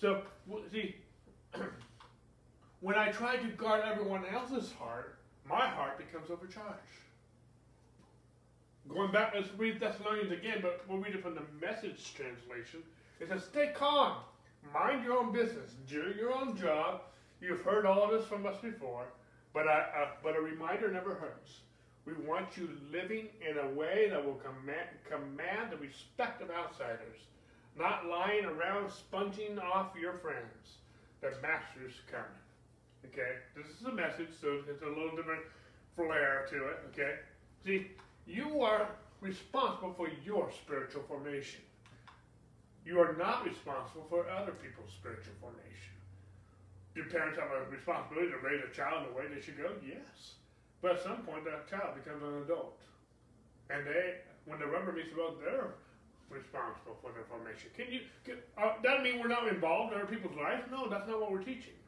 So, 0.00 0.22
see, 0.72 0.96
when 2.80 2.96
I 2.96 3.10
try 3.10 3.36
to 3.36 3.48
guard 3.48 3.82
everyone 3.84 4.24
else's 4.32 4.72
heart, 4.72 5.18
my 5.46 5.66
heart 5.66 5.98
becomes 5.98 6.30
overcharged. 6.30 6.78
Going 8.88 9.12
back, 9.12 9.32
let's 9.34 9.48
read 9.56 9.78
Thessalonians 9.78 10.32
again, 10.32 10.58
but 10.62 10.82
we'll 10.88 10.98
read 10.98 11.14
it 11.14 11.22
from 11.22 11.34
the 11.34 11.42
message 11.60 12.14
translation. 12.14 12.82
It 13.20 13.28
says, 13.28 13.44
Stay 13.44 13.72
calm, 13.74 14.16
mind 14.72 15.04
your 15.04 15.18
own 15.18 15.32
business, 15.32 15.70
do 15.88 16.14
your 16.18 16.32
own 16.32 16.56
job. 16.56 17.02
You've 17.40 17.60
heard 17.60 17.86
all 17.86 18.10
this 18.10 18.26
from 18.26 18.46
us 18.46 18.56
before, 18.60 19.06
but 19.52 19.66
a, 19.66 19.70
a 19.70 20.08
but 20.22 20.36
a 20.36 20.40
reminder 20.40 20.90
never 20.90 21.14
hurts. 21.14 21.60
We 22.06 22.14
want 22.26 22.56
you 22.56 22.68
living 22.92 23.28
in 23.46 23.58
a 23.58 23.74
way 23.74 24.08
that 24.10 24.24
will 24.24 24.40
command, 24.40 24.88
command 25.08 25.70
the 25.70 25.76
respect 25.76 26.42
of 26.42 26.50
outsiders, 26.50 27.18
not 27.78 28.06
lying 28.06 28.44
around 28.44 28.90
sponging 28.90 29.58
off 29.58 29.92
your 30.00 30.14
friends. 30.14 30.78
The 31.20 31.30
master's 31.42 31.94
coming. 32.10 32.26
Okay? 33.06 33.36
This 33.54 33.66
is 33.66 33.86
a 33.86 33.92
message, 33.92 34.28
so 34.40 34.60
it's 34.68 34.82
a 34.82 34.86
little 34.86 35.14
different 35.14 35.42
flair 35.94 36.46
to 36.50 36.56
it. 36.68 36.78
Okay? 36.92 37.16
See, 37.64 37.88
you 38.26 38.62
are 38.62 38.88
responsible 39.20 39.92
for 39.94 40.08
your 40.24 40.50
spiritual 40.50 41.02
formation. 41.02 41.60
You 42.84 42.98
are 43.00 43.14
not 43.18 43.44
responsible 43.44 44.06
for 44.08 44.28
other 44.30 44.52
people's 44.52 44.90
spiritual 44.98 45.34
formation. 45.40 45.94
Do 46.94 47.04
parents 47.04 47.38
have 47.38 47.50
a 47.54 47.70
responsibility 47.70 48.32
to 48.32 48.38
raise 48.42 48.62
a 48.66 48.74
child 48.74 49.06
the 49.06 49.14
way 49.14 49.24
they 49.32 49.40
should 49.40 49.58
go? 49.58 49.70
Yes. 49.84 50.34
But 50.82 50.98
at 50.98 51.02
some 51.02 51.22
point, 51.22 51.44
that 51.44 51.70
child 51.70 51.94
becomes 51.94 52.22
an 52.22 52.42
adult. 52.42 52.80
And 53.70 53.86
they, 53.86 54.26
when 54.46 54.58
the 54.58 54.66
rubber 54.66 54.92
meets 54.92 55.10
the 55.10 55.16
road, 55.16 55.38
they're 55.38 55.74
responsible 56.30 56.98
for 57.02 57.12
their 57.12 57.26
formation. 57.30 57.70
Can 57.76 57.92
you, 57.92 58.00
can, 58.24 58.38
uh, 58.58 58.74
doesn't 58.82 59.04
mean 59.04 59.20
we're 59.20 59.28
not 59.28 59.46
involved 59.46 59.92
in 59.92 59.98
other 59.98 60.10
people's 60.10 60.36
lives. 60.36 60.66
No, 60.70 60.88
that's 60.88 61.06
not 61.06 61.20
what 61.20 61.30
we're 61.30 61.46
teaching. 61.46 61.78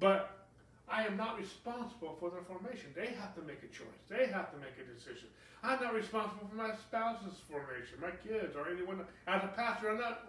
But 0.00 0.48
I 0.88 1.06
am 1.06 1.16
not 1.16 1.38
responsible 1.38 2.16
for 2.20 2.28
their 2.28 2.42
formation. 2.44 2.92
They 2.94 3.16
have 3.16 3.34
to 3.36 3.42
make 3.42 3.62
a 3.64 3.70
choice. 3.72 4.02
They 4.10 4.26
have 4.28 4.52
to 4.52 4.58
make 4.58 4.76
a 4.76 4.84
decision. 4.84 5.28
I'm 5.62 5.80
not 5.80 5.94
responsible 5.94 6.48
for 6.50 6.56
my 6.56 6.74
spouse's 6.74 7.38
formation, 7.48 8.02
my 8.02 8.10
kids, 8.20 8.56
or 8.56 8.68
anyone. 8.68 9.00
As 9.28 9.44
a 9.44 9.48
pastor, 9.54 9.90
I'm 9.90 10.00
not 10.00 10.26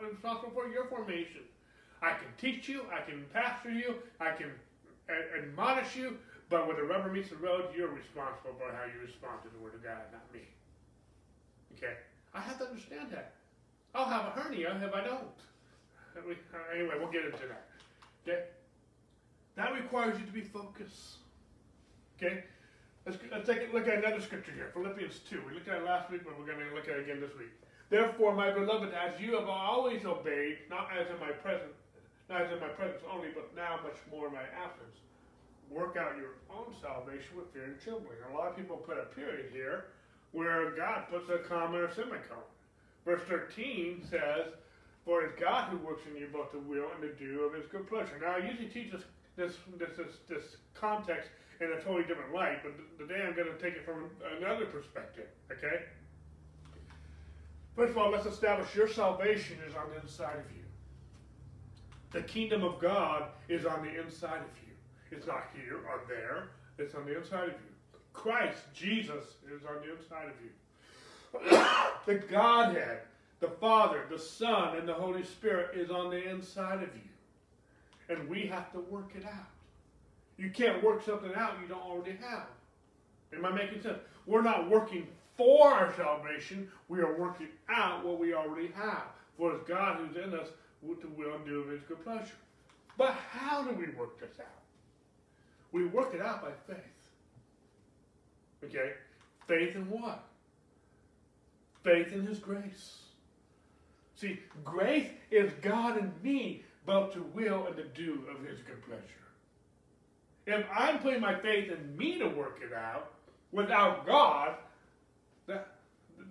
responsible 0.00 0.52
for 0.54 0.68
your 0.68 0.86
formation. 0.86 1.42
I 2.02 2.10
can 2.10 2.28
teach 2.38 2.68
you, 2.68 2.82
I 2.92 3.00
can 3.00 3.24
pastor 3.32 3.70
you, 3.70 3.96
I 4.20 4.30
can 4.30 4.50
admonish 5.36 5.96
you, 5.96 6.16
but 6.48 6.66
when 6.66 6.76
the 6.76 6.84
rubber 6.84 7.10
meets 7.10 7.30
the 7.30 7.36
road, 7.36 7.66
you're 7.76 7.88
responsible 7.88 8.54
for 8.58 8.72
how 8.72 8.84
you 8.84 9.00
respond 9.04 9.42
to 9.42 9.48
the 9.50 9.62
Word 9.62 9.74
of 9.74 9.82
God, 9.82 10.00
not 10.12 10.32
me. 10.32 10.40
Okay? 11.76 11.94
I 12.34 12.40
have 12.40 12.58
to 12.58 12.66
understand 12.66 13.10
that. 13.10 13.32
I'll 13.94 14.08
have 14.08 14.26
a 14.26 14.30
hernia 14.30 14.80
if 14.82 14.94
I 14.94 15.04
don't. 15.04 15.38
Uh, 16.16 16.34
anyway, 16.74 16.94
we'll 16.98 17.12
get 17.12 17.24
into 17.24 17.46
that. 17.48 17.68
Okay? 18.26 18.44
That 19.56 19.72
requires 19.74 20.18
you 20.18 20.26
to 20.26 20.32
be 20.32 20.42
focused. 20.42 21.16
Okay? 22.16 22.44
Let's, 23.06 23.18
let's 23.32 23.48
take 23.48 23.70
a 23.70 23.74
look 23.74 23.88
at 23.88 24.04
another 24.04 24.20
scripture 24.20 24.52
here. 24.52 24.70
Philippians 24.74 25.20
2. 25.30 25.42
We 25.46 25.54
looked 25.54 25.68
at 25.68 25.78
it 25.78 25.84
last 25.84 26.10
week, 26.10 26.22
but 26.24 26.38
we're 26.38 26.46
going 26.46 26.58
to 26.58 26.74
look 26.74 26.88
at 26.88 26.96
it 26.96 27.04
again 27.04 27.20
this 27.20 27.36
week. 27.38 27.50
Therefore, 27.90 28.34
my 28.34 28.50
beloved, 28.50 28.92
as 28.92 29.18
you 29.20 29.34
have 29.34 29.48
always 29.48 30.04
obeyed, 30.04 30.58
not 30.68 30.90
as 30.92 31.08
in 31.08 31.18
my 31.18 31.32
presence, 31.32 31.77
not 32.28 32.42
as 32.42 32.52
in 32.52 32.60
my 32.60 32.68
presence 32.68 33.02
only, 33.10 33.28
but 33.34 33.54
now 33.56 33.80
much 33.82 33.96
more 34.10 34.28
in 34.28 34.34
my 34.34 34.44
absence, 34.52 35.00
work 35.70 35.96
out 35.96 36.16
your 36.16 36.36
own 36.52 36.74
salvation 36.80 37.36
with 37.36 37.52
fear 37.52 37.64
and 37.64 37.80
trembling. 37.80 38.16
A 38.30 38.34
lot 38.36 38.48
of 38.48 38.56
people 38.56 38.76
put 38.76 38.98
a 38.98 39.06
period 39.14 39.50
here 39.52 39.86
where 40.32 40.70
God 40.72 41.04
puts 41.10 41.28
a 41.30 41.38
comma 41.38 41.78
or 41.78 41.90
semicolon. 41.90 42.44
Verse 43.04 43.22
13 43.28 44.04
says, 44.10 44.52
For 45.04 45.22
it's 45.22 45.38
God 45.40 45.70
who 45.70 45.78
works 45.78 46.02
in 46.06 46.20
you 46.20 46.28
both 46.32 46.52
the 46.52 46.58
will 46.58 46.88
and 46.94 47.02
the 47.02 47.14
do 47.18 47.40
of 47.42 47.54
his 47.54 47.66
good 47.70 47.88
pleasure. 47.88 48.18
Now, 48.20 48.36
I 48.36 48.46
usually 48.46 48.68
teach 48.68 48.92
this, 48.92 49.02
this, 49.36 49.56
this, 49.78 49.96
this, 49.96 50.14
this 50.28 50.56
context 50.74 51.30
in 51.60 51.72
a 51.72 51.80
totally 51.80 52.04
different 52.04 52.34
light, 52.34 52.62
but 52.62 52.72
today 52.98 53.24
I'm 53.26 53.34
going 53.34 53.48
to 53.48 53.58
take 53.58 53.74
it 53.74 53.84
from 53.84 54.10
another 54.38 54.66
perspective, 54.66 55.26
okay? 55.50 55.84
First 57.74 57.90
of 57.90 57.98
all, 57.98 58.10
let's 58.10 58.26
establish 58.26 58.74
your 58.74 58.88
salvation 58.88 59.56
is 59.66 59.74
on 59.74 59.90
the 59.90 60.00
inside 60.02 60.36
of 60.36 60.50
you. 60.56 60.57
The 62.10 62.22
kingdom 62.22 62.64
of 62.64 62.78
God 62.78 63.24
is 63.48 63.66
on 63.66 63.84
the 63.84 64.00
inside 64.00 64.38
of 64.40 64.56
you. 64.66 64.72
It's 65.10 65.26
not 65.26 65.44
here 65.54 65.76
or 65.76 66.00
there. 66.08 66.48
It's 66.78 66.94
on 66.94 67.04
the 67.04 67.16
inside 67.16 67.44
of 67.44 67.54
you. 67.54 67.98
Christ, 68.12 68.58
Jesus, 68.74 69.24
is 69.54 69.62
on 69.64 69.82
the 69.82 69.96
inside 69.96 70.28
of 70.28 70.34
you. 70.42 71.66
the 72.06 72.14
Godhead, 72.26 73.00
the 73.40 73.48
Father, 73.48 74.04
the 74.10 74.18
Son, 74.18 74.76
and 74.76 74.88
the 74.88 74.94
Holy 74.94 75.24
Spirit 75.24 75.76
is 75.76 75.90
on 75.90 76.10
the 76.10 76.28
inside 76.28 76.82
of 76.82 76.90
you. 76.94 78.08
And 78.08 78.28
we 78.28 78.46
have 78.46 78.72
to 78.72 78.80
work 78.80 79.10
it 79.14 79.24
out. 79.24 79.48
You 80.38 80.50
can't 80.50 80.82
work 80.82 81.04
something 81.04 81.34
out 81.34 81.54
you 81.60 81.68
don't 81.68 81.82
already 81.82 82.16
have. 82.22 82.46
Am 83.34 83.44
I 83.44 83.50
making 83.50 83.82
sense? 83.82 83.98
We're 84.26 84.42
not 84.42 84.70
working 84.70 85.06
for 85.36 85.68
our 85.68 85.94
salvation, 85.94 86.68
we 86.88 87.00
are 87.00 87.16
working 87.16 87.46
out 87.68 88.04
what 88.04 88.18
we 88.18 88.34
already 88.34 88.72
have. 88.74 89.04
For 89.36 89.54
it's 89.54 89.68
God 89.68 89.98
who's 89.98 90.16
in 90.16 90.34
us 90.34 90.48
to 90.82 91.08
will 91.16 91.34
and 91.34 91.44
do 91.46 91.60
of 91.60 91.68
his 91.68 91.82
good 91.82 92.02
pleasure. 92.04 92.36
But 92.96 93.14
how 93.30 93.62
do 93.62 93.70
we 93.70 93.86
work 93.98 94.18
this 94.20 94.40
out? 94.40 94.46
We 95.72 95.86
work 95.86 96.14
it 96.14 96.20
out 96.20 96.42
by 96.42 96.50
faith. 96.66 96.78
Okay? 98.64 98.92
Faith 99.46 99.76
in 99.76 99.88
what? 99.90 100.24
Faith 101.82 102.12
in 102.12 102.26
his 102.26 102.38
grace. 102.38 102.98
See, 104.16 104.40
grace 104.64 105.08
is 105.30 105.52
God 105.62 105.96
and 105.96 106.12
me 106.22 106.64
both 106.86 107.12
to 107.12 107.22
will 107.34 107.66
and 107.66 107.76
to 107.76 107.84
do 107.84 108.24
of 108.34 108.44
his 108.44 108.58
good 108.60 108.82
pleasure. 108.84 109.02
If 110.46 110.66
I'm 110.74 110.98
putting 110.98 111.20
my 111.20 111.38
faith 111.38 111.70
in 111.70 111.96
me 111.96 112.18
to 112.18 112.26
work 112.26 112.60
it 112.62 112.72
out 112.72 113.12
without 113.52 114.06
God, 114.06 114.54
that, 115.46 115.68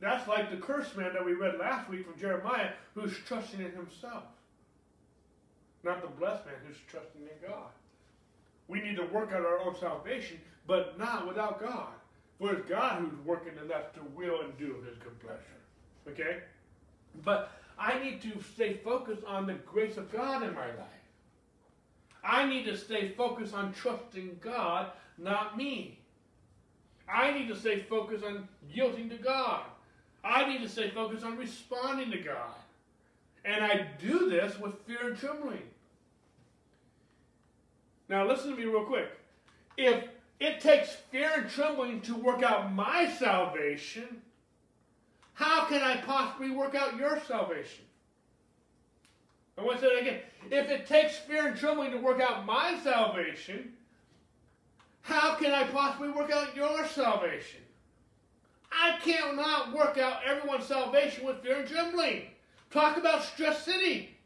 that's 0.02 0.28
like 0.28 0.50
the 0.50 0.58
cursed 0.58 0.98
man 0.98 1.14
that 1.14 1.24
we 1.24 1.34
read 1.34 1.60
last 1.60 1.90
week 1.90 2.06
from 2.06 2.20
Jeremiah 2.20 2.72
who's 2.96 3.16
trusting 3.26 3.60
in 3.60 3.72
himself. 3.72 4.24
Not 5.84 6.02
the 6.02 6.08
blessed 6.08 6.46
man 6.46 6.56
who's 6.66 6.78
trusting 6.90 7.22
in 7.22 7.50
God. 7.50 7.70
We 8.68 8.82
need 8.82 8.98
to 8.98 9.06
work 9.06 9.32
out 9.32 9.46
our 9.46 9.60
own 9.60 9.76
salvation, 9.80 10.40
but 10.66 10.98
not 10.98 11.28
without 11.28 11.62
God. 11.62 11.94
For 12.40 12.54
it's 12.54 12.70
God 12.70 13.02
who's 13.02 13.26
working 13.26 13.54
in 13.64 13.72
us 13.72 13.86
to 13.96 14.02
will 14.16 14.42
and 14.42 14.58
do 14.58 14.76
his 14.88 14.98
good 14.98 15.20
pleasure. 15.20 15.40
Okay? 16.08 16.40
But 17.24 17.52
I 17.80 18.00
need 18.04 18.22
to 18.24 18.42
stay 18.54 18.74
focused 18.84 19.24
on 19.26 19.48
the 19.48 19.54
grace 19.54 19.98
of 19.98 20.12
God 20.12 20.44
in 20.44 20.54
my 20.54 20.68
life. 20.68 20.98
I 22.24 22.46
need 22.46 22.66
to 22.66 22.76
stay 22.76 23.10
focused 23.10 23.54
on 23.54 23.74
trusting 23.74 24.40
God, 24.42 24.92
not 25.18 25.58
me. 25.58 26.00
I 27.08 27.32
need 27.32 27.48
to 27.48 27.56
stay 27.56 27.80
focused 27.80 28.24
on 28.24 28.48
yielding 28.70 29.10
to 29.10 29.18
God. 29.18 29.62
I 30.24 30.48
need 30.48 30.62
to 30.62 30.70
stay 30.70 30.90
focused 30.90 31.24
on 31.24 31.38
responding 31.38 32.12
to 32.12 32.18
God. 32.18 32.54
And 33.48 33.64
I 33.64 33.88
do 33.98 34.30
this 34.30 34.60
with 34.60 34.74
fear 34.86 35.08
and 35.08 35.18
trembling. 35.18 35.62
Now, 38.10 38.28
listen 38.28 38.52
to 38.52 38.58
me 38.58 38.66
real 38.66 38.84
quick. 38.84 39.08
If 39.78 40.04
it 40.42 40.60
takes 40.60 40.92
fear 41.12 41.32
and 41.34 41.50
trembling 41.50 42.02
to 42.02 42.16
work 42.16 42.44
out 42.44 42.74
my 42.74 43.10
salvation, 43.10 44.22
how 45.34 45.66
can 45.66 45.82
I 45.82 45.96
possibly 45.98 46.52
work 46.52 46.76
out 46.76 46.98
your 46.98 47.22
salvation? 47.26 47.86
I 49.58 49.64
want 49.64 49.80
to 49.80 49.86
say 49.86 49.96
that 49.96 50.02
again. 50.02 50.20
If 50.52 50.70
it 50.70 50.86
takes 50.86 51.18
fear 51.18 51.48
and 51.48 51.58
trembling 51.58 51.92
to 51.92 51.98
work 51.98 52.20
out 52.20 52.46
my 52.46 52.78
salvation, 52.84 53.74
how 55.02 55.36
can 55.36 55.54
I 55.54 55.64
possibly 55.64 56.10
work 56.10 56.32
out 56.32 56.54
your 56.54 56.86
salvation? 56.88 57.62
I 58.74 58.98
cannot 59.02 59.74
work 59.74 59.98
out 59.98 60.20
everyone's 60.26 60.66
salvation 60.66 61.26
with 61.26 61.42
fear 61.42 61.60
and 61.60 61.68
trembling. 61.68 62.24
Talk 62.72 62.98
about 62.98 63.24
stress 63.24 63.64
city. 63.64 64.18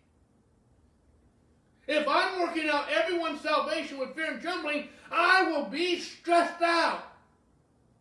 If 1.88 2.08
I'm 2.08 2.39
working 2.39 2.69
out 2.69 2.86
everyone's 2.91 3.41
salvation 3.41 3.99
with 3.99 4.15
fear 4.15 4.32
and 4.32 4.41
trembling, 4.41 4.88
I 5.12 5.43
will 5.43 5.65
be 5.65 5.99
stressed 5.99 6.62
out. 6.62 7.04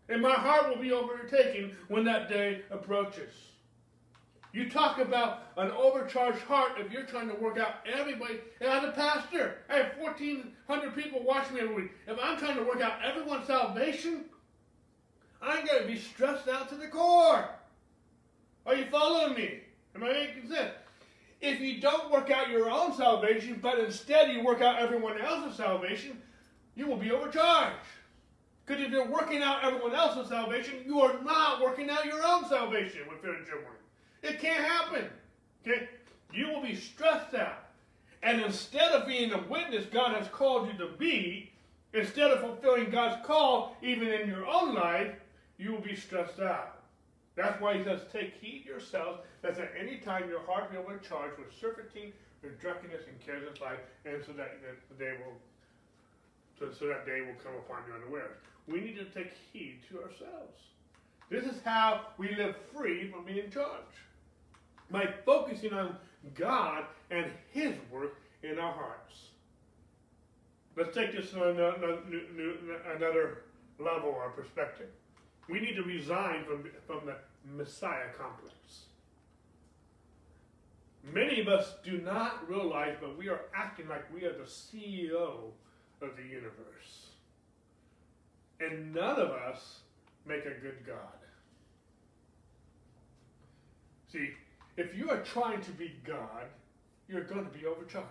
And 0.08 0.22
my 0.22 0.32
heart 0.32 0.68
will 0.68 0.82
be 0.82 0.92
overtaken 0.92 1.76
when 1.88 2.04
that 2.04 2.28
day 2.28 2.62
approaches. 2.70 3.32
You 4.52 4.68
talk 4.68 4.98
about 4.98 5.44
an 5.56 5.70
overcharged 5.70 6.42
heart 6.42 6.72
if 6.78 6.90
you're 6.90 7.04
trying 7.04 7.28
to 7.28 7.36
work 7.36 7.58
out 7.58 7.86
everybody. 7.86 8.40
And 8.60 8.68
as 8.68 8.84
a 8.84 8.92
pastor, 8.92 9.58
I 9.68 9.76
have 9.76 9.92
1,400 9.98 10.94
people 10.94 11.22
watching 11.22 11.54
me 11.54 11.60
every 11.60 11.74
week. 11.74 11.90
If 12.08 12.18
I'm 12.20 12.36
trying 12.38 12.56
to 12.56 12.64
work 12.64 12.80
out 12.80 13.04
everyone's 13.04 13.46
salvation, 13.46 14.24
I'm 15.40 15.64
going 15.64 15.82
to 15.82 15.86
be 15.86 15.98
stressed 15.98 16.48
out 16.48 16.68
to 16.70 16.74
the 16.74 16.88
core. 16.88 17.48
Are 18.66 18.74
you 18.74 18.86
following 18.90 19.34
me? 19.34 19.60
Am 19.94 20.04
I 20.04 20.12
making 20.12 20.48
sense? 20.48 20.72
If 21.40 21.60
you 21.60 21.80
don't 21.80 22.10
work 22.10 22.30
out 22.30 22.50
your 22.50 22.70
own 22.70 22.92
salvation, 22.94 23.58
but 23.62 23.78
instead 23.78 24.30
you 24.30 24.44
work 24.44 24.60
out 24.60 24.78
everyone 24.78 25.20
else's 25.20 25.56
salvation, 25.56 26.20
you 26.76 26.86
will 26.86 26.96
be 26.96 27.10
overcharged. 27.10 27.76
Because 28.66 28.84
if 28.84 28.90
you're 28.90 29.10
working 29.10 29.42
out 29.42 29.64
everyone 29.64 29.94
else's 29.94 30.28
salvation, 30.28 30.74
you 30.86 31.00
are 31.00 31.20
not 31.22 31.60
working 31.60 31.90
out 31.90 32.04
your 32.04 32.24
own 32.24 32.48
salvation 32.48 33.00
with 33.08 33.20
fear 33.20 33.34
and 33.34 33.46
trembling. 33.46 33.72
It 34.22 34.38
can't 34.38 34.64
happen. 34.64 35.06
Okay? 35.66 35.88
You 36.32 36.48
will 36.48 36.62
be 36.62 36.76
stressed 36.76 37.34
out. 37.34 37.64
And 38.22 38.40
instead 38.42 38.92
of 38.92 39.08
being 39.08 39.30
the 39.30 39.42
witness 39.48 39.86
God 39.86 40.14
has 40.14 40.28
called 40.28 40.68
you 40.68 40.78
to 40.78 40.92
be, 40.98 41.50
instead 41.94 42.30
of 42.30 42.40
fulfilling 42.40 42.90
God's 42.90 43.24
call 43.26 43.76
even 43.82 44.08
in 44.08 44.28
your 44.28 44.46
own 44.46 44.74
life, 44.74 45.14
you 45.58 45.72
will 45.72 45.80
be 45.80 45.96
stressed 45.96 46.38
out. 46.38 46.79
That's 47.36 47.60
why 47.60 47.78
he 47.78 47.84
says, 47.84 48.00
Take 48.12 48.34
heed 48.40 48.64
yourselves, 48.66 49.20
that 49.42 49.58
at 49.58 49.72
any 49.78 49.98
time 49.98 50.28
your 50.28 50.40
heart 50.40 50.70
be 50.70 50.76
overcharged 50.76 51.38
with 51.38 51.48
surfeiting, 51.60 52.12
with 52.42 52.60
drunkenness, 52.60 53.02
and 53.08 53.20
cares 53.24 53.46
of 53.46 53.60
life, 53.60 53.78
and 54.04 54.22
so 54.24 54.32
that 54.32 54.58
the 54.88 55.04
day 55.04 55.14
will 55.24 55.34
so, 56.58 56.70
so 56.78 56.88
that 56.88 57.06
day 57.06 57.22
will 57.22 57.40
come 57.42 57.54
upon 57.54 57.82
you 57.88 57.94
unawares. 57.94 58.36
We 58.68 58.80
need 58.80 58.96
to 58.96 59.04
take 59.06 59.32
heed 59.50 59.80
to 59.88 60.02
ourselves. 60.02 60.60
This 61.30 61.44
is 61.44 61.62
how 61.64 62.08
we 62.18 62.34
live 62.34 62.54
free 62.74 63.10
from 63.10 63.24
being 63.24 63.50
charged. 63.50 63.96
By 64.90 65.08
focusing 65.24 65.72
on 65.72 65.96
God 66.34 66.84
and 67.10 67.26
His 67.52 67.74
work 67.90 68.16
in 68.42 68.58
our 68.58 68.72
hearts. 68.72 69.28
Let's 70.76 70.94
take 70.94 71.12
this 71.12 71.30
to 71.30 71.50
another, 71.50 71.98
another 72.94 73.42
level 73.78 74.10
or 74.10 74.30
perspective. 74.30 74.88
We 75.50 75.60
need 75.60 75.74
to 75.74 75.82
resign 75.82 76.44
from, 76.44 76.70
from 76.86 77.06
the 77.06 77.16
Messiah 77.56 78.12
complex. 78.16 78.54
Many 81.02 81.40
of 81.40 81.48
us 81.48 81.74
do 81.84 81.98
not 81.98 82.48
realize, 82.48 82.94
but 83.00 83.18
we 83.18 83.28
are 83.28 83.40
acting 83.54 83.88
like 83.88 84.12
we 84.14 84.24
are 84.24 84.32
the 84.32 84.44
CEO 84.44 85.50
of 86.02 86.16
the 86.16 86.22
universe. 86.22 87.08
And 88.60 88.94
none 88.94 89.18
of 89.18 89.30
us 89.30 89.80
make 90.26 90.44
a 90.44 90.50
good 90.50 90.86
God. 90.86 90.96
See, 94.12 94.30
if 94.76 94.94
you 94.94 95.10
are 95.10 95.22
trying 95.22 95.62
to 95.62 95.70
be 95.72 95.92
God, 96.04 96.46
you're 97.08 97.24
going 97.24 97.44
to 97.44 97.58
be 97.58 97.66
overcharged. 97.66 98.06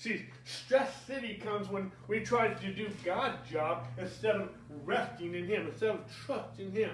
See, 0.00 0.24
stress 0.44 0.90
city 1.04 1.34
comes 1.34 1.68
when 1.68 1.92
we 2.08 2.20
try 2.20 2.54
to 2.54 2.72
do 2.72 2.88
God's 3.04 3.36
job 3.50 3.86
instead 3.98 4.34
of 4.34 4.48
resting 4.86 5.34
in 5.34 5.46
Him, 5.46 5.66
instead 5.66 5.90
of 5.90 6.00
trusting 6.24 6.72
Him. 6.72 6.92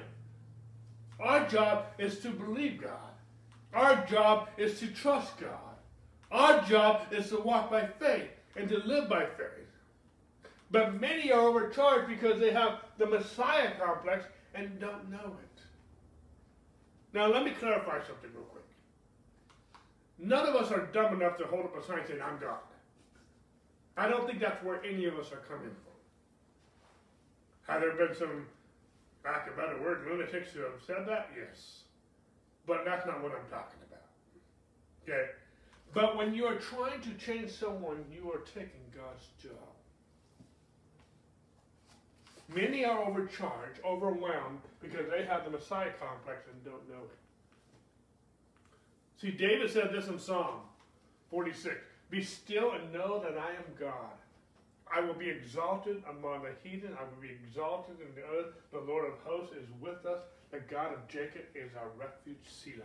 Our 1.21 1.47
job 1.47 1.85
is 1.99 2.19
to 2.21 2.31
believe 2.31 2.83
God. 2.83 3.14
Our 3.73 4.05
job 4.07 4.49
is 4.57 4.81
to 4.81 4.88
trust 4.88 5.38
God. 5.38 5.77
Our 6.33 6.64
job 6.64 7.03
is 7.12 7.29
to 7.29 7.38
walk 7.38 7.71
by 7.71 7.87
faith 7.87 8.29
and 8.57 8.69
to 8.71 8.79
live 8.79 9.09
by 9.09 9.27
faith. 9.27 9.71
But 10.73 11.01
many 11.01 11.31
are 11.31 11.42
overcharged 11.42 12.09
because 12.09 12.40
they 12.40 12.51
have 12.51 12.81
the 12.99 13.07
Messiah 13.07 13.71
complex 13.79 14.27
and 14.53 14.81
don't 14.81 15.09
know 15.12 15.37
it. 15.45 15.62
Now, 17.12 17.29
let 17.29 17.45
me 17.45 17.53
clarify 17.53 17.99
something 17.99 18.31
real 18.35 18.42
quick. 18.47 18.64
None 20.19 20.49
of 20.49 20.57
us 20.57 20.73
are 20.73 20.87
dumb 20.87 21.14
enough 21.14 21.38
to 21.38 21.45
hold 21.45 21.66
up 21.66 21.81
a 21.81 21.87
sign 21.87 22.01
saying, 22.05 22.21
I'm 22.21 22.40
God. 22.40 22.59
I 23.96 24.09
don't 24.09 24.26
think 24.26 24.40
that's 24.40 24.62
where 24.62 24.85
any 24.85 25.06
of 25.06 25.14
us 25.14 25.32
are 25.32 25.42
coming 25.48 25.70
from. 25.70 25.96
Have 27.66 27.80
there 27.80 27.92
been 27.92 28.14
some, 28.14 28.46
back 29.24 29.48
a 29.52 29.56
better 29.56 29.80
word, 29.80 30.06
lunatics 30.09 30.50
who 30.50 30.61
have 30.61 30.80
said 30.87 31.06
that? 31.09 31.30
Yes. 31.37 31.80
But 32.66 32.85
that's 32.85 33.06
not 33.06 33.22
what 33.22 33.32
I'm 33.32 33.48
talking 33.50 33.80
about. 33.88 34.04
Okay? 35.02 35.30
But 35.94 36.16
when 36.16 36.35
you 36.35 36.44
are 36.44 36.56
trying 36.56 37.00
to 37.00 37.14
change 37.14 37.50
someone, 37.50 38.04
you 38.12 38.30
are 38.32 38.40
taking 38.54 38.85
God's 38.94 39.26
job. 39.42 39.52
Many 42.54 42.85
are 42.85 43.02
overcharged, 43.02 43.80
overwhelmed, 43.85 44.61
because 44.80 45.06
they 45.11 45.24
have 45.24 45.44
the 45.44 45.50
Messiah 45.50 45.90
complex 45.98 46.46
and 46.52 46.64
don't 46.64 46.88
know 46.88 47.02
it. 47.02 47.18
See, 49.20 49.30
David 49.30 49.70
said 49.70 49.90
this 49.92 50.06
in 50.09 50.18
Psalm 50.18 50.61
46 51.30 51.74
Be 52.11 52.23
still 52.23 52.73
and 52.73 52.92
know 52.92 53.21
that 53.21 53.37
I 53.37 53.51
am 53.51 53.75
God. 53.79 54.14
I 54.95 55.01
will 55.01 55.14
be 55.14 55.29
exalted 55.29 56.03
among 56.09 56.42
the 56.45 56.53
heathen. 56.62 56.97
I 56.99 57.03
will 57.03 57.21
be 57.21 57.31
exalted 57.31 57.97
in 58.01 58.14
the 58.14 58.23
earth. 58.23 58.55
The 58.73 58.81
Lord 58.81 59.05
of 59.05 59.19
hosts 59.25 59.55
is 59.57 59.66
with 59.81 60.07
us. 60.07 60.21
The 60.53 60.61
God 60.61 60.92
of 60.92 61.09
Jacob 61.09 61.42
is 61.55 61.71
our 61.77 61.88
refuge, 61.99 62.47
Selah. 62.47 62.85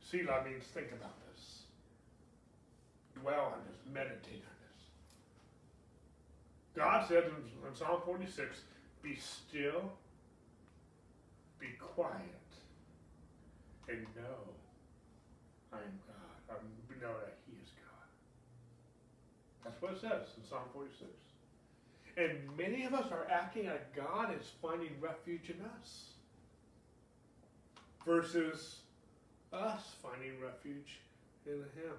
Selah 0.00 0.44
means 0.44 0.64
think 0.64 0.88
about 0.92 1.14
this. 1.28 1.64
Dwell 3.20 3.52
on 3.54 3.60
this. 3.68 3.78
Meditate 3.92 4.42
on 4.42 4.56
this. 4.64 4.82
God 6.74 7.06
said 7.06 7.24
in, 7.24 7.74
Psalm 7.74 8.00
46, 8.06 8.62
be 9.02 9.16
still, 9.16 9.92
be 11.60 11.66
quiet, 11.78 12.16
and 13.88 14.02
know 14.16 14.48
I 15.72 15.76
am 15.76 16.00
God. 16.06 16.56
I 16.56 17.02
know 17.02 17.14
that. 17.20 17.41
That's 19.64 19.80
what 19.80 19.92
it 19.92 20.00
says 20.00 20.28
in 20.36 20.48
Psalm 20.48 20.62
46. 20.72 21.08
And 22.16 22.56
many 22.56 22.84
of 22.84 22.94
us 22.94 23.10
are 23.10 23.26
acting 23.30 23.66
like 23.66 23.94
God 23.94 24.34
is 24.38 24.50
finding 24.60 24.90
refuge 25.00 25.50
in 25.50 25.64
us 25.80 26.10
versus 28.06 28.80
us 29.52 29.94
finding 30.02 30.40
refuge 30.40 31.00
in 31.46 31.52
Him. 31.52 31.96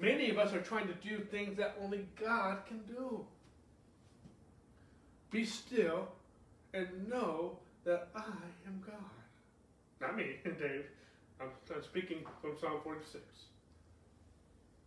Many 0.00 0.30
of 0.30 0.38
us 0.38 0.52
are 0.52 0.60
trying 0.60 0.86
to 0.88 0.94
do 0.94 1.20
things 1.20 1.56
that 1.56 1.76
only 1.82 2.06
God 2.20 2.66
can 2.66 2.80
do. 2.86 3.24
Be 5.30 5.44
still 5.44 6.08
and 6.74 7.08
know 7.08 7.58
that 7.84 8.08
I 8.14 8.24
am 8.66 8.82
God. 8.86 8.94
Not 10.00 10.16
me, 10.16 10.36
and 10.44 10.58
Dave. 10.58 10.84
I'm, 11.40 11.48
I'm 11.74 11.82
speaking 11.82 12.18
from 12.42 12.56
Psalm 12.60 12.80
46. 12.82 13.22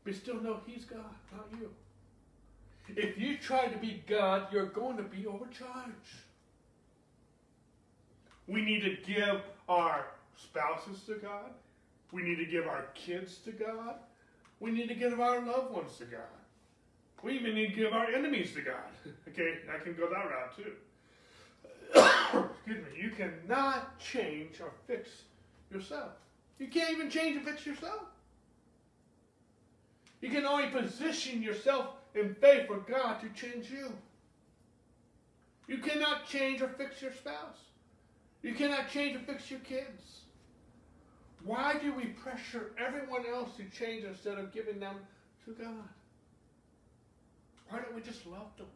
Be 0.04 0.14
still, 0.14 0.42
know 0.42 0.60
He's 0.66 0.86
God, 0.86 1.00
not 1.32 1.48
you. 1.60 1.70
If 2.96 3.18
you 3.18 3.38
try 3.38 3.68
to 3.68 3.78
be 3.78 4.04
God, 4.08 4.48
you're 4.52 4.66
going 4.66 4.98
to 4.98 5.04
be 5.04 5.26
overcharged. 5.26 5.94
We 8.48 8.62
need 8.62 8.82
to 8.82 8.98
give 9.06 9.42
our 9.70 10.08
spouses 10.36 11.04
to 11.06 11.16
God. 11.16 11.52
We 12.12 12.24
need 12.24 12.38
to 12.38 12.46
give 12.46 12.68
our 12.68 12.88
kids 12.96 13.38
to 13.46 13.52
God. 13.52 13.96
We 14.60 14.72
need 14.72 14.90
to 14.90 14.96
give 14.96 15.20
our 15.20 15.40
loved 15.40 15.74
ones 15.74 15.96
to 15.98 16.06
God. 16.06 16.22
We 17.24 17.34
even 17.34 17.56
need 17.56 17.70
to 17.70 17.76
give 17.76 17.94
our 17.94 18.08
enemies 18.08 18.54
to 18.54 18.62
God. 18.62 18.90
okay, 19.30 19.60
I 19.74 19.78
can 19.82 19.96
go 19.96 20.10
that 20.10 20.26
route 20.26 20.56
too. 20.56 20.74
Excuse 22.56 22.86
me. 22.86 23.02
You 23.02 23.12
cannot 23.12 24.00
change 24.00 24.60
or 24.60 24.72
fix 24.88 25.10
yourself. 25.72 26.12
You 26.60 26.68
can't 26.68 26.92
even 26.92 27.10
change 27.10 27.38
and 27.38 27.46
fix 27.46 27.66
yourself. 27.66 28.02
You 30.22 30.30
can 30.30 30.46
only 30.46 30.68
position 30.68 31.42
yourself 31.42 31.88
in 32.14 32.36
faith 32.36 32.68
for 32.68 32.78
God 32.78 33.20
to 33.22 33.30
change 33.30 33.70
you. 33.72 33.92
You 35.68 35.80
cannot 35.80 36.28
change 36.28 36.62
or 36.62 36.68
fix 36.68 37.02
your 37.02 37.14
spouse. 37.14 37.58
You 38.44 38.54
cannot 38.54 38.90
change 38.90 39.16
or 39.16 39.20
fix 39.20 39.50
your 39.50 39.60
kids. 39.62 40.22
Why 41.44 41.76
do 41.82 41.94
we 41.94 42.06
pressure 42.06 42.72
everyone 42.78 43.26
else 43.26 43.50
to 43.58 43.64
change 43.66 44.04
instead 44.04 44.38
of 44.38 44.54
giving 44.54 44.80
them 44.80 44.98
to 45.46 45.52
God? 45.52 45.90
Why 47.70 47.80
don't 47.80 47.96
we 47.96 48.02
just 48.02 48.26
love 48.28 48.56
them? 48.58 48.68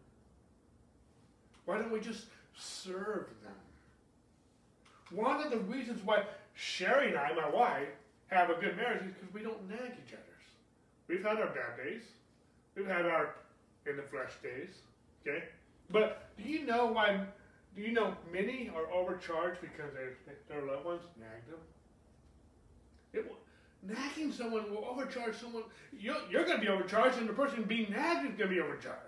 Why 1.66 1.78
don't 1.78 1.92
we 1.92 2.00
just 2.00 2.26
serve 2.56 3.28
them? 3.44 3.54
One 5.12 5.42
of 5.42 5.52
the 5.52 5.60
reasons 5.60 6.02
why 6.04 6.24
Sherry 6.54 7.10
and 7.10 7.18
I, 7.18 7.34
my 7.34 7.50
wife, 7.50 7.90
have 8.28 8.50
a 8.50 8.56
good 8.56 8.78
marriage 8.78 9.04
is 9.04 9.14
because 9.14 9.34
we 9.34 9.42
don't 9.42 9.68
nag 9.70 9.94
each 10.06 10.14
other. 10.14 10.25
We've 11.08 11.24
had 11.24 11.38
our 11.38 11.48
bad 11.48 11.78
days. 11.84 12.04
We've 12.76 12.88
had 12.88 13.06
our 13.06 13.36
in 13.88 13.98
the 13.98 14.04
flesh 14.04 14.32
days. 14.42 14.70
Okay? 15.22 15.44
But 15.90 16.30
do 16.38 16.44
you 16.44 16.66
know 16.66 16.88
why 16.88 17.26
do 17.76 17.82
you 17.82 17.92
know 17.92 18.16
many 18.32 18.72
are 18.74 18.92
overcharged 18.92 19.62
because 19.62 19.92
their 20.48 20.62
loved 20.62 20.86
ones 20.86 21.02
nag 21.20 21.46
them? 21.50 21.60
It, 23.14 23.32
nagging 23.84 24.32
someone 24.32 24.72
will 24.72 24.86
overcharge 24.86 25.36
someone. 25.36 25.64
You're, 25.98 26.16
you're 26.30 26.46
going 26.46 26.58
to 26.58 26.66
be 26.66 26.70
overcharged, 26.70 27.18
and 27.18 27.28
the 27.28 27.34
person 27.34 27.64
being 27.64 27.92
nagged 27.92 28.30
is 28.30 28.38
going 28.38 28.50
to 28.50 28.56
be 28.56 28.62
overcharged. 28.62 29.00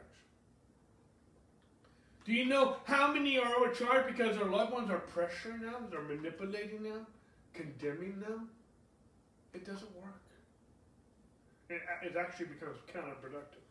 Do 2.25 2.33
you 2.33 2.45
know 2.45 2.75
how 2.83 3.13
many 3.13 3.39
are 3.39 3.55
overcharged 3.55 4.07
because 4.07 4.35
their 4.35 4.47
loved 4.47 4.73
ones 4.73 4.89
are 4.91 5.01
pressuring 5.15 5.61
them, 5.61 5.87
they're 5.89 6.01
manipulating 6.01 6.83
them, 6.83 7.07
condemning 7.53 8.19
them? 8.19 8.49
It 9.53 9.65
doesn't 9.65 9.95
work. 9.95 10.21
It, 11.69 11.81
uh, 11.81 12.05
it 12.05 12.15
actually 12.17 12.47
becomes 12.47 12.77
counterproductive. 12.93 13.65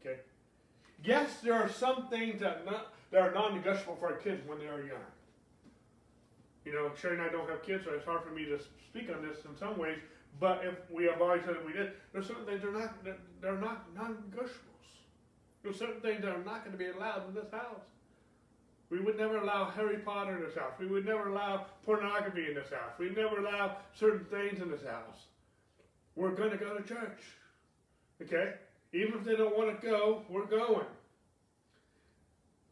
Okay? 0.00 0.20
Yes, 1.04 1.40
there 1.40 1.54
are 1.54 1.68
some 1.68 2.08
things 2.08 2.40
that 2.40 2.64
not 2.64 2.92
that 3.12 3.22
are 3.22 3.32
non-negotiable 3.32 3.96
for 3.96 4.08
our 4.08 4.16
kids 4.16 4.46
when 4.46 4.58
they 4.58 4.66
are 4.66 4.82
young. 4.82 5.06
You 6.64 6.72
know, 6.72 6.90
Sherry 7.00 7.14
and 7.14 7.22
I 7.22 7.28
don't 7.28 7.48
have 7.48 7.62
kids, 7.62 7.84
so 7.84 7.92
it's 7.92 8.04
hard 8.04 8.24
for 8.24 8.30
me 8.30 8.44
to 8.46 8.58
speak 8.58 9.08
on 9.14 9.22
this 9.22 9.44
in 9.44 9.56
some 9.56 9.78
ways. 9.78 9.98
But 10.40 10.62
if 10.64 10.74
we 10.90 11.04
have 11.04 11.22
always 11.22 11.42
said 11.44 11.54
that 11.54 11.64
we 11.64 11.72
did, 11.72 11.92
there's 12.12 12.26
certain 12.26 12.44
things 12.44 12.60
that 12.62 12.68
are 12.68 12.72
not 12.72 13.04
they're 13.40 13.56
not 13.56 13.94
non-negotiables. 13.94 14.76
There's 15.62 15.78
certain 15.78 16.00
things 16.00 16.22
that 16.22 16.30
are 16.30 16.44
not 16.44 16.64
going 16.64 16.72
to 16.72 16.78
be 16.78 16.88
allowed 16.88 17.28
in 17.28 17.34
this 17.34 17.50
house. 17.50 17.86
We 18.90 19.00
would 19.00 19.16
never 19.16 19.38
allow 19.38 19.70
Harry 19.70 19.98
Potter 19.98 20.36
in 20.36 20.42
this 20.42 20.54
house. 20.54 20.72
We 20.78 20.86
would 20.86 21.04
never 21.06 21.28
allow 21.28 21.66
pornography 21.84 22.46
in 22.48 22.54
this 22.54 22.70
house. 22.70 22.92
We 22.98 23.10
never 23.10 23.38
allow 23.38 23.78
certain 23.94 24.26
things 24.26 24.60
in 24.60 24.70
this 24.70 24.84
house. 24.84 25.26
We're 26.16 26.32
going 26.32 26.50
to 26.50 26.56
go 26.56 26.76
to 26.76 26.82
church. 26.82 27.22
Okay? 28.22 28.54
Even 28.92 29.14
if 29.14 29.24
they 29.24 29.36
don't 29.36 29.56
want 29.56 29.80
to 29.80 29.86
go, 29.86 30.22
we're 30.28 30.46
going 30.46 30.86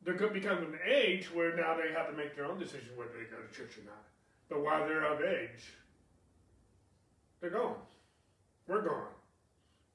there 0.04 0.14
could 0.14 0.32
become 0.32 0.58
an 0.58 0.78
age 0.86 1.32
where 1.32 1.56
now 1.56 1.76
they 1.76 1.92
have 1.92 2.10
to 2.10 2.16
make 2.16 2.36
their 2.36 2.44
own 2.44 2.58
decision 2.58 2.90
whether 2.96 3.12
they 3.12 3.24
go 3.24 3.36
to 3.36 3.56
church 3.56 3.78
or 3.78 3.84
not. 3.84 4.02
But 4.48 4.62
while 4.62 4.86
they're 4.86 5.04
of 5.04 5.20
age, 5.22 5.72
they're 7.40 7.50
going. 7.50 7.74
We're 8.68 8.82
going. 8.82 9.12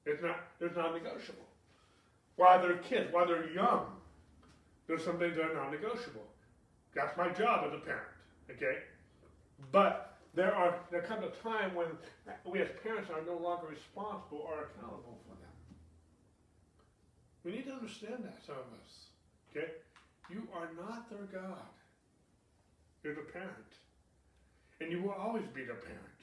It's 0.04 0.22
not. 0.22 0.40
It's 0.60 0.76
non-negotiable. 0.76 1.44
While 2.36 2.60
they're 2.60 2.78
kids, 2.78 3.12
while 3.12 3.26
they're 3.26 3.50
young, 3.50 3.86
there's 4.86 5.04
some 5.04 5.18
things 5.18 5.36
that 5.36 5.44
are 5.44 5.54
non-negotiable. 5.54 6.26
That's 6.94 7.16
my 7.16 7.28
job 7.28 7.64
as 7.68 7.74
a 7.74 7.84
parent. 7.84 8.08
Okay, 8.50 8.78
but 9.70 10.09
there 10.34 10.54
are 10.54 10.78
there 10.90 11.02
comes 11.02 11.24
a 11.24 11.42
time 11.42 11.74
when 11.74 11.88
we 12.44 12.60
as 12.60 12.68
parents 12.82 13.10
are 13.10 13.22
no 13.26 13.36
longer 13.36 13.66
responsible 13.66 14.46
or 14.46 14.70
accountable 14.70 15.18
for 15.26 15.34
them. 15.34 15.50
We 17.44 17.52
need 17.52 17.66
to 17.66 17.72
understand 17.72 18.24
that, 18.24 18.38
some 18.46 18.56
of 18.56 18.70
us. 18.78 19.10
Okay? 19.50 19.72
You 20.30 20.46
are 20.54 20.70
not 20.78 21.10
their 21.10 21.26
God. 21.40 21.66
You're 23.02 23.14
the 23.14 23.26
parent. 23.32 23.72
And 24.80 24.92
you 24.92 25.02
will 25.02 25.16
always 25.18 25.46
be 25.54 25.64
the 25.64 25.74
parent. 25.74 26.20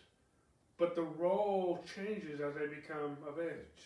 But 0.78 0.96
the 0.96 1.04
role 1.04 1.84
changes 1.96 2.40
as 2.40 2.54
they 2.54 2.68
become 2.68 3.18
of 3.28 3.40
age 3.40 3.84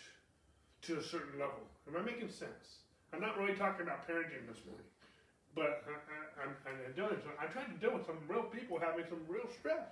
to 0.84 1.00
a 1.00 1.04
certain 1.04 1.40
level. 1.40 1.64
Am 1.88 1.96
I 1.96 2.04
making 2.04 2.30
sense? 2.30 2.84
I'm 3.14 3.22
not 3.22 3.38
really 3.38 3.56
talking 3.56 3.84
about 3.84 4.08
parenting 4.08 4.48
this 4.48 4.60
morning. 4.68 4.88
But 5.56 5.84
I, 5.88 6.44
am 6.44 6.94
doing 6.96 7.20
so. 7.24 7.30
I'm 7.40 7.52
trying 7.52 7.72
to 7.74 7.80
deal 7.80 7.98
with 7.98 8.06
some 8.06 8.20
real 8.28 8.44
people 8.44 8.80
having 8.80 9.06
some 9.10 9.20
real 9.28 9.48
stress. 9.60 9.88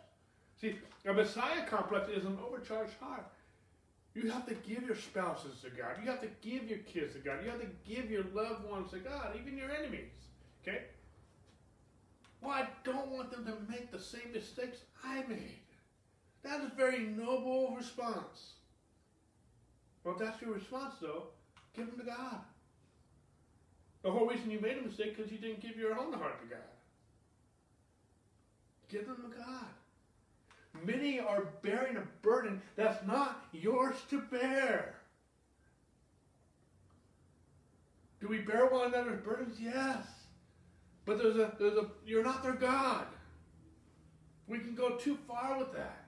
See, 0.59 0.75
a 1.05 1.13
Messiah 1.13 1.65
complex 1.65 2.09
is 2.09 2.25
an 2.25 2.37
overcharged 2.45 2.93
heart. 2.99 3.25
You 4.13 4.29
have 4.31 4.45
to 4.47 4.55
give 4.55 4.83
your 4.83 4.95
spouses 4.95 5.61
to 5.61 5.69
God. 5.69 5.95
You 6.03 6.09
have 6.09 6.21
to 6.21 6.29
give 6.41 6.69
your 6.69 6.79
kids 6.79 7.13
to 7.13 7.19
God. 7.19 7.39
You 7.43 7.51
have 7.51 7.61
to 7.61 7.67
give 7.87 8.11
your 8.11 8.23
loved 8.33 8.69
ones 8.69 8.91
to 8.91 8.99
God, 8.99 9.37
even 9.39 9.57
your 9.57 9.71
enemies. 9.71 10.09
Okay? 10.61 10.81
Well, 12.41 12.51
I 12.51 12.67
don't 12.83 13.11
want 13.11 13.31
them 13.31 13.45
to 13.45 13.71
make 13.71 13.91
the 13.91 13.99
same 13.99 14.33
mistakes 14.33 14.79
I 15.03 15.23
made. 15.27 15.59
That's 16.43 16.65
a 16.65 16.75
very 16.75 16.99
noble 16.99 17.75
response. 17.75 18.53
Well, 20.03 20.15
that's 20.17 20.41
your 20.41 20.53
response, 20.53 20.95
though, 21.01 21.27
give 21.75 21.87
them 21.87 21.99
to 21.99 22.05
God. 22.05 22.39
The 24.03 24.11
whole 24.11 24.27
reason 24.27 24.49
you 24.49 24.59
made 24.59 24.77
a 24.77 24.81
mistake 24.81 25.17
because 25.17 25.31
you 25.31 25.37
didn't 25.37 25.61
give 25.61 25.75
your 25.75 25.99
own 25.99 26.13
heart 26.13 26.41
to 26.41 26.47
God. 26.47 26.59
Give 28.87 29.05
them 29.05 29.17
to 29.29 29.37
God. 29.37 29.67
Many 30.85 31.19
are 31.19 31.47
bearing 31.61 31.97
a 31.97 32.03
burden 32.21 32.61
that's 32.75 33.05
not 33.05 33.45
yours 33.51 33.95
to 34.09 34.21
bear. 34.21 34.95
Do 38.21 38.27
we 38.27 38.39
bear 38.39 38.67
one 38.67 38.87
another's 38.87 39.21
burdens? 39.21 39.57
Yes. 39.59 40.05
But 41.05 41.17
there's 41.17 41.37
a, 41.37 41.53
there's 41.57 41.77
a, 41.77 41.87
you're 42.05 42.23
not 42.23 42.43
their 42.43 42.53
God. 42.53 43.05
We 44.47 44.59
can 44.59 44.75
go 44.75 44.95
too 44.95 45.17
far 45.27 45.57
with 45.57 45.73
that. 45.73 46.05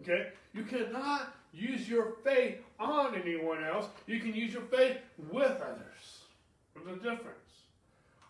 Okay? 0.00 0.28
You 0.52 0.64
cannot 0.64 1.34
use 1.52 1.88
your 1.88 2.14
faith 2.24 2.58
on 2.78 3.14
anyone 3.14 3.64
else. 3.64 3.86
You 4.06 4.20
can 4.20 4.34
use 4.34 4.52
your 4.52 4.62
faith 4.62 4.98
with 5.30 5.60
others. 5.60 6.20
There's 6.74 6.96
a 6.96 7.00
difference. 7.00 7.38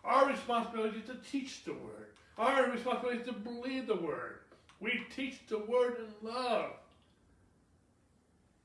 Our 0.03 0.27
responsibility 0.27 0.99
is 0.99 1.05
to 1.05 1.15
teach 1.29 1.63
the 1.63 1.73
word. 1.73 2.14
Our 2.37 2.69
responsibility 2.69 3.19
is 3.21 3.27
to 3.27 3.33
believe 3.33 3.87
the 3.87 3.95
word. 3.95 4.39
We 4.79 5.01
teach 5.15 5.39
the 5.47 5.59
word 5.59 5.97
in 5.99 6.27
love. 6.29 6.71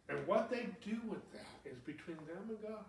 And 0.08 0.26
what 0.26 0.50
they 0.50 0.66
do 0.84 0.98
with 1.08 1.20
that 1.32 1.70
is 1.70 1.78
between 1.86 2.16
them 2.26 2.48
and 2.48 2.62
God. 2.62 2.84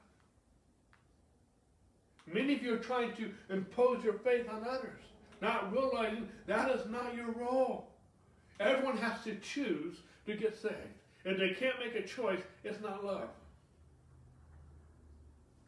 Many 2.31 2.55
of 2.55 2.63
you 2.63 2.73
are 2.73 2.79
trying 2.79 3.13
to 3.13 3.31
impose 3.49 4.03
your 4.03 4.13
faith 4.13 4.47
on 4.49 4.67
others, 4.67 5.01
not 5.41 5.71
realizing 5.71 6.27
that 6.47 6.71
is 6.71 6.87
not 6.89 7.15
your 7.15 7.31
role. 7.31 7.89
Everyone 8.59 8.97
has 8.97 9.23
to 9.23 9.35
choose 9.35 9.97
to 10.25 10.35
get 10.35 10.59
saved. 10.59 10.75
If 11.25 11.37
they 11.37 11.49
can't 11.49 11.79
make 11.79 11.95
a 11.95 12.07
choice, 12.07 12.41
it's 12.63 12.81
not 12.81 13.05
love. 13.05 13.29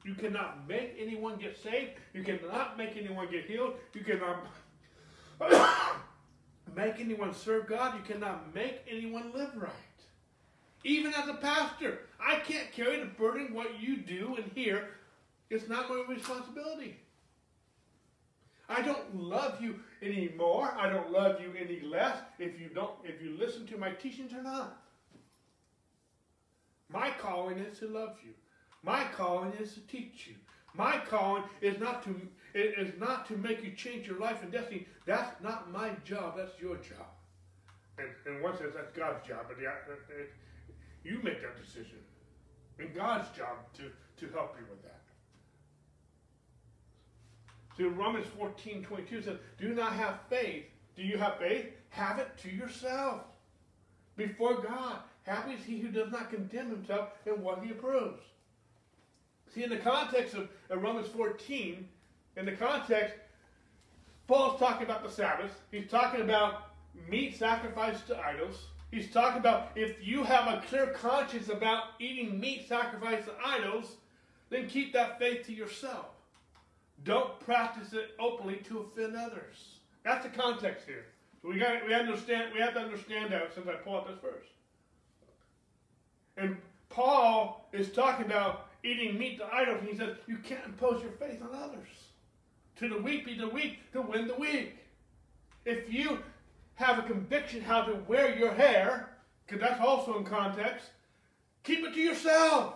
You 0.03 0.15
cannot 0.15 0.67
make 0.67 0.95
anyone 0.99 1.37
get 1.37 1.57
saved. 1.61 1.91
You 2.13 2.23
cannot 2.23 2.77
make 2.77 2.97
anyone 2.97 3.29
get 3.31 3.45
healed. 3.45 3.75
You 3.93 4.03
cannot 4.03 4.45
make 6.75 6.99
anyone 6.99 7.33
serve 7.33 7.67
God. 7.67 7.95
You 7.95 8.13
cannot 8.13 8.53
make 8.53 8.81
anyone 8.89 9.31
live 9.33 9.51
right. 9.55 9.71
Even 10.83 11.13
as 11.13 11.27
a 11.27 11.35
pastor, 11.35 11.99
I 12.19 12.39
can't 12.39 12.71
carry 12.71 12.99
the 12.99 13.05
burden. 13.05 13.53
What 13.53 13.79
you 13.81 13.97
do 13.97 14.35
and 14.35 14.51
hear 14.53 14.89
It's 15.49 15.69
not 15.69 15.89
my 15.89 16.03
responsibility. 16.07 16.97
I 18.69 18.81
don't 18.81 19.15
love 19.15 19.61
you 19.61 19.79
anymore. 20.01 20.73
I 20.77 20.89
don't 20.89 21.11
love 21.11 21.39
you 21.41 21.53
any 21.59 21.81
less 21.81 22.17
if 22.39 22.59
you 22.59 22.69
don't 22.69 22.93
if 23.03 23.21
you 23.21 23.37
listen 23.37 23.67
to 23.67 23.77
my 23.77 23.91
teachings 23.91 24.33
or 24.33 24.41
not. 24.41 24.81
My 26.89 27.11
calling 27.19 27.59
is 27.59 27.79
to 27.79 27.87
love 27.87 28.17
you. 28.23 28.31
My 28.83 29.05
calling 29.15 29.53
is 29.59 29.73
to 29.73 29.79
teach 29.81 30.27
you. 30.27 30.35
My 30.75 30.97
calling 31.09 31.43
is 31.61 31.79
not 31.79 32.03
to 32.03 32.15
is 32.53 32.99
not 32.99 33.27
to 33.27 33.37
make 33.37 33.63
you 33.63 33.71
change 33.71 34.07
your 34.07 34.19
life 34.19 34.43
and 34.43 34.51
destiny. 34.51 34.87
That's 35.05 35.41
not 35.41 35.71
my 35.71 35.91
job. 36.05 36.35
That's 36.37 36.59
your 36.59 36.75
job. 36.77 37.07
And 37.97 38.07
in 38.25 38.41
one 38.41 38.53
that's 38.59 38.91
God's 38.95 39.27
job. 39.27 39.45
But 39.47 39.57
you 41.03 41.19
make 41.23 41.41
that 41.41 41.59
decision. 41.63 41.97
And 42.79 42.93
God's 42.95 43.29
job 43.35 43.57
to, 43.75 43.83
to 43.83 44.33
help 44.33 44.55
you 44.59 44.65
with 44.69 44.81
that. 44.83 45.01
So 47.77 47.87
Romans 47.87 48.27
14, 48.37 48.83
22 48.83 49.21
says, 49.23 49.37
Do 49.59 49.73
not 49.73 49.93
have 49.93 50.19
faith. 50.29 50.65
Do 50.95 51.03
you 51.03 51.17
have 51.17 51.37
faith? 51.39 51.67
Have 51.89 52.19
it 52.19 52.29
to 52.43 52.49
yourself. 52.49 53.21
Before 54.15 54.61
God. 54.61 54.97
Happy 55.23 55.53
is 55.53 55.63
he 55.63 55.79
who 55.79 55.87
does 55.87 56.11
not 56.11 56.29
condemn 56.29 56.69
himself 56.69 57.09
in 57.25 57.41
what 57.41 57.63
he 57.63 57.71
approves. 57.71 58.21
See, 59.55 59.63
in 59.63 59.69
the 59.69 59.77
context 59.77 60.33
of, 60.35 60.49
of 60.69 60.81
Romans 60.81 61.07
14, 61.07 61.87
in 62.35 62.45
the 62.45 62.51
context, 62.53 63.15
Paul's 64.27 64.59
talking 64.59 64.85
about 64.85 65.03
the 65.03 65.09
Sabbath. 65.09 65.61
He's 65.71 65.89
talking 65.89 66.21
about 66.21 66.71
meat 67.09 67.37
sacrificed 67.37 68.07
to 68.07 68.17
idols. 68.17 68.67
He's 68.91 69.11
talking 69.11 69.39
about 69.39 69.71
if 69.75 69.95
you 70.05 70.23
have 70.23 70.47
a 70.47 70.63
clear 70.67 70.87
conscience 70.87 71.49
about 71.49 71.99
eating 71.99 72.39
meat 72.39 72.67
sacrificed 72.67 73.25
to 73.25 73.33
idols, 73.43 73.95
then 74.49 74.67
keep 74.67 74.93
that 74.93 75.19
faith 75.19 75.45
to 75.47 75.53
yourself. 75.53 76.05
Don't 77.03 77.39
practice 77.39 77.93
it 77.93 78.11
openly 78.19 78.57
to 78.67 78.79
offend 78.79 79.15
others. 79.15 79.79
That's 80.03 80.23
the 80.23 80.29
context 80.29 80.85
here. 80.87 81.05
So 81.41 81.49
we 81.49 81.59
got 81.59 81.85
we 81.85 81.93
understand 81.93 82.53
we 82.53 82.61
have 82.61 82.73
to 82.75 82.79
understand 82.79 83.33
that 83.33 83.53
since 83.53 83.67
I 83.67 83.73
pull 83.73 83.97
up 83.97 84.07
this 84.07 84.19
verse. 84.19 84.47
And 86.37 86.57
Paul 86.89 87.67
is 87.73 87.91
talking 87.91 88.25
about 88.25 88.67
eating 88.83 89.17
meat 89.17 89.39
to 89.39 89.45
idols, 89.53 89.79
and 89.81 89.89
he 89.89 89.97
says 89.97 90.15
you 90.27 90.37
can't 90.37 90.65
impose 90.65 91.01
your 91.01 91.11
faith 91.13 91.41
on 91.41 91.49
others. 91.53 91.87
To 92.83 92.89
the 92.89 93.01
weak 93.01 93.25
be 93.25 93.37
the 93.37 93.47
weak 93.47 93.79
to 93.93 94.01
win 94.01 94.27
the 94.27 94.35
weak. 94.35 94.75
If 95.63 95.91
you 95.91 96.19
have 96.75 96.99
a 96.99 97.03
conviction 97.03 97.61
how 97.61 97.83
to 97.83 97.93
wear 98.09 98.37
your 98.37 98.51
hair, 98.51 99.07
because 99.45 99.61
that's 99.61 99.79
also 99.79 100.17
in 100.17 100.25
context, 100.25 100.89
keep 101.63 101.85
it 101.85 101.93
to 101.93 102.01
yourself. 102.01 102.73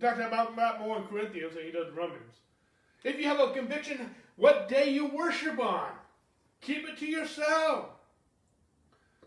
Talks 0.00 0.20
about 0.20 0.56
that 0.56 0.80
more 0.80 0.96
in 0.96 1.02
Corinthians 1.04 1.54
than 1.54 1.64
he 1.64 1.70
does 1.70 1.92
Romans. 1.92 2.32
If 3.04 3.18
you 3.18 3.26
have 3.26 3.40
a 3.40 3.52
conviction 3.52 4.08
what 4.36 4.70
day 4.70 4.88
you 4.88 5.08
worship 5.08 5.58
on, 5.58 5.90
keep 6.62 6.88
it 6.88 6.96
to 7.00 7.06
yourself. 7.06 7.88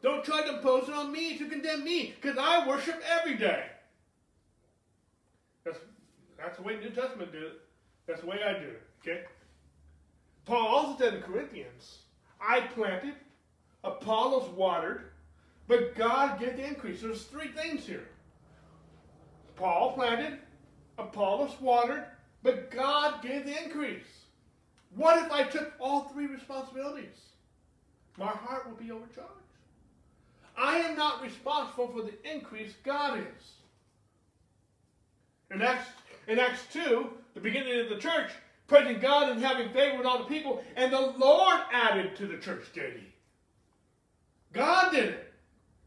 Don't 0.01 0.25
try 0.25 0.41
to 0.41 0.55
impose 0.55 0.89
it 0.89 0.95
on 0.95 1.11
me 1.11 1.37
to 1.37 1.47
condemn 1.47 1.83
me, 1.83 2.15
because 2.19 2.39
I 2.39 2.67
worship 2.67 2.99
every 3.07 3.35
day. 3.35 3.65
That's, 5.63 5.77
that's 6.35 6.57
the 6.57 6.63
way 6.63 6.77
New 6.77 6.89
Testament 6.89 7.31
did 7.31 7.43
it. 7.43 7.61
That's 8.07 8.21
the 8.21 8.27
way 8.27 8.39
I 8.43 8.53
do 8.53 8.69
it. 8.69 8.81
Okay? 9.03 9.21
Paul 10.47 10.65
also 10.65 10.97
said 10.97 11.13
in 11.13 11.21
Corinthians, 11.21 11.99
I 12.39 12.61
planted, 12.61 13.15
Apollos 13.83 14.49
watered, 14.51 15.11
but 15.67 15.93
God 15.95 16.39
gave 16.39 16.55
the 16.55 16.65
increase. 16.65 17.01
There's 17.01 17.25
three 17.25 17.49
things 17.49 17.85
here. 17.85 18.07
Paul 19.57 19.91
planted, 19.91 20.39
Apollos 20.97 21.59
watered, 21.59 22.05
but 22.43 22.71
God 22.71 23.21
gave 23.21 23.45
the 23.45 23.61
increase. 23.61 24.05
What 24.95 25.25
if 25.25 25.31
I 25.33 25.43
took 25.43 25.73
all 25.79 26.03
three 26.03 26.27
responsibilities? 26.27 27.33
My 28.17 28.27
heart 28.27 28.69
will 28.69 28.77
be 28.77 28.91
overcharged. 28.91 29.31
I 30.57 30.77
am 30.77 30.95
not 30.95 31.21
responsible 31.21 31.89
for 31.89 32.03
the 32.03 32.13
increase, 32.33 32.73
God 32.85 33.19
is. 33.19 33.51
In 35.51 35.61
Acts, 35.61 35.89
in 36.27 36.39
Acts 36.39 36.61
2, 36.71 37.09
the 37.33 37.41
beginning 37.41 37.81
of 37.81 37.89
the 37.89 37.97
church, 37.97 38.31
praising 38.67 38.99
God 38.99 39.29
and 39.29 39.41
having 39.41 39.69
favor 39.69 39.97
with 39.97 40.05
all 40.05 40.19
the 40.19 40.25
people, 40.25 40.63
and 40.75 40.91
the 40.91 41.13
Lord 41.17 41.59
added 41.71 42.15
to 42.17 42.27
the 42.27 42.37
church 42.37 42.65
daily. 42.73 43.13
God 44.53 44.91
did 44.91 45.09
it. 45.09 45.33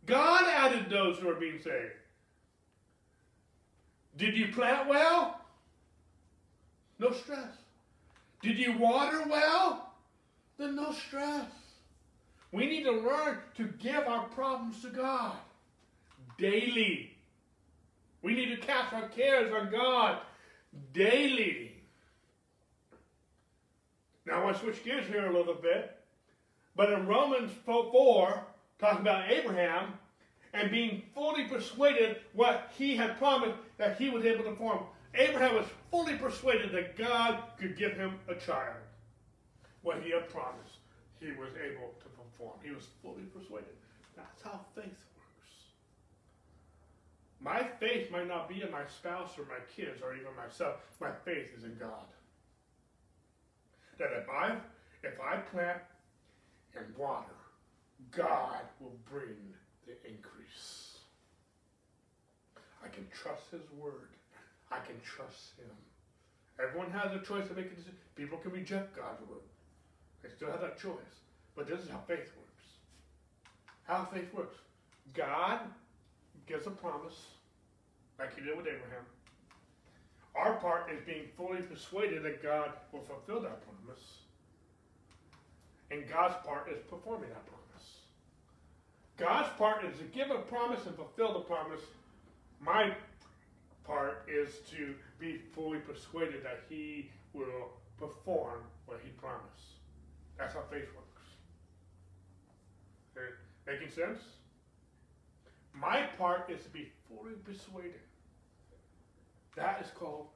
God 0.06 0.44
added 0.48 0.88
those 0.90 1.18
who 1.18 1.28
are 1.28 1.34
being 1.34 1.58
saved. 1.62 1.92
Did 4.16 4.36
you 4.36 4.48
plant 4.52 4.88
well? 4.88 5.40
No 6.98 7.12
stress. 7.12 7.48
Did 8.42 8.58
you 8.58 8.78
water 8.78 9.22
well? 9.28 9.92
Then 10.58 10.76
no 10.76 10.92
stress. 10.92 11.46
We 12.52 12.66
need 12.66 12.84
to 12.84 12.92
learn 12.92 13.38
to 13.56 13.64
give 13.78 14.06
our 14.06 14.24
problems 14.28 14.82
to 14.82 14.88
God 14.88 15.36
daily. 16.38 17.12
We 18.22 18.34
need 18.34 18.50
to 18.50 18.66
cast 18.66 18.92
our 18.92 19.08
cares 19.08 19.52
on 19.52 19.70
God 19.70 20.18
daily. 20.92 21.69
Now 24.26 24.40
I 24.40 24.44
want 24.44 24.56
to 24.56 24.62
switch 24.62 24.84
gears 24.84 25.06
here 25.06 25.26
a 25.26 25.32
little 25.32 25.54
bit. 25.54 25.96
But 26.76 26.92
in 26.92 27.06
Romans 27.06 27.50
4, 27.64 28.44
talking 28.78 29.00
about 29.00 29.30
Abraham 29.30 29.94
and 30.52 30.70
being 30.70 31.02
fully 31.14 31.44
persuaded 31.44 32.16
what 32.32 32.72
he 32.76 32.96
had 32.96 33.18
promised 33.18 33.56
that 33.78 33.98
he 33.98 34.10
was 34.10 34.24
able 34.24 34.44
to 34.44 34.50
perform. 34.50 34.84
Abraham 35.14 35.56
was 35.56 35.66
fully 35.90 36.16
persuaded 36.16 36.72
that 36.72 36.96
God 36.96 37.42
could 37.58 37.76
give 37.76 37.92
him 37.96 38.18
a 38.28 38.34
child. 38.34 38.76
What 39.82 40.02
he 40.02 40.12
had 40.12 40.28
promised, 40.28 40.78
he 41.20 41.28
was 41.32 41.50
able 41.54 41.92
to 42.00 42.08
perform. 42.08 42.58
He 42.62 42.70
was 42.70 42.86
fully 43.02 43.24
persuaded. 43.34 43.74
That's 44.16 44.42
how 44.42 44.60
faith 44.74 44.84
works. 44.84 45.50
My 47.40 47.62
faith 47.78 48.10
might 48.10 48.28
not 48.28 48.48
be 48.48 48.62
in 48.62 48.70
my 48.70 48.84
spouse 48.86 49.38
or 49.38 49.44
my 49.44 49.60
kids 49.74 50.02
or 50.02 50.14
even 50.14 50.34
myself. 50.36 50.76
My 51.00 51.10
faith 51.24 51.48
is 51.56 51.64
in 51.64 51.76
God. 51.78 52.06
That 54.00 54.12
if 54.16 54.30
I 54.30 54.56
if 55.02 55.20
I 55.20 55.36
plant 55.36 55.82
and 56.74 56.86
water, 56.96 57.36
God 58.10 58.62
will 58.80 58.96
bring 59.04 59.36
the 59.86 59.92
increase. 60.08 60.96
I 62.82 62.88
can 62.88 63.06
trust 63.12 63.50
His 63.50 63.60
word. 63.78 64.08
I 64.70 64.78
can 64.78 64.96
trust 65.04 65.52
Him. 65.58 65.76
Everyone 66.58 66.90
has 66.92 67.12
a 67.12 67.20
choice 67.22 67.46
to 67.48 67.54
make 67.54 67.66
a 67.66 67.74
decision. 67.74 67.92
People 68.16 68.38
can 68.38 68.52
reject 68.52 68.96
God's 68.96 69.20
word. 69.28 69.44
They 70.22 70.30
still 70.30 70.50
have 70.50 70.62
that 70.62 70.80
choice. 70.80 71.20
But 71.54 71.68
this 71.68 71.80
is 71.80 71.90
how 71.90 72.00
faith 72.08 72.32
works. 72.38 72.64
How 73.84 74.08
faith 74.10 74.32
works. 74.32 74.56
God 75.12 75.60
gives 76.46 76.66
a 76.66 76.70
promise, 76.70 77.26
like 78.18 78.34
He 78.34 78.40
did 78.40 78.56
with 78.56 78.66
Abraham. 78.66 79.04
Part 80.60 80.90
is 80.92 81.00
being 81.06 81.24
fully 81.36 81.62
persuaded 81.62 82.22
that 82.24 82.42
God 82.42 82.72
will 82.92 83.00
fulfill 83.00 83.40
that 83.42 83.62
promise. 83.64 84.02
And 85.90 86.08
God's 86.08 86.34
part 86.46 86.68
is 86.70 86.78
performing 86.88 87.30
that 87.30 87.46
promise. 87.46 87.60
God's 89.16 89.48
part 89.56 89.84
is 89.84 89.98
to 89.98 90.04
give 90.04 90.30
a 90.30 90.38
promise 90.38 90.86
and 90.86 90.94
fulfill 90.94 91.32
the 91.32 91.40
promise. 91.40 91.80
My 92.60 92.94
part 93.84 94.28
is 94.28 94.56
to 94.70 94.94
be 95.18 95.40
fully 95.54 95.78
persuaded 95.78 96.44
that 96.44 96.60
He 96.68 97.10
will 97.32 97.70
perform 97.98 98.60
what 98.86 99.00
He 99.02 99.10
promised. 99.10 99.78
That's 100.38 100.54
how 100.54 100.62
faith 100.70 100.88
works. 100.94 101.26
Okay. 103.16 103.26
Making 103.66 103.90
sense? 103.90 104.20
My 105.74 106.06
part 106.18 106.50
is 106.50 106.62
to 106.64 106.68
be 106.68 106.90
fully 107.08 107.34
persuaded. 107.44 108.00
That 109.56 109.82
is 109.84 109.90
called. 109.98 110.26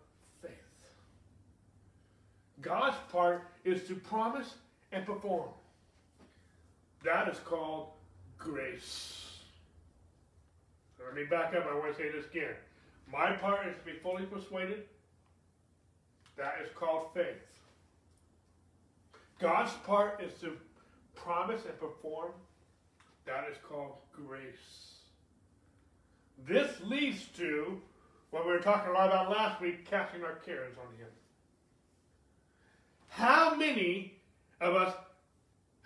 God's 2.61 2.97
part 3.11 3.45
is 3.65 3.87
to 3.89 3.95
promise 3.95 4.55
and 4.93 5.05
perform. 5.05 5.49
That 7.05 7.29
is 7.29 7.39
called 7.41 7.89
grace. 8.39 9.41
Let 11.05 11.15
me 11.15 11.25
back 11.25 11.55
up. 11.55 11.67
I 11.71 11.75
want 11.75 11.95
to 11.95 12.03
say 12.03 12.11
this 12.11 12.27
again. 12.27 12.55
My 13.13 13.33
part 13.33 13.67
is 13.67 13.77
to 13.77 13.85
be 13.85 13.99
fully 14.03 14.25
persuaded. 14.25 14.85
That 16.37 16.55
is 16.63 16.71
called 16.75 17.09
faith. 17.15 17.43
God's 19.39 19.73
part 19.87 20.23
is 20.23 20.33
to 20.41 20.57
promise 21.15 21.63
and 21.69 21.79
perform. 21.79 22.33
That 23.27 23.47
is 23.51 23.57
called 23.69 23.97
grace. 24.13 24.95
This 26.47 26.71
leads 26.83 27.27
to 27.37 27.81
what 28.31 28.47
we 28.47 28.53
were 28.53 28.59
talking 28.59 28.91
a 28.91 28.95
lot 28.95 29.09
about 29.09 29.31
last 29.31 29.61
week 29.61 29.89
casting 29.89 30.25
our 30.25 30.37
cares 30.37 30.75
on 30.79 30.97
Him. 30.97 31.09
How 33.15 33.55
many 33.55 34.19
of 34.61 34.75
us 34.75 34.95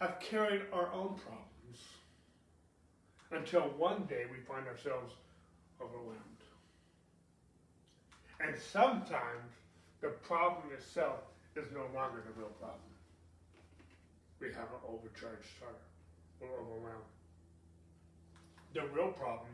have 0.00 0.18
carried 0.20 0.62
our 0.72 0.92
own 0.92 1.14
problems? 1.14 1.48
until 3.30 3.62
one 3.76 4.04
day 4.08 4.24
we 4.30 4.38
find 4.38 4.66
ourselves 4.66 5.14
overwhelmed. 5.80 6.18
And 8.40 8.56
sometimes 8.56 9.52
the 10.00 10.08
problem 10.08 10.72
itself 10.72 11.20
is 11.56 11.66
no 11.74 11.86
longer 11.94 12.22
the 12.24 12.32
real 12.38 12.52
problem. 12.60 12.80
We 14.40 14.48
have 14.48 14.70
an 14.70 14.82
overcharged 14.86 15.58
heart. 15.60 15.80
We're 16.40 16.54
overwhelmed. 16.54 17.12
The 18.74 18.86
real 18.94 19.12
problem 19.12 19.50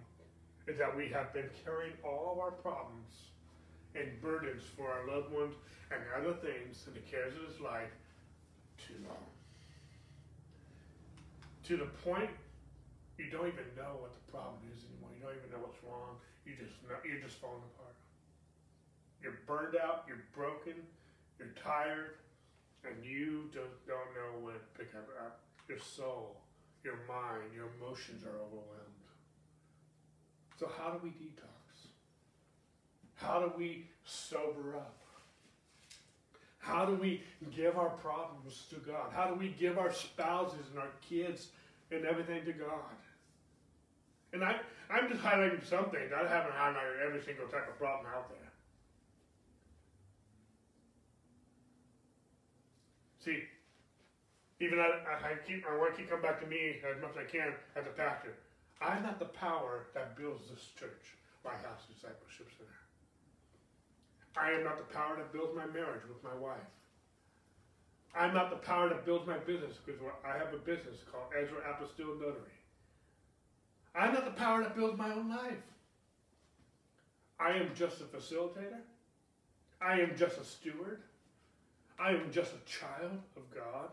is 0.66 0.79
that 0.79 0.95
we 0.95 1.09
have 1.09 1.33
been 1.33 1.49
carrying 1.64 1.95
all 2.05 2.33
of 2.33 2.39
our 2.39 2.51
problems 2.51 3.34
and 3.95 4.20
burdens 4.20 4.62
for 4.76 4.90
our 4.90 5.07
loved 5.07 5.32
ones 5.32 5.55
and 5.90 6.01
other 6.16 6.34
things 6.34 6.84
and 6.86 6.95
the 6.97 7.01
cares 7.01 7.34
of 7.36 7.49
this 7.51 7.61
life 7.61 7.92
too 8.78 8.95
long. 9.07 9.26
To 11.64 11.76
the 11.76 11.86
point 12.03 12.30
you 13.18 13.30
don't 13.30 13.47
even 13.47 13.70
know 13.78 14.03
what 14.03 14.11
the 14.11 14.24
problem 14.26 14.59
is 14.74 14.82
anymore. 14.90 15.14
You 15.14 15.22
don't 15.22 15.38
even 15.38 15.51
know 15.55 15.62
what's 15.62 15.78
wrong. 15.86 16.18
You 16.42 16.59
just 16.59 16.74
you're 17.07 17.22
just 17.22 17.38
falling 17.38 17.62
apart. 17.74 17.95
You're 19.22 19.38
burned 19.47 19.78
out. 19.78 20.05
You're 20.11 20.26
broken. 20.34 20.74
You're 21.38 21.55
tired, 21.55 22.18
and 22.82 22.99
you 23.05 23.51
just 23.55 23.86
don't 23.86 24.11
know 24.18 24.42
when 24.42 24.55
to 24.55 24.66
pick 24.74 24.95
up. 24.99 25.07
Uh, 25.14 25.30
your 25.68 25.78
soul, 25.78 26.42
your 26.82 26.99
mind, 27.09 27.55
your 27.55 27.70
emotions 27.78 28.22
are 28.24 28.36
overwhelmed. 28.36 29.01
So 30.59 30.70
how 30.78 30.90
do 30.90 31.01
we 31.03 31.11
detox? 31.11 31.53
How 33.16 33.40
do 33.40 33.52
we 33.56 33.86
sober 34.04 34.76
up? 34.76 34.96
How 36.58 36.86
do 36.86 36.94
we 36.94 37.22
give 37.54 37.76
our 37.76 37.90
problems 37.90 38.64
to 38.70 38.76
God? 38.76 39.12
How 39.14 39.26
do 39.26 39.34
we 39.34 39.48
give 39.48 39.78
our 39.78 39.92
spouses 39.92 40.64
and 40.70 40.78
our 40.78 40.90
kids 41.06 41.48
and 41.90 42.06
everything 42.06 42.44
to 42.46 42.52
God? 42.52 42.96
And 44.32 44.42
I, 44.42 44.56
I'm 44.90 45.08
just 45.10 45.22
highlighting 45.22 45.64
some 45.68 45.90
things. 45.90 46.10
I 46.14 46.26
haven't 46.26 46.54
highlighted 46.54 47.06
every 47.06 47.22
single 47.22 47.46
type 47.48 47.68
of 47.68 47.78
problem 47.78 48.06
out 48.14 48.30
there. 48.30 48.50
See, 53.24 53.44
even 54.60 54.78
I, 54.78 55.00
I 55.12 55.34
keep 55.46 55.64
want 55.68 55.94
to 55.94 56.00
keep 56.00 56.08
coming 56.08 56.22
back 56.22 56.40
to 56.40 56.46
me 56.46 56.76
as 56.88 57.00
much 57.00 57.12
as 57.12 57.16
I 57.18 57.30
can 57.30 57.52
as 57.76 57.86
a 57.86 57.90
pastor. 57.90 58.34
I'm 58.80 59.02
not 59.02 59.18
the 59.18 59.26
power 59.26 59.86
that 59.94 60.16
builds 60.16 60.48
this 60.50 60.68
church, 60.78 61.16
my 61.44 61.52
Lighthouse 61.52 61.86
Discipleship 61.88 62.48
Center. 62.56 62.84
I 64.37 64.51
am 64.51 64.64
not 64.64 64.78
the 64.78 64.95
power 64.95 65.16
that 65.16 65.32
builds 65.32 65.55
my 65.55 65.66
marriage 65.66 66.03
with 66.09 66.22
my 66.22 66.35
wife. 66.35 66.59
I'm 68.16 68.35
not 68.35 68.51
the 68.51 68.57
power 68.57 68.89
that 68.89 69.05
builds 69.05 69.26
my 69.26 69.39
business 69.39 69.76
because 69.85 70.01
I 70.24 70.39
have 70.39 70.53
a 70.53 70.59
business 70.59 70.99
called 71.11 71.26
Ezra 71.37 71.59
Apostille 71.59 72.20
Notary. 72.20 72.55
I'm 73.95 74.12
not 74.12 74.24
the 74.24 74.32
power 74.32 74.62
that 74.62 74.76
builds 74.76 74.99
my 74.99 75.12
own 75.12 75.28
life. 75.28 75.62
I 77.39 77.53
am 77.53 77.70
just 77.74 78.01
a 78.01 78.05
facilitator. 78.05 78.80
I 79.80 80.01
am 80.01 80.16
just 80.16 80.39
a 80.39 80.45
steward. 80.45 81.01
I 81.99 82.11
am 82.11 82.30
just 82.32 82.53
a 82.53 82.70
child 82.70 83.18
of 83.37 83.43
God. 83.55 83.91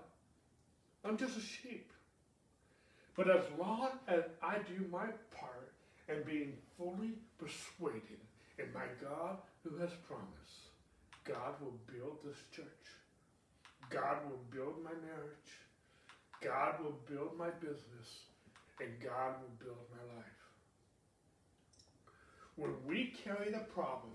I'm 1.03 1.17
just 1.17 1.37
a 1.37 1.41
sheep. 1.41 1.91
But 3.15 3.29
as 3.29 3.43
long 3.59 3.89
as 4.07 4.23
I 4.41 4.57
do 4.59 4.85
my 4.91 5.07
part 5.35 5.71
and 6.07 6.25
being 6.25 6.53
fully 6.77 7.13
persuaded 7.37 8.19
in 8.57 8.71
my 8.73 8.85
God 9.01 9.37
who 9.63 9.77
has 9.77 9.91
promised, 10.07 10.71
God 11.23 11.53
will 11.61 11.77
build 11.87 12.17
this 12.23 12.37
church. 12.51 12.65
God 13.89 14.17
will 14.29 14.39
build 14.49 14.83
my 14.83 14.91
marriage. 14.91 15.51
God 16.41 16.83
will 16.83 16.97
build 17.09 17.37
my 17.37 17.49
business. 17.49 18.25
And 18.79 18.89
God 18.99 19.35
will 19.41 19.65
build 19.65 19.85
my 19.91 20.15
life. 20.15 20.25
When 22.55 22.73
we 22.87 23.13
carry 23.23 23.51
the 23.51 23.65
problem, 23.73 24.13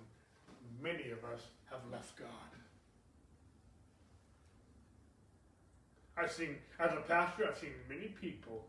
many 0.83 1.11
of 1.11 1.25
us 1.25 1.43
have 1.71 1.81
left 1.91 2.17
God. 2.19 2.29
I've 6.17 6.33
seen, 6.33 6.57
as 6.81 6.93
a 6.93 7.03
pastor, 7.03 7.47
I've 7.49 7.59
seen 7.59 7.75
many 7.89 8.09
people 8.09 8.65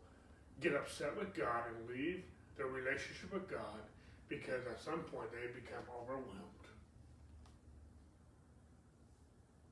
get 0.60 0.74
upset 0.74 1.16
with 1.18 1.34
God 1.34 1.64
and 1.68 1.88
leave 1.88 2.22
their 2.56 2.66
relationship 2.66 3.32
with 3.32 3.48
God 3.50 3.80
because 4.28 4.66
at 4.70 4.80
some 4.80 5.00
point 5.00 5.30
they 5.32 5.48
become 5.58 5.84
overwhelmed. 6.02 6.57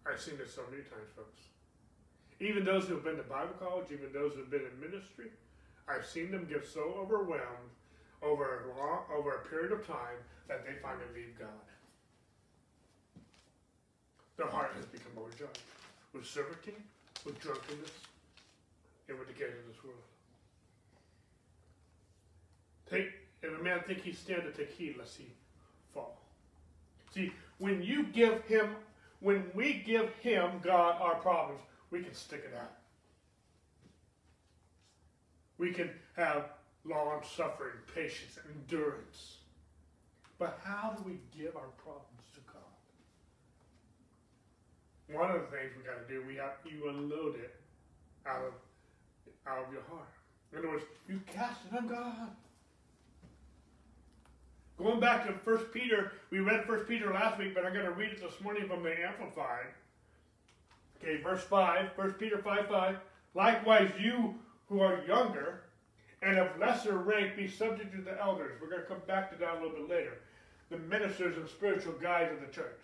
I've 0.09 0.21
seen 0.21 0.39
this 0.39 0.55
so 0.55 0.63
many 0.71 0.83
times, 0.83 1.11
folks. 1.17 1.41
Even 2.39 2.65
those 2.65 2.87
who 2.87 2.95
have 2.95 3.05
been 3.05 3.17
to 3.17 3.23
Bible 3.23 3.55
college, 3.59 3.87
even 3.91 4.13
those 4.13 4.35
who 4.35 4.41
have 4.41 4.51
been 4.51 4.63
in 4.63 4.81
ministry, 4.81 5.27
I've 5.89 6.07
seen 6.07 6.31
them 6.31 6.47
get 6.49 6.67
so 6.67 6.95
overwhelmed 6.99 7.73
over 8.23 8.65
a, 8.65 8.79
long, 8.79 9.01
over 9.15 9.33
a 9.33 9.49
period 9.49 9.73
of 9.73 9.87
time 9.87 10.19
that 10.49 10.65
they 10.65 10.73
finally 10.83 11.07
leave 11.15 11.39
God. 11.39 11.49
Their 14.37 14.49
heart 14.49 14.73
has 14.77 14.85
become 14.87 15.13
overcharged 15.19 15.61
with 16.13 16.27
surfeiting, 16.27 16.83
with 17.25 17.41
drunkenness, 17.41 17.91
and 19.09 19.19
with 19.19 19.29
the 19.29 19.35
cares 19.35 19.55
of 19.59 19.67
this 19.73 19.83
world. 19.83 19.99
Take, 22.91 23.13
if 23.43 23.59
a 23.59 23.63
man 23.63 23.81
think 23.87 24.03
he 24.03 24.13
standeth, 24.13 24.57
take 24.57 24.71
heed 24.71 24.97
lest 24.99 25.17
he 25.17 25.27
fall. 25.93 26.21
See, 27.15 27.33
when 27.59 27.83
you 27.83 28.05
give 28.05 28.45
him, 28.45 28.77
when 29.21 29.45
we 29.55 29.83
give 29.87 30.13
him, 30.21 30.61
God, 30.63 31.01
our 31.01 31.17
problems, 31.17 31.61
we 31.91 32.03
can 32.03 32.15
stick 32.15 32.45
it 32.51 32.57
out. 32.57 32.73
We 35.59 35.73
can 35.73 35.91
have 36.17 36.51
long 36.85 37.23
suffering, 37.37 37.73
patience, 37.95 38.39
endurance. 38.49 39.39
But 40.39 40.61
how 40.63 40.95
do 40.97 41.03
we 41.05 41.19
give 41.37 41.57
our 41.57 41.71
problems 41.83 42.27
to 42.35 42.41
God? 42.53 42.63
One 45.19 45.31
of 45.31 45.41
the 45.41 45.47
things 45.57 45.73
we 45.77 45.83
got 45.83 46.07
to 46.07 46.13
do, 46.13 46.23
we 46.27 46.37
have 46.37 46.57
you 46.65 46.89
unload 46.91 47.37
it 47.37 47.55
out 48.27 48.43
of 48.43 48.53
out 49.47 49.65
of 49.67 49.73
your 49.73 49.83
heart. 49.89 50.09
In 50.53 50.59
other 50.59 50.69
words, 50.69 50.85
you 51.09 51.21
cast 51.27 51.61
it 51.71 51.77
on 51.77 51.87
God. 51.87 52.31
Going 54.79 55.01
back 55.01 55.27
to 55.27 55.33
First 55.33 55.73
Peter, 55.73 56.13
we 56.31 56.41
read 56.41 56.67
First 56.67 56.87
Peter 56.87 57.13
last 57.13 57.39
week, 57.39 57.55
but 57.55 57.65
I'm 57.65 57.73
going 57.73 57.87
to 57.87 57.93
read 57.93 58.13
it 58.13 58.21
this 58.21 58.39
morning 58.43 58.69
from 58.69 58.83
the 58.83 58.93
Amplified. 59.07 59.69
Okay, 61.01 61.23
verse 61.23 61.43
5, 61.45 61.91
1 61.95 62.13
Peter 62.15 62.39
5 62.39 62.69
5. 62.69 62.97
Likewise, 63.35 63.91
you 63.99 64.35
who 64.69 64.81
are 64.81 65.03
younger 65.07 65.63
and 66.23 66.39
of 66.39 66.59
lesser 66.59 66.99
rank 66.99 67.37
be 67.37 67.49
subject 67.49 67.95
to 67.95 68.03
the 68.03 68.21
elders. 68.21 68.53
We're 68.61 68.69
going 68.69 68.83
to 68.83 68.89
come 68.89 69.01
back 69.07 69.31
to 69.33 69.39
that 69.39 69.53
a 69.53 69.55
little 69.55 69.71
bit 69.71 69.89
later. 69.89 70.19
The 70.69 70.79
ministers 70.79 71.37
and 71.39 71.49
spiritual 71.49 71.95
guides 71.95 72.33
of 72.33 72.41
the 72.41 72.53
church. 72.53 72.81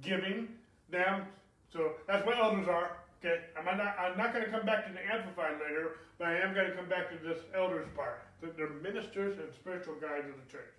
Giving 0.00 0.48
them, 0.90 1.26
so 1.70 1.92
that's 2.06 2.24
what 2.24 2.38
elders 2.38 2.68
are. 2.68 2.96
Okay, 3.22 3.40
I'm 3.58 3.76
not, 3.76 3.96
I'm 3.98 4.16
not 4.16 4.32
going 4.32 4.46
to 4.46 4.50
come 4.50 4.64
back 4.64 4.86
to 4.86 4.92
the 4.92 5.12
Amplified 5.12 5.60
later, 5.60 5.96
but 6.18 6.28
I 6.28 6.38
am 6.38 6.54
going 6.54 6.70
to 6.70 6.76
come 6.76 6.88
back 6.88 7.10
to 7.10 7.26
this 7.26 7.38
elders 7.54 7.86
part. 7.94 8.22
They're 8.56 8.70
ministers 8.82 9.38
and 9.38 9.52
spiritual 9.52 9.94
guides 9.96 10.28
of 10.28 10.34
the 10.36 10.50
church. 10.50 10.72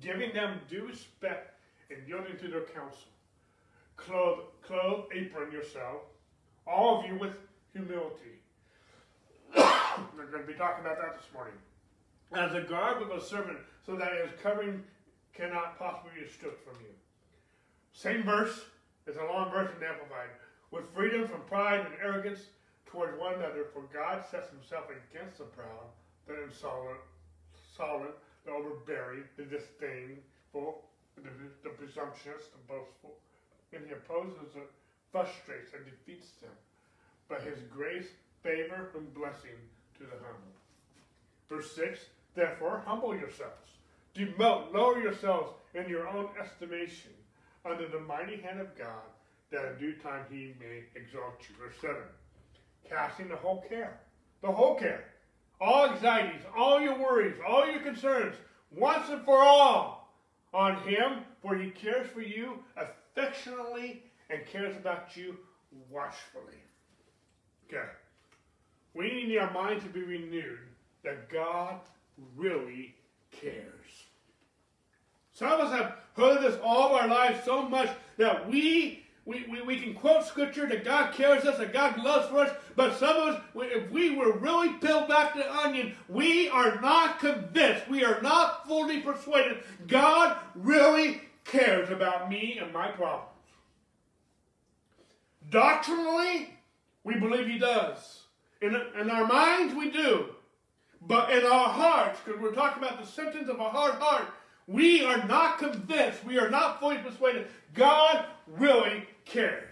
Giving 0.00 0.32
them 0.32 0.60
due 0.68 0.86
respect 0.86 1.54
and 1.90 2.06
yielding 2.06 2.36
to 2.38 2.48
their 2.48 2.62
counsel. 2.62 3.08
Clothe, 3.96 4.40
clothe, 4.62 5.04
apron 5.14 5.50
yourself, 5.50 6.02
all 6.66 7.00
of 7.00 7.06
you 7.06 7.18
with 7.18 7.36
humility 7.72 8.38
we're 10.16 10.26
going 10.30 10.42
to 10.42 10.46
be 10.46 10.54
talking 10.54 10.84
about 10.84 10.98
that 11.00 11.16
this 11.16 11.32
morning. 11.32 11.54
As 12.32 12.52
a 12.54 12.60
garb 12.60 13.02
of 13.02 13.10
a 13.10 13.20
servant, 13.20 13.58
so 13.84 13.96
that 13.96 14.12
his 14.22 14.30
covering 14.42 14.82
cannot 15.34 15.78
possibly 15.78 16.10
be 16.20 16.28
stripped 16.28 16.62
from 16.64 16.76
you. 16.80 16.92
Same 17.92 18.22
verse, 18.22 18.66
it's 19.06 19.16
a 19.16 19.24
long 19.24 19.50
verse 19.50 19.70
in 19.76 19.82
Amplified. 19.82 20.28
With 20.70 20.92
freedom 20.94 21.26
from 21.26 21.40
pride 21.42 21.80
and 21.80 21.94
arrogance 22.02 22.40
toward 22.84 23.18
one 23.18 23.34
another, 23.34 23.66
for 23.72 23.82
God 23.92 24.24
sets 24.30 24.50
himself 24.50 24.84
against 24.90 25.38
the 25.38 25.44
proud, 25.44 25.88
the 26.26 26.42
insolent, 26.44 27.00
solid, 27.76 28.12
the 28.48 28.54
overbearing, 28.54 29.24
the 29.36 29.44
disdainful, 29.44 30.82
the, 31.16 31.30
the 31.62 31.70
presumptuous, 31.70 32.48
the 32.48 32.62
boastful. 32.66 33.14
And 33.72 33.84
he 33.86 33.92
opposes 33.92 34.56
it, 34.56 34.70
frustrates, 35.12 35.72
and 35.74 35.84
defeats 35.84 36.32
them. 36.40 36.56
But 37.28 37.42
his 37.42 37.58
grace, 37.70 38.08
favor, 38.42 38.90
and 38.96 39.12
blessing 39.12 39.58
to 39.98 40.04
the 40.04 40.16
humble. 40.24 40.56
Verse 41.48 41.74
6 41.76 42.00
Therefore, 42.34 42.82
humble 42.86 43.14
yourselves, 43.14 43.72
demote, 44.14 44.72
lower 44.72 45.00
yourselves 45.00 45.52
in 45.74 45.88
your 45.88 46.08
own 46.08 46.28
estimation 46.40 47.10
under 47.64 47.88
the 47.88 48.00
mighty 48.00 48.36
hand 48.40 48.60
of 48.60 48.76
God, 48.78 49.04
that 49.50 49.64
in 49.64 49.78
due 49.78 49.94
time 49.94 50.24
he 50.30 50.54
may 50.60 50.84
exalt 50.94 51.40
you. 51.40 51.54
Verse 51.62 51.74
7 51.80 51.96
Casting 52.88 53.28
the 53.28 53.36
whole 53.36 53.64
care, 53.68 54.00
the 54.40 54.50
whole 54.52 54.76
care, 54.76 55.04
all 55.60 55.90
anxieties, 55.90 56.42
all 56.56 56.80
your 56.80 56.98
worries, 56.98 57.36
all 57.46 57.66
your 57.66 57.80
concerns, 57.80 58.34
once 58.70 59.08
and 59.08 59.24
for 59.24 59.42
all, 59.42 60.14
on 60.54 60.76
him, 60.82 61.20
for 61.42 61.56
he 61.56 61.70
cares 61.70 62.08
for 62.10 62.22
you 62.22 62.58
affectionately 62.76 64.02
and 64.30 64.46
cares 64.46 64.76
about 64.76 65.16
you 65.16 65.36
watchfully. 65.90 66.62
Okay. 67.66 67.86
We 68.94 69.26
need 69.26 69.38
our 69.38 69.52
mind 69.52 69.82
to 69.82 69.88
be 69.88 70.02
renewed 70.02 70.58
that 71.04 71.28
God 71.30 71.80
really 72.36 72.94
cares. 73.30 73.54
Some 75.32 75.52
of 75.52 75.60
us 75.60 75.72
have 75.72 75.94
heard 76.16 76.42
this 76.42 76.58
all 76.64 76.86
of 76.88 77.00
our 77.00 77.08
lives 77.08 77.44
so 77.44 77.68
much 77.68 77.90
that 78.16 78.50
we 78.50 79.04
we, 79.28 79.44
we, 79.46 79.60
we 79.60 79.78
can 79.78 79.92
quote 79.92 80.24
scripture 80.24 80.66
that 80.66 80.86
God 80.86 81.12
cares 81.12 81.44
us, 81.44 81.58
that 81.58 81.74
God 81.74 82.02
loves 82.02 82.28
for 82.28 82.38
us, 82.38 82.50
but 82.76 82.98
some 82.98 83.14
of 83.14 83.34
us, 83.34 83.42
if 83.56 83.90
we 83.90 84.16
were 84.16 84.32
really 84.32 84.72
peeled 84.78 85.06
back 85.06 85.34
the 85.34 85.54
onion, 85.54 85.94
we 86.08 86.48
are 86.48 86.80
not 86.80 87.20
convinced, 87.20 87.86
we 87.90 88.02
are 88.04 88.22
not 88.22 88.66
fully 88.66 89.00
persuaded 89.00 89.58
God 89.86 90.38
really 90.54 91.20
cares 91.44 91.90
about 91.90 92.30
me 92.30 92.58
and 92.58 92.72
my 92.72 92.88
problems. 92.88 93.28
Doctrinally, 95.50 96.48
we 97.04 97.16
believe 97.16 97.48
He 97.48 97.58
does. 97.58 98.22
In, 98.62 98.80
in 98.98 99.10
our 99.10 99.26
minds, 99.26 99.74
we 99.74 99.90
do. 99.90 100.30
But 101.02 101.30
in 101.30 101.44
our 101.44 101.68
hearts, 101.68 102.18
because 102.24 102.40
we're 102.40 102.54
talking 102.54 102.82
about 102.82 102.98
the 102.98 103.06
symptoms 103.06 103.50
of 103.50 103.60
a 103.60 103.68
hard 103.68 103.96
heart, 103.96 104.24
we 104.66 105.04
are 105.04 105.26
not 105.26 105.58
convinced, 105.58 106.24
we 106.24 106.38
are 106.38 106.50
not 106.50 106.80
fully 106.80 106.98
persuaded 106.98 107.46
God 107.74 108.24
really 108.46 109.06
cares. 109.28 109.64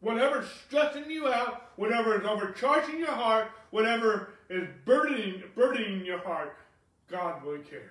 Whatever's 0.00 0.48
stressing 0.66 1.10
you 1.10 1.28
out, 1.28 1.70
whatever 1.76 2.18
is 2.18 2.26
overcharging 2.26 2.98
your 2.98 3.12
heart, 3.12 3.48
whatever 3.70 4.30
is 4.48 4.66
burdening, 4.84 5.42
burdening 5.54 6.04
your 6.04 6.20
heart, 6.20 6.56
God 7.10 7.44
really 7.44 7.62
cares. 7.62 7.84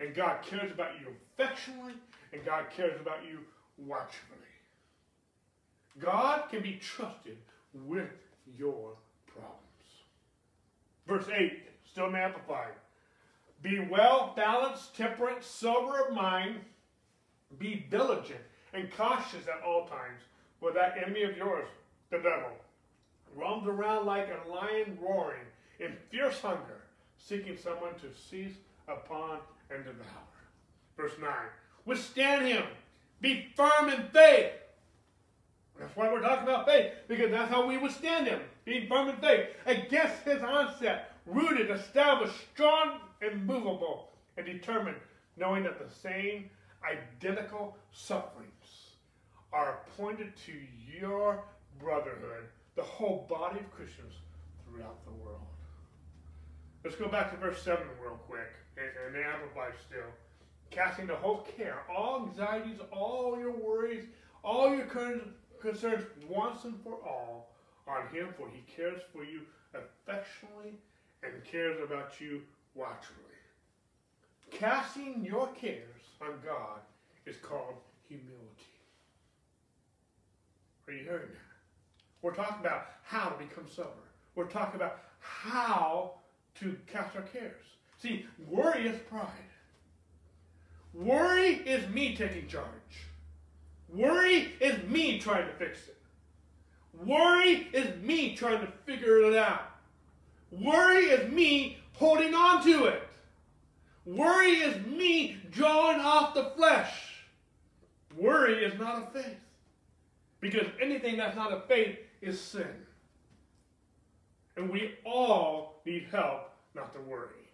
And 0.00 0.14
God 0.14 0.42
cares 0.42 0.72
about 0.72 0.92
you 1.00 1.08
affectionately, 1.38 1.94
and 2.32 2.44
God 2.44 2.66
cares 2.74 2.98
about 3.00 3.24
you 3.28 3.40
watchfully. 3.76 4.38
God 5.98 6.48
can 6.50 6.62
be 6.62 6.80
trusted 6.80 7.36
with 7.86 8.10
your 8.58 8.92
problems. 9.26 9.60
Verse 11.06 11.26
8, 11.32 11.62
still 11.90 12.14
Amplified. 12.14 12.72
Be 13.62 13.80
well 13.80 14.32
balanced, 14.34 14.96
temperate, 14.96 15.44
sober 15.44 16.00
of 16.00 16.14
mind, 16.14 16.56
be 17.58 17.86
diligent 17.90 18.40
and 18.74 18.90
cautious 18.92 19.46
at 19.46 19.64
all 19.64 19.86
times, 19.86 20.20
for 20.60 20.72
that 20.72 20.96
enemy 21.02 21.22
of 21.22 21.36
yours, 21.36 21.66
the 22.10 22.18
devil, 22.18 22.50
roams 23.36 23.66
around 23.66 24.06
like 24.06 24.28
a 24.28 24.48
lion 24.48 24.98
roaring 25.00 25.46
in 25.80 25.92
fierce 26.10 26.40
hunger, 26.40 26.82
seeking 27.16 27.56
someone 27.56 27.94
to 27.94 28.08
seize 28.28 28.54
upon 28.88 29.38
and 29.70 29.84
devour. 29.84 30.04
Verse 30.96 31.12
9 31.20 31.30
Withstand 31.84 32.46
him, 32.46 32.64
be 33.20 33.48
firm 33.56 33.88
in 33.88 34.08
faith. 34.12 34.52
That's 35.78 35.94
why 35.96 36.12
we're 36.12 36.20
talking 36.20 36.44
about 36.44 36.66
faith, 36.66 36.92
because 37.08 37.30
that's 37.30 37.50
how 37.50 37.66
we 37.66 37.78
withstand 37.78 38.28
him, 38.28 38.40
being 38.64 38.88
firm 38.88 39.08
in 39.08 39.16
faith, 39.16 39.48
against 39.66 40.22
his 40.22 40.42
onset, 40.42 41.12
rooted, 41.26 41.70
established, 41.70 42.34
strong, 42.52 43.00
and 43.20 43.44
movable, 43.44 44.10
and 44.36 44.46
determined, 44.46 44.96
knowing 45.36 45.64
that 45.64 45.78
the 45.78 45.92
same 45.92 46.48
identical 46.84 47.76
sufferings 47.92 48.52
are 49.54 49.78
appointed 49.86 50.32
to 50.46 50.52
your 51.00 51.44
brotherhood, 51.78 52.48
the 52.74 52.82
whole 52.82 53.24
body 53.30 53.60
of 53.60 53.70
Christians 53.70 54.14
throughout 54.66 55.04
the 55.04 55.12
world. 55.12 55.40
Let's 56.82 56.96
go 56.96 57.08
back 57.08 57.30
to 57.30 57.36
verse 57.36 57.62
7 57.62 57.86
real 58.02 58.18
quick, 58.26 58.52
and, 58.76 59.14
the 59.14 59.24
Amplified 59.24 59.74
still. 59.86 60.10
Casting 60.70 61.06
the 61.06 61.14
whole 61.14 61.46
care, 61.56 61.82
all 61.94 62.26
anxieties, 62.26 62.80
all 62.90 63.38
your 63.38 63.52
worries, 63.52 64.04
all 64.42 64.74
your 64.74 64.86
concerns 65.60 66.04
once 66.28 66.64
and 66.64 66.74
for 66.82 66.94
all 67.06 67.54
on 67.86 68.08
him, 68.08 68.28
for 68.36 68.48
he 68.48 68.60
cares 68.76 69.00
for 69.12 69.22
you 69.22 69.42
affectionately 69.72 70.72
and 71.22 71.32
cares 71.44 71.80
about 71.80 72.20
you 72.20 72.42
watchfully. 72.74 73.20
Casting 74.50 75.24
your 75.24 75.46
cares 75.54 76.02
on 76.20 76.40
God 76.44 76.80
is 77.24 77.36
called 77.36 77.76
humility. 78.08 78.73
Are 80.86 80.92
you 80.92 81.04
hearing 81.04 81.28
that? 81.28 81.38
We're 82.22 82.34
talking 82.34 82.60
about 82.60 82.86
how 83.02 83.28
to 83.30 83.38
become 83.38 83.66
sober. 83.68 83.90
We're 84.34 84.46
talking 84.46 84.76
about 84.76 84.98
how 85.20 86.12
to 86.60 86.76
cast 86.86 87.16
our 87.16 87.22
cares. 87.22 87.64
See, 88.00 88.26
worry 88.48 88.86
is 88.88 88.98
pride. 89.08 89.28
Worry 90.92 91.54
is 91.66 91.88
me 91.88 92.14
taking 92.16 92.46
charge. 92.46 92.64
Worry 93.88 94.52
is 94.60 94.82
me 94.88 95.18
trying 95.18 95.46
to 95.46 95.52
fix 95.54 95.88
it. 95.88 95.96
Worry 97.04 97.68
is 97.72 98.00
me 98.02 98.34
trying 98.36 98.60
to 98.60 98.72
figure 98.84 99.22
it 99.22 99.36
out. 99.36 99.70
Worry 100.50 101.06
is 101.06 101.30
me 101.32 101.78
holding 101.94 102.34
on 102.34 102.62
to 102.64 102.84
it. 102.86 103.02
Worry 104.04 104.50
is 104.50 104.86
me 104.86 105.38
drawing 105.50 106.00
off 106.00 106.34
the 106.34 106.52
flesh. 106.56 107.24
Worry 108.16 108.64
is 108.64 108.78
not 108.78 109.02
a 109.02 109.18
faith. 109.18 109.43
Because 110.44 110.66
anything 110.78 111.16
that's 111.16 111.34
not 111.34 111.54
a 111.54 111.60
faith 111.60 111.96
is 112.20 112.38
sin. 112.38 112.68
And 114.58 114.68
we 114.68 114.90
all 115.06 115.80
need 115.86 116.08
help 116.12 116.50
not 116.74 116.92
to 116.92 117.00
worry. 117.00 117.48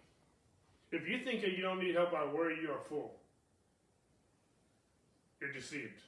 If 0.91 1.07
you 1.07 1.19
think 1.23 1.39
that 1.39 1.53
you 1.53 1.61
don't 1.61 1.79
need 1.79 1.95
help 1.95 2.11
by 2.11 2.25
worry, 2.25 2.57
you 2.61 2.69
are 2.69 2.79
a 2.79 2.89
fool. 2.89 3.13
You're 5.39 5.53
deceived. 5.53 6.01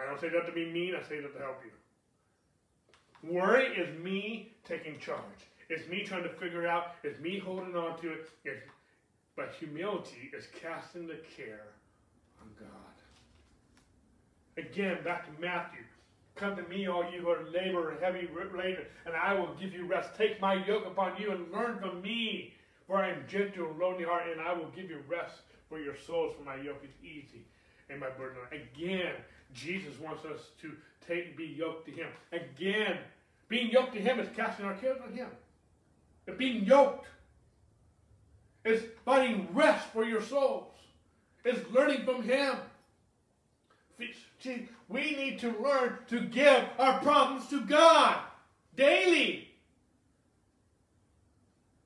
I 0.00 0.04
don't 0.04 0.20
say 0.20 0.30
that 0.30 0.46
to 0.46 0.52
be 0.52 0.68
mean, 0.68 0.96
I 0.96 1.08
say 1.08 1.20
that 1.20 1.32
to 1.32 1.38
help 1.38 1.62
you. 1.64 3.30
Worry 3.32 3.66
is 3.66 3.96
me 4.02 4.50
taking 4.66 4.98
charge. 4.98 5.22
It's 5.68 5.88
me 5.88 6.02
trying 6.02 6.24
to 6.24 6.30
figure 6.40 6.66
out. 6.66 6.96
It's 7.04 7.20
me 7.20 7.38
holding 7.38 7.76
on 7.76 8.00
to 8.00 8.14
it. 8.14 8.28
It's 8.44 8.62
but 9.36 9.54
humility 9.56 10.32
is 10.36 10.48
casting 10.60 11.06
the 11.06 11.18
care. 11.36 11.68
Again, 14.60 14.98
back 15.04 15.24
to 15.24 15.40
Matthew. 15.40 15.80
Come 16.36 16.56
to 16.56 16.62
me, 16.64 16.86
all 16.86 17.04
you 17.10 17.20
who 17.20 17.28
are 17.28 17.44
labor 17.50 17.90
and 17.90 18.00
heavy 18.00 18.28
laden, 18.56 18.84
and 19.04 19.14
I 19.14 19.34
will 19.34 19.54
give 19.60 19.72
you 19.72 19.86
rest. 19.86 20.10
Take 20.16 20.40
my 20.40 20.64
yoke 20.66 20.86
upon 20.86 21.20
you 21.20 21.32
and 21.32 21.50
learn 21.52 21.78
from 21.78 22.00
me, 22.00 22.54
for 22.86 22.96
I 22.96 23.10
am 23.10 23.24
gentle 23.28 23.66
and 23.70 23.78
lowly 23.78 24.04
heart, 24.04 24.24
and 24.30 24.40
I 24.40 24.52
will 24.52 24.70
give 24.74 24.90
you 24.90 25.00
rest 25.08 25.42
for 25.68 25.78
your 25.80 25.96
souls, 25.96 26.34
for 26.36 26.44
my 26.44 26.56
yoke 26.56 26.82
is 26.82 26.90
easy 27.02 27.44
and 27.88 28.00
my 28.00 28.10
burden. 28.10 28.38
Again, 28.52 29.14
Jesus 29.52 29.98
wants 29.98 30.24
us 30.24 30.40
to 30.62 30.72
take 31.06 31.36
be 31.36 31.46
yoked 31.46 31.86
to 31.86 31.92
him. 31.92 32.08
Again, 32.32 32.98
being 33.48 33.70
yoked 33.70 33.94
to 33.94 34.00
him 34.00 34.20
is 34.20 34.28
casting 34.36 34.64
our 34.64 34.74
cares 34.74 35.00
on 35.04 35.12
him. 35.12 35.28
Being 36.38 36.64
yoked 36.64 37.06
is 38.64 38.82
finding 39.04 39.48
rest 39.52 39.88
for 39.88 40.04
your 40.04 40.22
souls. 40.22 40.72
It's 41.44 41.70
learning 41.72 42.04
from 42.04 42.22
Him. 42.22 42.56
See, 44.38 44.68
we 44.88 45.14
need 45.16 45.38
to 45.40 45.54
learn 45.62 45.98
to 46.08 46.20
give 46.20 46.64
our 46.78 47.00
problems 47.00 47.48
to 47.48 47.60
God 47.60 48.20
daily. 48.76 49.48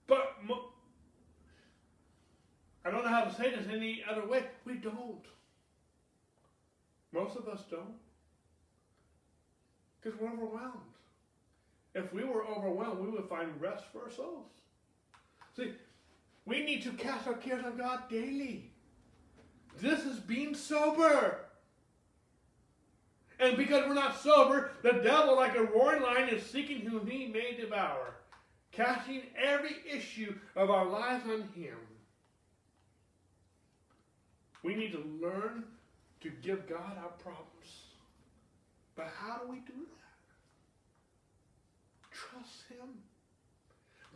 But 0.07 0.37
I 2.85 2.91
don't 2.91 3.03
know 3.05 3.11
how 3.11 3.25
to 3.25 3.35
say 3.35 3.51
this 3.51 3.67
any 3.73 4.05
other 4.09 4.27
way. 4.27 4.45
We 4.65 4.75
don't. 4.75 5.25
Most 7.13 7.37
of 7.37 7.49
us 7.49 7.63
don't. 7.71 7.97
Because 10.01 10.19
we're 10.21 10.29
overwhelmed. 10.29 10.81
If 11.95 12.13
we 12.13 12.25
were 12.25 12.45
overwhelmed, 12.45 13.01
we 13.01 13.09
would 13.09 13.29
find 13.29 13.59
rest 13.61 13.85
for 13.93 14.03
our 14.03 14.11
souls. 14.11 14.51
See, 15.57 15.73
we 16.45 16.65
need 16.65 16.83
to 16.83 16.91
cast 16.93 17.27
our 17.27 17.35
cares 17.35 17.65
on 17.65 17.79
God 17.79 18.09
daily. 18.11 18.71
This 19.81 20.05
is 20.05 20.19
being 20.19 20.55
sober. 20.55 21.44
And 23.41 23.57
because 23.57 23.87
we're 23.87 23.95
not 23.95 24.21
sober, 24.21 24.71
the 24.83 24.93
devil, 24.93 25.37
like 25.37 25.57
a 25.57 25.65
roaring 25.65 26.03
lion, 26.03 26.29
is 26.29 26.45
seeking 26.45 26.81
whom 26.81 27.07
he 27.07 27.27
may 27.27 27.57
devour, 27.59 28.15
casting 28.73 29.23
every 29.37 29.77
issue 29.91 30.35
of 30.55 30.71
our 30.71 30.87
lives 30.87 31.25
on 31.25 31.49
him. 31.55 31.77
We 34.63 34.75
need 34.75 34.93
to 34.93 35.05
learn 35.21 35.65
to 36.21 36.31
give 36.43 36.69
God 36.69 36.97
our 37.03 37.11
problems. 37.19 37.49
But 38.97 39.09
how 39.19 39.39
do 39.39 39.51
we 39.51 39.57
do 39.59 39.73
that? 39.73 40.15
Trust 42.13 42.65
him. 42.69 42.89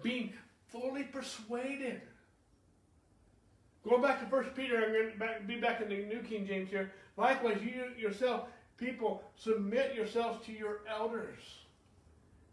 Being 0.02 0.32
fully 0.70 1.02
persuaded 1.02 2.00
Going 3.88 4.02
back 4.02 4.20
to 4.20 4.26
First 4.26 4.54
Peter, 4.54 4.76
I'm 4.76 4.92
going 4.92 5.38
to 5.40 5.46
be 5.46 5.56
back 5.56 5.80
in 5.80 5.88
the 5.88 5.96
New 5.96 6.20
King 6.20 6.46
James 6.46 6.68
here. 6.68 6.92
Likewise, 7.16 7.58
you 7.62 7.84
yourself, 7.96 8.48
People, 8.78 9.22
submit 9.36 9.94
yourselves 9.94 10.44
to 10.46 10.52
your 10.52 10.80
elders. 10.88 11.40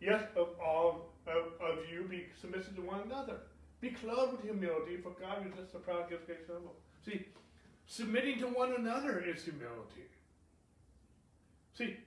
Yes, 0.01 0.23
of 0.35 0.49
all 0.63 1.09
of, 1.27 1.53
of 1.61 1.79
you, 1.91 2.03
be 2.09 2.25
submissive 2.41 2.75
to 2.75 2.81
one 2.81 3.01
another. 3.05 3.37
Be 3.79 3.89
clothed 3.91 4.33
with 4.33 4.41
humility, 4.41 4.97
for 4.97 5.11
God 5.11 5.45
was 5.45 5.53
just 5.55 5.75
a 5.75 5.79
proud, 5.79 6.09
gift 6.09 6.29
of 6.29 6.47
humble. 6.47 6.75
See, 7.05 7.25
submitting 7.85 8.39
to 8.39 8.47
one 8.47 8.73
another 8.73 9.19
is 9.19 9.43
humility. 9.43 10.09
See, 11.77 11.97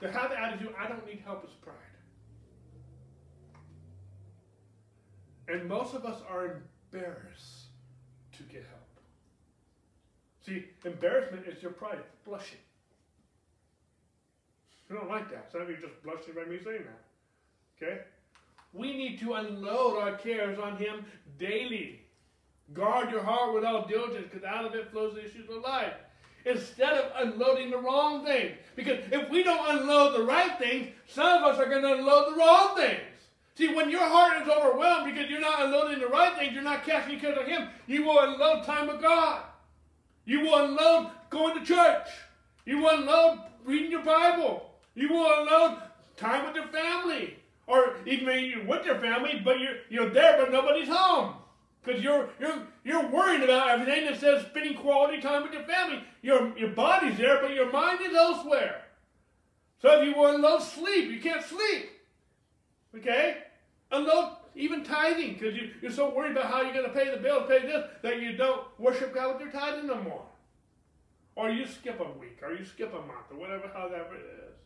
to 0.00 0.10
have 0.10 0.30
the 0.30 0.40
attitude, 0.40 0.74
I 0.78 0.88
don't 0.88 1.06
need 1.06 1.22
help, 1.24 1.44
is 1.44 1.50
pride. 1.60 1.76
And 5.48 5.68
most 5.68 5.94
of 5.94 6.04
us 6.04 6.20
are 6.28 6.62
embarrassed 6.92 7.66
to 8.36 8.42
get 8.44 8.64
help. 8.68 8.77
See, 10.48 10.64
embarrassment 10.86 11.46
is 11.46 11.62
your 11.62 11.72
pride, 11.72 11.98
blushing. 12.24 12.58
You 14.88 14.96
don't 14.96 15.08
like 15.08 15.30
that. 15.30 15.52
Some 15.52 15.60
of 15.60 15.68
you 15.68 15.76
just 15.76 16.02
blushing 16.02 16.32
by 16.34 16.44
me 16.50 16.58
saying 16.64 16.84
that. 16.84 17.86
Okay? 17.86 18.00
We 18.72 18.96
need 18.96 19.20
to 19.20 19.34
unload 19.34 19.98
our 19.98 20.16
cares 20.16 20.58
on 20.58 20.78
Him 20.78 21.04
daily. 21.38 22.00
Guard 22.72 23.10
your 23.10 23.22
heart 23.22 23.54
with 23.54 23.64
all 23.64 23.86
diligence, 23.86 24.28
because 24.30 24.44
out 24.44 24.64
of 24.64 24.74
it 24.74 24.90
flows 24.90 25.14
the 25.14 25.24
issues 25.24 25.50
of 25.50 25.62
life. 25.62 25.92
Instead 26.46 26.94
of 26.94 27.12
unloading 27.26 27.70
the 27.70 27.78
wrong 27.78 28.24
things. 28.24 28.52
Because 28.74 29.00
if 29.12 29.28
we 29.28 29.42
don't 29.42 29.80
unload 29.80 30.14
the 30.14 30.24
right 30.24 30.58
things, 30.58 30.88
some 31.06 31.42
of 31.42 31.52
us 31.52 31.58
are 31.58 31.68
going 31.68 31.82
to 31.82 31.92
unload 31.92 32.32
the 32.32 32.38
wrong 32.38 32.74
things. 32.74 33.00
See, 33.54 33.74
when 33.74 33.90
your 33.90 34.06
heart 34.06 34.40
is 34.42 34.48
overwhelmed 34.48 35.12
because 35.12 35.28
you're 35.28 35.40
not 35.40 35.62
unloading 35.62 35.98
the 35.98 36.06
right 36.06 36.34
things, 36.38 36.54
you're 36.54 36.62
not 36.62 36.86
casting 36.86 37.20
cares 37.20 37.36
on 37.36 37.44
Him, 37.44 37.68
you 37.86 38.04
will 38.04 38.18
unload 38.20 38.64
time 38.64 38.86
with 38.86 39.02
God. 39.02 39.42
You 40.28 40.40
will 40.40 40.62
unload 40.62 41.10
going 41.30 41.58
to 41.58 41.64
church. 41.64 42.06
You 42.66 42.82
will 42.82 42.98
unload 42.98 43.38
reading 43.64 43.90
your 43.90 44.04
Bible. 44.04 44.70
You 44.94 45.08
will 45.08 45.26
unload 45.40 45.78
time 46.18 46.44
with 46.44 46.54
your 46.54 46.66
family. 46.66 47.38
Or 47.66 47.96
even 48.04 48.44
you're 48.44 48.66
with 48.66 48.84
your 48.84 48.98
family, 48.98 49.40
but 49.42 49.58
you're, 49.58 49.76
you're 49.88 50.10
there, 50.10 50.36
but 50.38 50.52
nobody's 50.52 50.88
home. 50.88 51.32
Because 51.82 52.02
you're, 52.02 52.28
you're, 52.38 52.58
you're 52.84 53.08
worrying 53.08 53.42
about 53.42 53.70
everything 53.70 54.04
that 54.04 54.20
says 54.20 54.44
spending 54.50 54.76
quality 54.76 55.22
time 55.22 55.44
with 55.44 55.54
your 55.54 55.62
family. 55.62 56.04
Your, 56.20 56.54
your 56.58 56.72
body's 56.72 57.16
there, 57.16 57.40
but 57.40 57.54
your 57.54 57.72
mind 57.72 58.00
is 58.02 58.14
elsewhere. 58.14 58.82
So 59.80 59.98
if 59.98 60.08
you 60.08 60.14
will 60.14 60.34
unload 60.34 60.60
sleep, 60.62 61.10
you 61.10 61.20
can't 61.20 61.42
sleep. 61.42 61.88
Okay? 62.94 63.38
Unload 63.90 64.37
even 64.58 64.82
tithing, 64.82 65.34
because 65.34 65.54
you, 65.54 65.70
you're 65.80 65.92
so 65.92 66.12
worried 66.12 66.32
about 66.32 66.50
how 66.50 66.62
you're 66.62 66.72
going 66.72 66.84
to 66.84 66.92
pay 66.92 67.08
the 67.10 67.16
bill, 67.16 67.42
pay 67.44 67.60
this, 67.60 67.86
that 68.02 68.20
you 68.20 68.32
don't 68.32 68.62
worship 68.76 69.14
God 69.14 69.34
with 69.34 69.42
your 69.42 69.52
tithing 69.52 69.86
no 69.86 70.02
more. 70.02 70.24
Or 71.36 71.48
you 71.48 71.64
skip 71.64 72.00
a 72.00 72.18
week, 72.18 72.40
or 72.42 72.52
you 72.52 72.64
skip 72.64 72.92
a 72.92 72.98
month, 72.98 73.30
or 73.30 73.38
whatever, 73.38 73.70
however 73.72 74.16
it 74.16 74.26
is. 74.48 74.56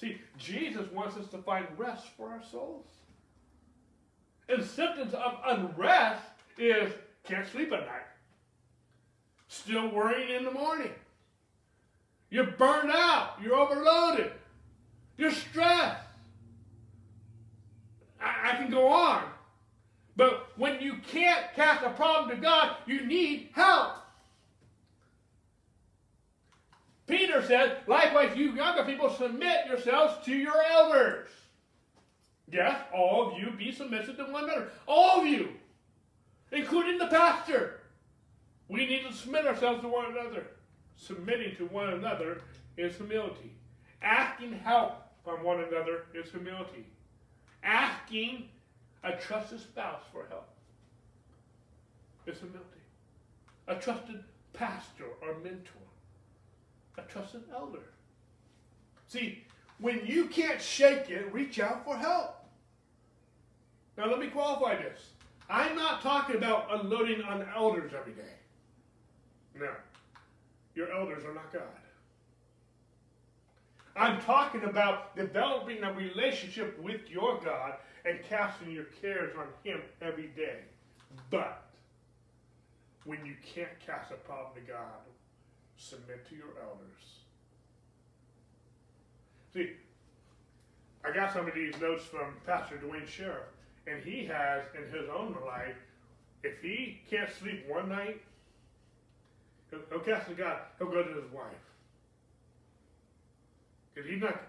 See, 0.00 0.16
Jesus 0.38 0.90
wants 0.90 1.18
us 1.18 1.28
to 1.28 1.38
find 1.38 1.66
rest 1.76 2.06
for 2.16 2.30
our 2.30 2.42
souls. 2.42 2.86
And 4.48 4.64
symptoms 4.64 5.12
of 5.12 5.34
unrest 5.44 6.22
is 6.56 6.90
can't 7.24 7.46
sleep 7.46 7.70
at 7.72 7.80
night, 7.80 8.06
still 9.48 9.90
worrying 9.90 10.34
in 10.34 10.44
the 10.44 10.50
morning. 10.50 10.92
You're 12.30 12.52
burned 12.52 12.90
out, 12.90 13.34
you're 13.42 13.56
overloaded, 13.56 14.32
you're 15.18 15.32
stressed. 15.32 16.07
I, 18.48 18.56
can 18.56 18.70
go 18.70 18.88
on. 18.88 19.24
But 20.16 20.48
when 20.56 20.80
you 20.80 20.94
can't 21.06 21.44
cast 21.54 21.84
a 21.84 21.90
problem 21.90 22.30
to 22.30 22.42
God, 22.42 22.76
you 22.86 23.06
need 23.06 23.50
help. 23.52 23.96
Peter 27.06 27.42
said, 27.42 27.78
likewise, 27.86 28.36
you 28.36 28.52
younger 28.52 28.84
people, 28.84 29.10
submit 29.10 29.66
yourselves 29.66 30.24
to 30.26 30.34
your 30.34 30.62
elders. 30.70 31.28
Yes, 32.50 32.78
all 32.94 33.30
of 33.30 33.38
you 33.38 33.50
be 33.52 33.72
submissive 33.72 34.16
to 34.16 34.24
one 34.24 34.44
another. 34.44 34.68
All 34.86 35.20
of 35.20 35.26
you, 35.26 35.50
including 36.52 36.98
the 36.98 37.06
pastor. 37.06 37.80
We 38.68 38.86
need 38.86 39.06
to 39.06 39.12
submit 39.12 39.46
ourselves 39.46 39.80
to 39.82 39.88
one 39.88 40.06
another. 40.06 40.46
Submitting 40.96 41.56
to 41.56 41.66
one 41.66 41.90
another 41.90 42.42
is 42.76 42.96
humility. 42.96 43.52
Asking 44.02 44.52
help 44.52 44.94
from 45.24 45.42
one 45.42 45.60
another 45.60 46.06
is 46.14 46.30
humility 46.30 46.84
asking 47.62 48.48
a 49.04 49.12
trusted 49.12 49.60
spouse 49.60 50.02
for 50.12 50.26
help 50.28 50.48
is 52.26 52.38
humility. 52.38 52.64
A 53.68 53.76
trusted 53.76 54.22
pastor 54.52 55.04
or 55.22 55.34
mentor, 55.42 55.86
a 56.96 57.02
trusted 57.02 57.42
elder. 57.54 57.82
See, 59.06 59.44
when 59.78 60.04
you 60.04 60.26
can't 60.26 60.60
shake 60.60 61.10
it, 61.10 61.32
reach 61.32 61.60
out 61.60 61.84
for 61.84 61.96
help. 61.96 62.36
Now, 63.96 64.06
let 64.06 64.18
me 64.18 64.28
qualify 64.28 64.76
this. 64.76 65.10
I'm 65.50 65.74
not 65.74 66.02
talking 66.02 66.36
about 66.36 66.68
unloading 66.80 67.22
on 67.22 67.46
elders 67.54 67.92
every 67.98 68.12
day. 68.12 68.34
No. 69.58 69.70
Your 70.74 70.92
elders 70.92 71.24
are 71.24 71.34
not 71.34 71.52
God. 71.52 71.62
I'm 73.98 74.20
talking 74.20 74.64
about 74.64 75.16
developing 75.16 75.82
a 75.82 75.92
relationship 75.92 76.80
with 76.80 77.00
your 77.10 77.40
God 77.44 77.74
and 78.04 78.20
casting 78.28 78.70
your 78.70 78.86
cares 79.02 79.34
on 79.36 79.46
Him 79.64 79.80
every 80.00 80.28
day. 80.28 80.60
But 81.30 81.64
when 83.04 83.26
you 83.26 83.34
can't 83.54 83.78
cast 83.84 84.12
a 84.12 84.14
problem 84.14 84.52
to 84.54 84.72
God, 84.72 85.00
submit 85.76 86.28
to 86.28 86.36
your 86.36 86.52
elders. 86.62 87.18
See, 89.52 89.72
I 91.04 91.12
got 91.12 91.32
some 91.32 91.48
of 91.48 91.54
these 91.54 91.74
notes 91.80 92.04
from 92.04 92.34
Pastor 92.46 92.76
Duane 92.76 93.06
Sheriff, 93.06 93.48
and 93.86 94.02
he 94.02 94.26
has 94.26 94.62
in 94.76 94.92
his 94.92 95.08
own 95.08 95.36
life, 95.44 95.76
if 96.44 96.60
he 96.60 97.00
can't 97.10 97.30
sleep 97.30 97.64
one 97.68 97.88
night, 97.88 98.20
he'll, 99.70 99.80
he'll 99.90 100.00
cast 100.00 100.28
to 100.28 100.34
God, 100.34 100.58
he'll 100.78 100.90
go 100.90 101.02
to 101.02 101.20
his 101.20 101.32
wife. 101.32 101.54
If 103.98 104.06
he's 104.06 104.22
not, 104.22 104.40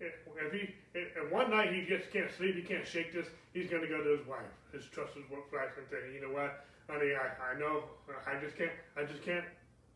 if 0.00 0.52
he, 0.52 0.74
if 0.94 1.32
one 1.32 1.50
night 1.50 1.72
he 1.72 1.86
just 1.88 2.12
can't 2.12 2.30
sleep, 2.36 2.56
he 2.56 2.62
can't 2.62 2.86
shake 2.86 3.12
this, 3.12 3.26
he's 3.54 3.70
going 3.70 3.82
to 3.82 3.88
go 3.88 4.04
to 4.04 4.18
his 4.18 4.26
wife, 4.26 4.52
his 4.72 4.84
trusted 4.92 5.24
wife, 5.30 5.72
and 5.78 5.86
say, 5.90 6.12
you 6.14 6.20
know 6.20 6.32
what, 6.32 6.64
honey, 6.88 7.16
I, 7.16 7.56
I 7.56 7.58
know, 7.58 7.84
I 8.26 8.38
just 8.40 8.56
can't, 8.56 8.70
I 8.96 9.04
just 9.04 9.24
can't 9.24 9.44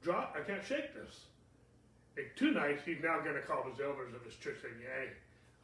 drop, 0.03 0.35
I 0.35 0.41
can't 0.41 0.65
shake 0.65 0.95
this. 0.95 1.27
In 2.17 2.25
two 2.37 2.51
nights, 2.53 2.83
he's 2.85 3.03
now 3.03 3.21
going 3.21 3.37
to 3.37 3.43
call 3.43 3.65
his 3.69 3.81
elders 3.81 4.15
of 4.15 4.25
his 4.25 4.35
church 4.37 4.57
saying, 4.63 4.75
hey, 4.81 5.13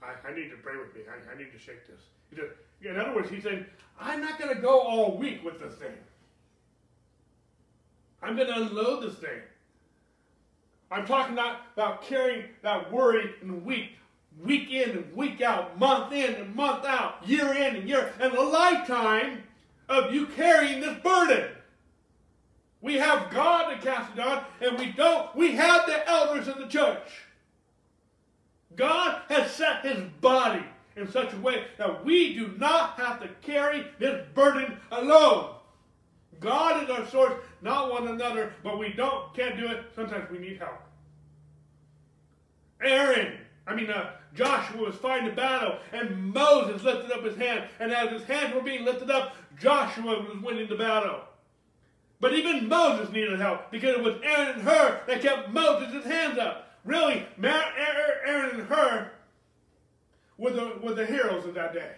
I, 0.03 0.29
I 0.29 0.35
need 0.35 0.51
to 0.51 0.57
pray 0.63 0.77
with 0.77 0.95
me. 0.95 1.03
I, 1.09 1.35
I 1.35 1.37
need 1.37 1.53
to 1.53 1.59
shake 1.59 1.87
this. 1.87 2.01
Said, 2.35 2.53
in 2.85 2.99
other 2.99 3.15
words, 3.15 3.31
he's 3.31 3.43
saying, 3.43 3.67
I'm 3.99 4.21
not 4.21 4.39
going 4.39 4.55
to 4.55 4.61
go 4.61 4.81
all 4.81 5.19
week 5.19 5.45
with 5.45 5.61
this 5.61 5.75
thing. 5.75 5.97
I'm 8.23 8.37
going 8.37 8.49
to 8.49 8.63
unload 8.63 9.03
this 9.03 9.19
thing. 9.19 9.41
I'm 10.91 11.07
talking 11.07 11.35
not 11.35 11.67
about 11.75 12.03
carrying 12.03 12.45
that 12.63 12.91
worry 12.91 13.35
and 13.43 13.65
week, 13.65 13.91
week 14.43 14.71
in 14.71 14.91
and 14.91 15.15
week 15.15 15.41
out, 15.41 15.79
month 15.79 16.13
in 16.13 16.35
and 16.35 16.55
month 16.55 16.85
out, 16.85 17.17
year 17.27 17.53
in 17.53 17.77
and 17.77 17.89
year, 17.89 18.13
and 18.21 18.33
a 18.33 18.43
lifetime 18.43 19.43
of 19.89 20.15
you 20.15 20.27
carrying 20.27 20.81
this 20.81 20.99
burden. 21.03 21.51
We 22.81 22.95
have 22.95 23.31
God 23.31 23.71
to 23.71 23.83
cast 23.83 24.13
it 24.17 24.21
on, 24.21 24.45
and 24.61 24.79
we 24.79 24.93
don't. 24.93 25.35
We 25.35 25.53
have 25.53 25.87
the 25.87 26.09
elders 26.09 26.49
of 26.49 26.59
the 26.59 26.69
church. 26.69 27.09
God 28.77 29.23
has 29.29 29.51
set 29.51 29.85
his 29.85 30.05
body 30.21 30.65
in 30.97 31.11
such 31.11 31.33
a 31.33 31.39
way 31.39 31.65
that 31.77 32.05
we 32.05 32.35
do 32.35 32.55
not 32.57 32.99
have 32.99 33.21
to 33.21 33.29
carry 33.43 33.85
this 33.99 34.25
burden 34.35 34.79
alone. 34.93 35.55
God 36.41 36.85
is 36.85 36.91
our 36.91 37.07
source, 37.09 37.35
not 37.63 37.91
one 37.91 38.09
another, 38.09 38.53
but 38.63 38.79
we 38.79 38.93
don't, 38.93 39.35
can't 39.35 39.57
do 39.57 39.67
it. 39.67 39.85
Sometimes 39.95 40.31
we 40.31 40.39
need 40.39 40.59
help. 40.59 40.81
Aaron, 42.81 43.35
I 43.67 43.75
mean, 43.75 43.91
uh, 43.91 44.13
Joshua 44.35 44.87
was 44.87 44.95
fighting 44.95 45.29
the 45.29 45.35
battle, 45.35 45.79
and 45.93 46.33
Moses 46.33 46.83
lifted 46.83 47.11
up 47.11 47.25
his 47.25 47.37
hand. 47.37 47.65
And 47.81 47.93
as 47.93 48.11
his 48.11 48.25
hands 48.25 48.55
were 48.55 48.63
being 48.63 48.85
lifted 48.85 49.11
up, 49.11 49.35
Joshua 49.59 50.21
was 50.21 50.39
winning 50.43 50.69
the 50.69 50.77
battle. 50.77 51.21
But 52.21 52.35
even 52.35 52.69
Moses 52.69 53.13
needed 53.13 53.39
help 53.41 53.71
because 53.71 53.97
it 53.97 54.03
was 54.03 54.17
Aaron 54.23 54.55
and 54.55 54.63
Hur 54.63 55.01
that 55.07 55.23
kept 55.23 55.51
Moses' 55.51 56.05
hands 56.05 56.39
up. 56.39 56.77
Really, 56.85 57.27
Aaron 57.43 58.61
and 58.61 58.69
Hur 58.69 59.11
were 60.37 60.51
the, 60.51 60.73
were 60.83 60.95
the 60.95 61.07
heroes 61.07 61.45
of 61.45 61.55
that 61.55 61.75
day. 61.75 61.93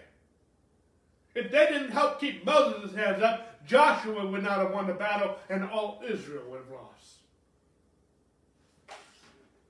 If 1.33 1.51
they 1.51 1.67
didn't 1.67 1.91
help 1.91 2.19
keep 2.19 2.45
Moses' 2.45 2.95
hands 2.95 3.23
up, 3.23 3.50
Joshua 3.65 4.25
would 4.25 4.43
not 4.43 4.59
have 4.59 4.71
won 4.71 4.87
the 4.87 4.93
battle 4.93 5.35
and 5.49 5.63
all 5.63 6.01
Israel 6.07 6.43
would 6.49 6.59
have 6.59 6.71
lost. 6.71 7.17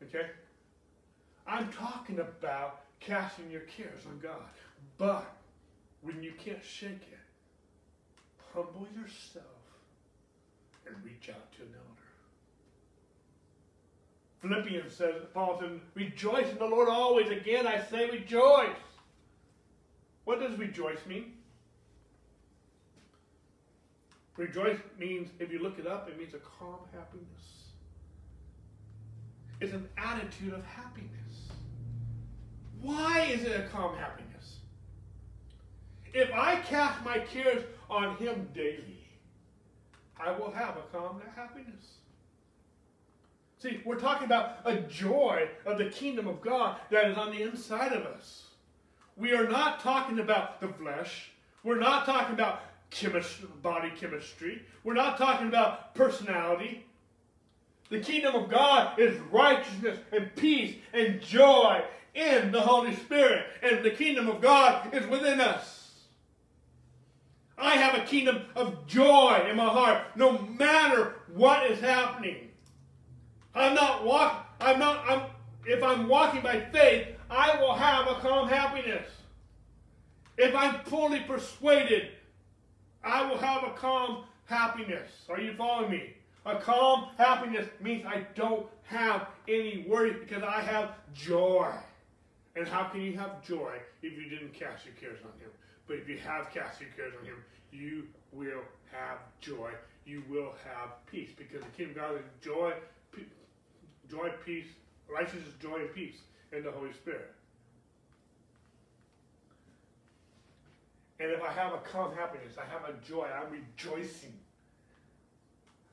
Okay? 0.03 0.27
I'm 1.47 1.71
talking 1.71 2.19
about 2.19 2.81
casting 2.99 3.49
your 3.49 3.61
cares 3.61 4.05
on 4.07 4.19
God. 4.19 4.49
But 4.97 5.25
when 6.01 6.23
you 6.23 6.33
can't 6.43 6.63
shake 6.63 6.91
it, 6.91 7.19
humble 8.53 8.87
yourself 8.95 9.45
and 10.85 10.95
reach 11.03 11.29
out 11.29 11.51
to 11.53 11.61
an 11.63 11.69
elder. 11.73 12.01
Philippians 14.41 14.95
says, 14.95 15.15
Paul 15.33 15.59
says, 15.59 15.79
rejoice 15.93 16.49
in 16.49 16.57
the 16.57 16.65
Lord 16.65 16.89
always. 16.89 17.29
Again, 17.29 17.67
I 17.67 17.81
say 17.83 18.09
rejoice. 18.09 18.69
What 20.25 20.39
does 20.39 20.57
rejoice 20.57 21.05
mean? 21.07 21.33
Rejoice 24.37 24.77
means, 24.97 25.29
if 25.39 25.51
you 25.51 25.59
look 25.59 25.77
it 25.77 25.87
up, 25.87 26.07
it 26.07 26.17
means 26.17 26.33
a 26.33 26.39
calm 26.39 26.79
happiness. 26.93 27.27
It's 29.59 29.73
an 29.73 29.87
attitude 29.97 30.53
of 30.53 30.63
happiness. 30.65 31.49
Why 32.81 33.27
is 33.31 33.43
it 33.43 33.59
a 33.59 33.67
calm 33.69 33.95
happiness? 33.97 34.31
if 36.13 36.33
I 36.33 36.57
cast 36.57 37.03
my 37.03 37.19
cares 37.19 37.63
on 37.89 38.17
Him 38.17 38.49
daily, 38.53 39.07
I 40.19 40.31
will 40.31 40.51
have 40.51 40.77
a 40.77 40.97
calm 40.97 41.21
happiness. 41.35 41.95
See, 43.59 43.81
we're 43.85 43.99
talking 43.99 44.25
about 44.25 44.57
a 44.65 44.81
joy 44.81 45.47
of 45.65 45.77
the 45.77 45.85
kingdom 45.85 46.27
of 46.27 46.41
God 46.41 46.77
that 46.89 47.09
is 47.09 47.17
on 47.17 47.31
the 47.31 47.43
inside 47.43 47.93
of 47.93 48.03
us. 48.05 48.47
We 49.15 49.33
are 49.33 49.47
not 49.47 49.81
talking 49.81 50.19
about 50.19 50.59
the 50.59 50.67
flesh. 50.67 51.31
We're 51.63 51.79
not 51.79 52.05
talking 52.05 52.33
about 52.33 52.61
chemistry, 52.91 53.47
body 53.61 53.91
chemistry. 53.99 54.61
We're 54.83 54.93
not 54.93 55.17
talking 55.17 55.47
about 55.47 55.95
personality. 55.95 56.85
The 57.89 57.99
kingdom 57.99 58.35
of 58.35 58.49
God 58.49 58.99
is 58.99 59.19
righteousness 59.31 59.99
and 60.11 60.33
peace 60.35 60.75
and 60.93 61.21
joy 61.21 61.81
in 62.13 62.51
the 62.51 62.61
Holy 62.61 62.95
Spirit. 62.95 63.45
And 63.63 63.83
the 63.83 63.91
kingdom 63.91 64.27
of 64.29 64.41
God 64.41 64.93
is 64.93 65.07
within 65.07 65.41
us. 65.41 65.91
I 67.57 67.75
have 67.75 67.95
a 67.95 68.05
kingdom 68.05 68.43
of 68.55 68.87
joy 68.87 69.45
in 69.49 69.55
my 69.55 69.67
heart 69.67 70.03
no 70.15 70.37
matter 70.39 71.15
what 71.33 71.69
is 71.69 71.79
happening. 71.79 72.49
I'm 73.53 73.75
not 73.75 74.05
walking, 74.05 74.39
I'm 74.59 74.79
not. 74.79 75.03
I'm. 75.07 75.21
If 75.63 75.83
I'm 75.83 76.07
walking 76.07 76.41
by 76.41 76.59
faith, 76.59 77.07
I 77.29 77.61
will 77.61 77.73
have 77.73 78.07
a 78.07 78.15
calm 78.15 78.49
happiness. 78.49 79.07
If 80.37 80.55
I'm 80.55 80.79
fully 80.85 81.19
persuaded, 81.19 82.09
I 83.03 83.29
will 83.29 83.37
have 83.37 83.63
a 83.63 83.71
calm 83.71 84.25
happiness. 84.45 85.09
Are 85.29 85.39
you 85.39 85.53
following 85.57 85.91
me? 85.91 86.13
A 86.45 86.59
calm 86.59 87.09
happiness 87.17 87.67
means 87.81 88.05
I 88.05 88.25
don't 88.35 88.67
have 88.83 89.27
any 89.47 89.85
worry 89.87 90.13
because 90.13 90.43
I 90.43 90.61
have 90.61 90.91
joy. 91.13 91.71
And 92.55 92.67
how 92.67 92.85
can 92.85 93.01
you 93.01 93.17
have 93.17 93.43
joy 93.43 93.75
if 94.01 94.17
you 94.17 94.29
didn't 94.29 94.53
cast 94.53 94.85
your 94.85 94.95
cares 94.95 95.19
on 95.23 95.31
Him? 95.39 95.49
But 95.87 95.97
if 95.97 96.09
you 96.09 96.17
have 96.17 96.51
cast 96.51 96.81
your 96.81 96.89
cares 96.95 97.13
on 97.19 97.25
Him, 97.25 97.37
you 97.71 98.07
will 98.31 98.63
have 98.91 99.19
joy. 99.39 99.71
You 100.05 100.23
will 100.29 100.53
have 100.65 101.05
peace 101.09 101.29
because 101.37 101.61
the 101.61 101.71
kingdom 101.77 102.03
of 102.03 102.09
God 102.09 102.15
is 102.15 102.25
joy, 102.43 102.73
joy, 104.09 104.29
peace, 104.45 104.65
righteousness, 105.07 105.53
joy, 105.61 105.77
and 105.77 105.93
peace 105.93 106.17
in 106.51 106.63
the 106.63 106.71
Holy 106.71 106.91
Spirit. 106.93 107.33
And 111.21 111.29
if 111.29 111.41
I 111.43 111.51
have 111.53 111.73
a 111.73 111.77
calm 111.85 112.15
happiness, 112.15 112.57
I 112.57 112.65
have 112.65 112.89
a 112.89 112.97
joy, 113.05 113.29
I'm 113.29 113.53
rejoicing, 113.53 114.33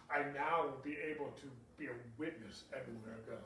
I 0.09 0.25
now 0.33 0.65
will 0.65 0.81
be 0.83 0.97
able 1.05 1.29
to 1.45 1.47
be 1.77 1.93
a 1.93 1.97
witness 2.17 2.65
everywhere 2.73 3.13
I 3.13 3.21
go. 3.29 3.37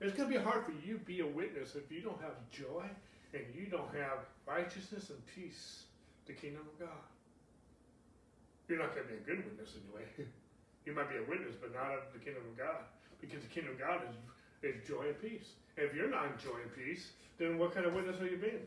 It's 0.00 0.16
going 0.16 0.32
to 0.32 0.38
be 0.38 0.42
hard 0.42 0.64
for 0.64 0.72
you 0.72 0.96
to 0.96 1.04
be 1.04 1.20
a 1.20 1.26
witness 1.26 1.76
if 1.76 1.92
you 1.92 2.00
don't 2.00 2.20
have 2.22 2.32
joy 2.48 2.88
and 3.34 3.44
you 3.52 3.66
don't 3.66 3.92
have 3.92 4.24
righteousness 4.48 5.10
and 5.10 5.20
peace, 5.36 5.84
the 6.24 6.32
kingdom 6.32 6.64
of 6.64 6.88
God. 6.88 7.04
You're 8.68 8.80
not 8.80 8.94
going 8.96 9.04
to 9.04 9.12
be 9.12 9.20
a 9.20 9.26
good 9.28 9.44
witness 9.44 9.76
anyway. 9.76 10.08
you 10.86 10.94
might 10.96 11.12
be 11.12 11.20
a 11.20 11.28
witness, 11.28 11.60
but 11.60 11.76
not 11.76 11.92
of 11.92 12.08
the 12.16 12.24
kingdom 12.24 12.48
of 12.48 12.56
God 12.56 12.88
because 13.20 13.44
the 13.44 13.52
kingdom 13.52 13.76
of 13.76 13.80
God 13.84 14.00
is, 14.08 14.16
is 14.64 14.88
joy 14.88 15.12
and 15.12 15.20
peace. 15.20 15.60
if 15.76 15.92
you're 15.92 16.08
not 16.08 16.32
in 16.32 16.40
joy 16.40 16.56
and 16.56 16.72
peace, 16.72 17.12
then 17.36 17.58
what 17.58 17.74
kind 17.74 17.84
of 17.84 17.92
witness 17.92 18.16
are 18.22 18.32
you 18.32 18.38
being? 18.38 18.64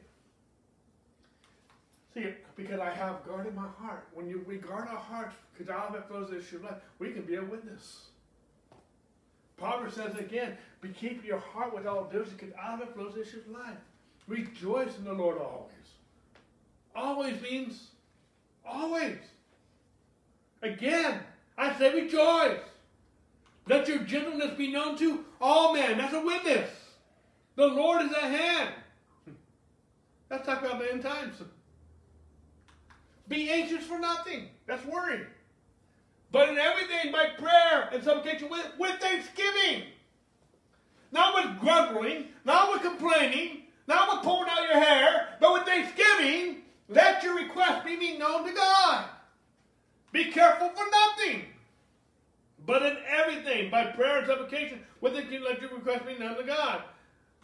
See, 2.14 2.26
because 2.57 2.80
I 2.80 2.89
have 2.89 3.26
guarded 3.26 3.55
my 3.55 3.68
heart. 3.80 4.07
When 4.14 4.28
you, 4.28 4.43
we 4.47 4.57
guard 4.57 4.88
our 4.89 4.97
hearts, 4.97 5.36
because 5.53 5.74
out 5.74 5.89
of 5.89 5.95
it 5.95 6.07
flows 6.07 6.30
the 6.30 6.39
issue 6.39 6.57
of 6.57 6.64
life, 6.64 6.78
we 6.99 7.12
can 7.12 7.22
be 7.22 7.36
a 7.36 7.43
witness. 7.43 8.07
Proverbs 9.57 9.95
says 9.95 10.16
again, 10.16 10.57
be 10.82 10.89
keep 10.89 11.24
your 11.24 11.39
heart 11.39 11.74
with 11.74 11.86
all 11.86 12.05
diligence, 12.05 12.36
because 12.38 12.55
out 12.62 12.82
of 12.82 12.89
it 12.89 12.95
flows 12.95 13.14
the 13.14 13.22
issue 13.22 13.39
of 13.39 13.51
life. 13.51 13.78
Rejoice 14.28 14.97
in 14.97 15.05
the 15.05 15.14
Lord 15.14 15.38
always. 15.38 15.72
Always 16.95 17.41
means 17.41 17.88
always. 18.66 19.18
Again, 20.62 21.22
I 21.57 21.78
say 21.78 21.93
rejoice. 21.93 22.59
Let 23.68 23.88
your 23.88 23.99
gentleness 23.99 24.57
be 24.57 24.72
known 24.72 24.97
to 24.97 25.24
all 25.39 25.74
men. 25.74 25.97
That's 25.97 26.14
a 26.14 26.22
witness. 26.22 26.70
The 27.55 27.68
Lord 27.68 28.01
is 28.01 28.12
at 28.12 28.24
hand. 28.24 28.70
Let's 30.30 30.45
talk 30.45 30.62
about 30.62 30.80
the 30.80 30.91
end 30.91 31.03
times. 31.03 31.36
Be 33.32 33.49
anxious 33.49 33.86
for 33.86 33.97
nothing. 33.97 34.49
That's 34.67 34.86
worry. 34.86 35.21
But 36.34 36.49
in 36.49 36.57
everything 36.57 37.13
by 37.13 37.27
prayer 37.38 37.89
and 37.93 38.03
supplication 38.03 38.49
with, 38.49 38.67
with 38.77 38.99
thanksgiving. 38.99 39.84
Not 41.13 41.34
with 41.34 41.59
grumbling, 41.61 42.25
not 42.43 42.73
with 42.73 42.82
complaining, 42.82 43.63
not 43.88 44.09
with 44.11 44.23
pulling 44.23 44.49
out 44.49 44.67
your 44.67 44.84
hair, 44.84 45.38
but 45.39 45.53
with 45.53 45.63
thanksgiving, 45.63 46.57
let 46.89 47.23
your 47.23 47.38
request 47.38 47.86
be 47.86 47.95
made 47.95 48.19
known 48.19 48.45
to 48.45 48.53
God. 48.53 49.05
Be 50.11 50.25
careful 50.25 50.67
for 50.67 50.84
nothing. 50.91 51.43
But 52.65 52.84
in 52.84 52.97
everything, 53.07 53.71
by 53.71 53.86
prayer 53.86 54.19
and 54.19 54.27
supplication, 54.27 54.82
with 54.99 55.15
it, 55.15 55.32
let 55.41 55.61
your 55.61 55.73
request 55.73 56.05
be 56.05 56.17
known 56.17 56.36
to 56.36 56.43
God. 56.43 56.84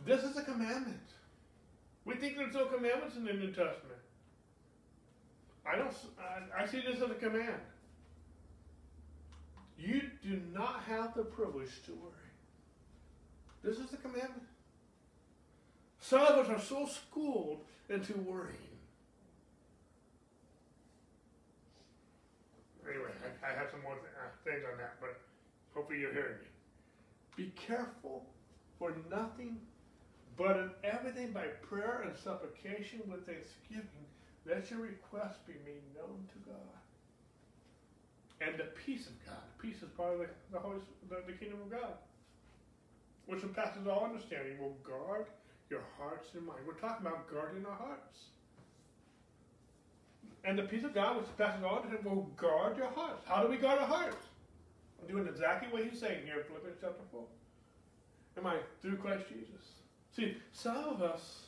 This 0.06 0.24
is 0.24 0.36
a 0.36 0.44
commandment. 0.44 1.00
We 2.04 2.16
think 2.16 2.36
there's 2.36 2.54
no 2.54 2.66
commandments 2.66 3.16
in 3.16 3.24
the 3.24 3.34
New 3.34 3.48
Testament. 3.48 3.97
I 5.68 5.76
don't. 5.76 5.94
I, 6.20 6.64
I 6.64 6.66
see 6.66 6.80
this 6.80 7.02
as 7.02 7.12
a 7.12 7.16
command. 7.16 7.62
You 9.78 10.02
do 10.24 10.42
not 10.54 10.82
have 10.88 11.14
the 11.14 11.24
privilege 11.24 11.84
to 11.86 11.92
worry. 11.92 12.14
This 13.64 13.78
is 13.78 13.90
the 13.92 13.98
commandment. 13.98 14.48
Some 16.00 16.22
of 16.22 16.38
us 16.38 16.50
are 16.50 16.62
so 16.62 16.88
schooled 16.88 17.60
into 17.90 18.14
worrying. 18.14 18.58
Anyway, 22.90 23.12
I, 23.44 23.52
I 23.52 23.58
have 23.58 23.70
some 23.70 23.82
more 23.84 23.96
th- 23.96 24.06
uh, 24.06 24.50
things 24.50 24.64
on 24.72 24.78
that, 24.78 24.96
but 25.02 25.20
hopefully 25.74 26.00
you're 26.00 26.14
hearing 26.14 26.38
me. 26.40 26.48
Be 27.36 27.52
careful 27.56 28.26
for 28.80 28.94
nothing, 29.12 29.58
but 30.38 30.56
in 30.58 30.70
everything 30.84 31.32
by 31.34 31.48
prayer 31.62 32.04
and 32.08 32.18
supplication 32.18 33.02
with 33.12 33.26
thanksgiving 33.26 34.07
let 34.48 34.72
your 34.72 34.80
request 34.80 35.46
be 35.46 35.54
made 35.66 35.84
known 35.96 36.28
to 36.32 36.50
God. 36.50 36.78
And 38.40 38.58
the 38.58 38.72
peace 38.86 39.08
of 39.08 39.26
God. 39.26 39.44
Peace 39.62 39.82
is 39.82 39.90
part 39.98 40.14
of 40.14 40.20
the, 40.20 40.28
the, 40.52 40.60
Holy, 40.60 40.78
the, 41.10 41.18
the 41.26 41.34
kingdom 41.34 41.60
of 41.62 41.72
God. 41.72 41.94
Which 43.26 43.42
surpasses 43.42 43.88
all 43.88 44.06
understanding 44.06 44.58
will 44.60 44.78
guard 44.84 45.26
your 45.70 45.82
hearts 45.98 46.30
and 46.34 46.46
mind. 46.46 46.60
We're 46.66 46.74
talking 46.74 47.06
about 47.06 47.30
guarding 47.32 47.66
our 47.66 47.76
hearts. 47.76 48.20
And 50.46 50.58
the 50.58 50.64
peace 50.64 50.86
of 50.86 50.94
God, 50.94 51.18
which 51.18 51.26
surpasses 51.26 51.64
all 51.64 51.78
understanding, 51.78 52.10
will 52.10 52.30
guard 52.38 52.78
your 52.78 52.90
hearts. 52.90 53.26
How 53.28 53.44
do 53.44 53.50
we 53.50 53.58
guard 53.58 53.80
our 53.80 53.88
hearts? 53.88 54.28
I'm 55.02 55.08
doing 55.08 55.28
exactly 55.28 55.68
what 55.72 55.84
he's 55.84 56.00
saying 56.00 56.26
here 56.26 56.40
in 56.40 56.44
Philippians 56.46 56.78
chapter 56.80 57.04
4. 57.12 57.22
Am 58.38 58.46
I 58.46 58.58
through 58.82 58.98
Christ 58.98 59.26
Jesus? 59.28 59.66
See, 60.16 60.38
some 60.54 60.86
of 60.86 61.02
us 61.02 61.47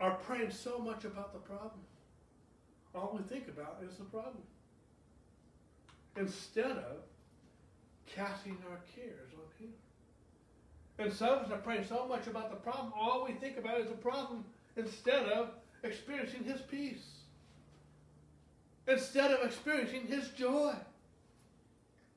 are 0.00 0.12
praying 0.12 0.50
so 0.50 0.78
much 0.78 1.04
about 1.04 1.32
the 1.32 1.38
problem. 1.38 1.80
All 2.94 3.16
we 3.16 3.22
think 3.22 3.48
about 3.48 3.78
is 3.88 3.96
the 3.96 4.04
problem. 4.04 4.42
Instead 6.16 6.72
of 6.72 6.96
casting 8.06 8.56
our 8.70 8.80
cares 8.94 9.30
on 9.34 9.64
Him. 9.64 9.72
And 10.98 11.12
some 11.12 11.30
of 11.30 11.44
us 11.44 11.52
are 11.52 11.58
praying 11.58 11.84
so 11.86 12.06
much 12.08 12.26
about 12.26 12.50
the 12.50 12.56
problem, 12.56 12.92
all 12.96 13.24
we 13.24 13.32
think 13.34 13.56
about 13.56 13.80
is 13.80 13.88
the 13.88 13.94
problem 13.94 14.44
instead 14.76 15.26
of 15.26 15.50
experiencing 15.84 16.44
His 16.44 16.60
peace. 16.62 17.04
Instead 18.88 19.30
of 19.30 19.46
experiencing 19.46 20.06
His 20.06 20.28
joy. 20.30 20.74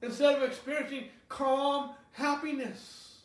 Instead 0.01 0.35
of 0.35 0.43
experiencing 0.43 1.09
calm 1.29 1.91
happiness. 2.11 3.17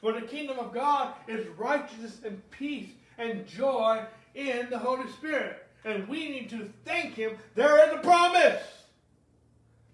For 0.00 0.12
the 0.12 0.22
kingdom 0.22 0.58
of 0.58 0.72
God 0.72 1.14
is 1.28 1.46
righteousness 1.58 2.20
and 2.24 2.42
peace 2.50 2.88
and 3.20 3.46
joy 3.46 4.02
in 4.34 4.68
the 4.70 4.78
Holy 4.78 5.08
Spirit. 5.12 5.66
And 5.84 6.08
we 6.08 6.28
need 6.28 6.50
to 6.50 6.70
thank 6.84 7.14
Him. 7.14 7.36
There 7.54 7.86
is 7.86 7.94
a 7.94 7.98
promise 7.98 8.62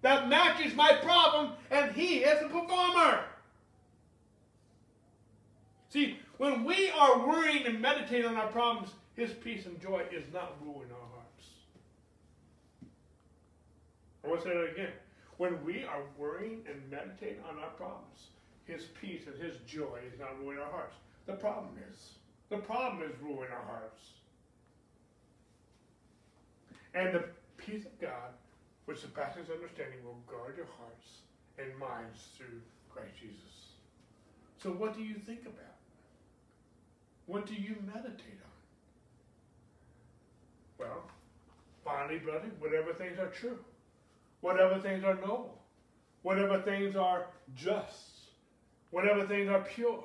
that 0.02 0.28
matches 0.28 0.74
my 0.74 0.92
problem, 1.02 1.52
and 1.70 1.92
He 1.92 2.18
is 2.18 2.42
a 2.42 2.48
performer. 2.48 3.24
See, 5.88 6.18
when 6.38 6.64
we 6.64 6.90
are 6.90 7.26
worrying 7.26 7.66
and 7.66 7.80
meditating 7.80 8.26
on 8.26 8.36
our 8.36 8.48
problems, 8.48 8.90
His 9.14 9.32
peace 9.32 9.66
and 9.66 9.80
joy 9.80 10.02
is 10.12 10.24
not 10.32 10.54
ruling 10.62 10.90
our 10.90 11.08
hearts. 11.14 11.46
I 14.24 14.28
want 14.28 14.42
to 14.42 14.48
say 14.48 14.54
that 14.54 14.72
again. 14.72 14.92
When 15.38 15.64
we 15.64 15.84
are 15.84 16.02
worrying 16.18 16.62
and 16.70 16.90
meditating 16.90 17.42
on 17.48 17.58
our 17.58 17.70
problems, 17.70 18.28
His 18.64 18.84
peace 19.00 19.22
and 19.26 19.40
His 19.40 19.56
joy 19.66 20.00
is 20.12 20.18
not 20.18 20.38
ruling 20.40 20.58
our 20.58 20.70
hearts. 20.70 20.96
The 21.26 21.34
problem 21.34 21.76
is 21.90 22.15
the 22.48 22.58
problem 22.58 23.02
is 23.02 23.16
ruling 23.22 23.50
our 23.50 23.64
hearts. 23.64 24.00
And 26.94 27.14
the 27.14 27.24
peace 27.58 27.84
of 27.84 28.00
God, 28.00 28.32
which 28.86 29.00
surpasses 29.00 29.50
understanding, 29.50 29.98
will 30.04 30.18
guard 30.26 30.56
your 30.56 30.66
hearts 30.78 31.18
and 31.58 31.76
minds 31.78 32.28
through 32.36 32.60
Christ 32.90 33.12
Jesus. 33.20 33.74
So, 34.58 34.70
what 34.70 34.96
do 34.96 35.02
you 35.02 35.16
think 35.26 35.42
about? 35.42 35.76
What 37.26 37.46
do 37.46 37.54
you 37.54 37.76
meditate 37.86 38.40
on? 38.42 38.56
Well, 40.78 41.10
finally, 41.84 42.18
brother, 42.18 42.50
whatever 42.58 42.94
things 42.94 43.18
are 43.18 43.28
true, 43.28 43.58
whatever 44.40 44.78
things 44.80 45.04
are 45.04 45.16
noble, 45.16 45.58
whatever 46.22 46.60
things 46.60 46.96
are 46.96 47.26
just, 47.54 48.30
whatever 48.90 49.26
things 49.26 49.48
are 49.48 49.60
pure, 49.60 50.04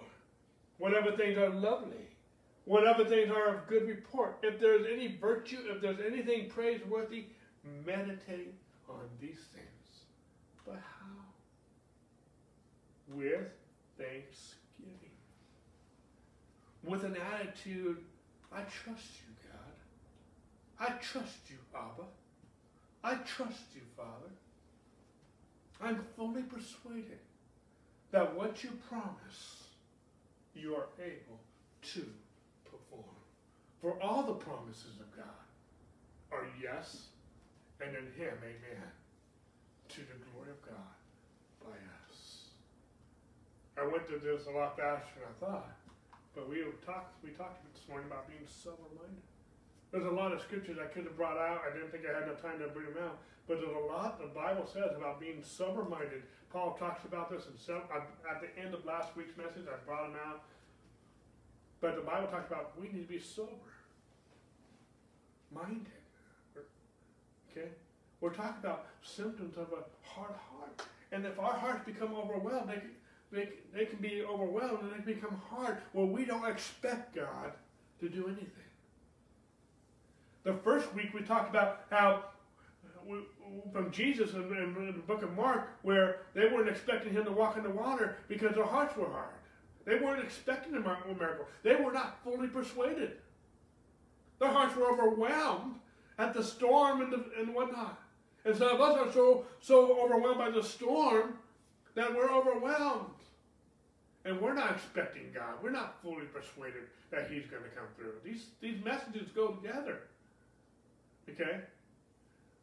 whatever 0.77 1.11
things 1.11 1.37
are 1.37 1.49
lovely, 1.49 2.10
whatever 2.65 3.05
things 3.05 3.29
are 3.29 3.55
of 3.55 3.67
good 3.67 3.87
report, 3.87 4.37
if 4.43 4.59
there's 4.59 4.85
any 4.91 5.17
virtue, 5.19 5.59
if 5.65 5.81
there's 5.81 5.99
anything 6.05 6.49
praiseworthy, 6.49 7.25
meditate 7.85 8.53
on 8.89 9.01
these 9.19 9.39
things. 9.53 10.05
But 10.65 10.75
how? 10.75 11.23
With 13.07 13.47
thanksgiving. 13.97 14.97
With 16.83 17.03
an 17.03 17.17
attitude, 17.33 17.97
I 18.51 18.61
trust 18.61 19.07
you, 19.21 19.49
God. 19.49 19.75
I 20.79 20.97
trust 21.01 21.49
you, 21.49 21.57
Abba. 21.75 22.07
I 23.03 23.15
trust 23.23 23.75
you, 23.75 23.81
Father. 23.95 24.31
I'm 25.81 26.03
fully 26.15 26.43
persuaded 26.43 27.19
that 28.11 28.35
what 28.35 28.63
you 28.63 28.71
promise, 28.89 29.63
you 30.53 30.75
are 30.75 30.87
able 30.99 31.39
to 31.93 32.05
perform. 32.71 33.15
For 33.81 34.01
all 34.01 34.23
the 34.23 34.39
promises 34.39 34.99
of 34.99 35.11
God 35.15 35.43
are 36.31 36.47
yes, 36.61 37.11
and 37.81 37.91
in 37.91 38.07
Him, 38.15 38.33
amen, 38.39 38.87
to 39.89 40.01
the 40.01 40.17
glory 40.31 40.51
of 40.51 40.61
God 40.63 40.95
by 41.59 41.75
us. 42.07 42.47
I 43.77 43.85
went 43.85 44.07
through 44.07 44.19
this 44.19 44.47
a 44.47 44.51
lot 44.51 44.77
faster 44.77 45.11
than 45.19 45.27
I 45.27 45.33
thought, 45.43 45.75
but 46.35 46.47
we 46.47 46.63
talked 46.85 47.19
we 47.23 47.31
talked 47.31 47.59
this 47.73 47.83
morning 47.89 48.07
about 48.07 48.27
being 48.27 48.45
sober-minded. 48.47 49.25
There's 49.91 50.07
a 50.07 50.15
lot 50.15 50.31
of 50.31 50.39
scriptures 50.39 50.77
I 50.79 50.87
could 50.87 51.03
have 51.03 51.17
brought 51.17 51.35
out. 51.35 51.67
I 51.67 51.75
didn't 51.75 51.91
think 51.91 52.07
I 52.07 52.15
had 52.15 52.23
enough 52.23 52.41
time 52.41 52.59
to 52.63 52.71
bring 52.71 52.93
them 52.93 53.03
out. 53.03 53.19
But 53.47 53.59
there's 53.59 53.75
a 53.75 53.87
lot 53.91 54.21
the 54.21 54.31
Bible 54.31 54.63
says 54.63 54.95
about 54.95 55.19
being 55.19 55.43
sober-minded. 55.43 56.23
Paul 56.47 56.77
talks 56.79 57.03
about 57.03 57.27
this 57.29 57.47
in 57.51 57.57
some, 57.59 57.83
at 57.91 58.39
the 58.39 58.47
end 58.55 58.73
of 58.73 58.85
last 58.85 59.15
week's 59.17 59.35
message. 59.35 59.67
I 59.67 59.75
brought 59.83 60.07
them 60.07 60.15
out. 60.23 60.47
But 61.81 61.95
the 61.95 62.01
Bible 62.01 62.27
talks 62.27 62.47
about 62.47 62.79
we 62.79 62.87
need 62.87 63.07
to 63.07 63.13
be 63.13 63.19
sober, 63.19 63.51
minded. 65.53 65.87
Okay, 67.51 67.69
we're 68.21 68.33
talking 68.33 68.61
about 68.63 68.85
symptoms 69.01 69.57
of 69.57 69.67
a 69.73 69.83
hard 70.07 70.35
heart, 70.49 70.83
and 71.11 71.25
if 71.25 71.37
our 71.39 71.53
hearts 71.53 71.83
become 71.85 72.13
overwhelmed, 72.13 72.69
they 72.69 72.81
they, 73.31 73.49
they 73.73 73.85
can 73.85 73.99
be 73.99 74.23
overwhelmed 74.23 74.79
and 74.81 74.91
they 74.91 75.13
become 75.13 75.41
hard. 75.49 75.77
Well, 75.93 76.05
we 76.05 76.25
don't 76.25 76.47
expect 76.47 77.15
God 77.15 77.53
to 78.01 78.09
do 78.09 78.27
anything. 78.27 78.47
The 80.43 80.53
first 80.53 80.93
week 80.93 81.13
we 81.13 81.21
talked 81.21 81.49
about 81.49 81.85
how 81.89 82.25
from 83.71 83.91
Jesus 83.91 84.33
in, 84.33 84.41
in, 84.41 84.87
the 84.87 84.93
book 84.93 85.23
of 85.23 85.35
Mark, 85.35 85.69
where 85.81 86.17
they 86.33 86.45
weren't 86.47 86.69
expecting 86.69 87.13
him 87.13 87.25
to 87.25 87.31
walk 87.31 87.57
in 87.57 87.63
the 87.63 87.69
water 87.69 88.17
because 88.27 88.53
their 88.55 88.65
hearts 88.65 88.95
were 88.95 89.09
hard. 89.09 89.33
They 89.85 89.95
weren't 89.95 90.23
expecting 90.23 90.75
a 90.75 90.79
miracle. 90.79 91.45
They 91.63 91.75
were 91.75 91.91
not 91.91 92.23
fully 92.23 92.47
persuaded. 92.47 93.13
Their 94.39 94.49
hearts 94.49 94.75
were 94.75 94.91
overwhelmed 94.91 95.75
at 96.17 96.33
the 96.33 96.43
storm 96.43 97.01
and, 97.01 97.11
the, 97.11 97.25
and 97.39 97.53
whatnot. 97.53 97.99
And 98.45 98.55
some 98.55 98.69
of 98.69 98.81
us 98.81 98.97
are 98.97 99.11
so, 99.11 99.45
so 99.59 100.03
overwhelmed 100.03 100.39
by 100.39 100.49
the 100.49 100.63
storm 100.63 101.33
that 101.95 102.13
we're 102.13 102.31
overwhelmed. 102.31 103.09
And 104.23 104.39
we're 104.39 104.53
not 104.53 104.71
expecting 104.71 105.31
God. 105.33 105.55
We're 105.63 105.71
not 105.71 106.01
fully 106.01 106.25
persuaded 106.25 106.83
that 107.09 107.29
He's 107.29 107.45
going 107.47 107.63
to 107.63 107.69
come 107.69 107.87
through. 107.97 108.13
These, 108.23 108.47
these 108.61 108.83
messages 108.83 109.29
go 109.33 109.49
together. 109.49 109.99
Okay? 111.29 111.61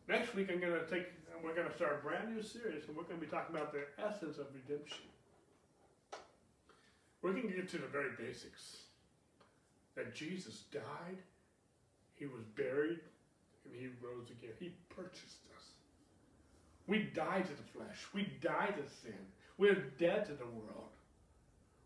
Next 0.08 0.34
week, 0.34 0.50
I'm 0.52 0.60
going 0.60 0.72
to 0.72 0.86
take, 0.86 1.06
we're 1.42 1.54
going 1.54 1.68
to 1.68 1.74
start 1.74 2.00
a 2.00 2.06
brand 2.06 2.34
new 2.34 2.42
series, 2.42 2.84
and 2.86 2.96
we're 2.96 3.02
going 3.02 3.20
to 3.20 3.26
be 3.26 3.30
talking 3.30 3.54
about 3.54 3.72
the 3.72 3.84
essence 4.02 4.38
of 4.38 4.46
redemption. 4.54 5.04
We're 7.22 7.32
going 7.32 7.48
to 7.48 7.54
get 7.54 7.68
to 7.70 7.78
the 7.78 7.86
very 7.86 8.10
basics. 8.18 8.78
That 9.96 10.14
Jesus 10.14 10.62
died, 10.72 11.18
He 12.14 12.26
was 12.26 12.42
buried, 12.56 13.00
and 13.64 13.74
He 13.74 13.88
rose 14.00 14.30
again. 14.30 14.54
He 14.58 14.72
purchased 14.88 15.42
us. 15.56 15.64
We 16.86 17.10
died 17.14 17.46
to 17.46 17.52
the 17.52 17.68
flesh. 17.74 18.06
We 18.14 18.32
died 18.40 18.74
to 18.76 18.88
sin. 19.02 19.18
We're 19.58 19.82
dead 19.98 20.26
to 20.26 20.32
the 20.32 20.46
world. 20.46 20.88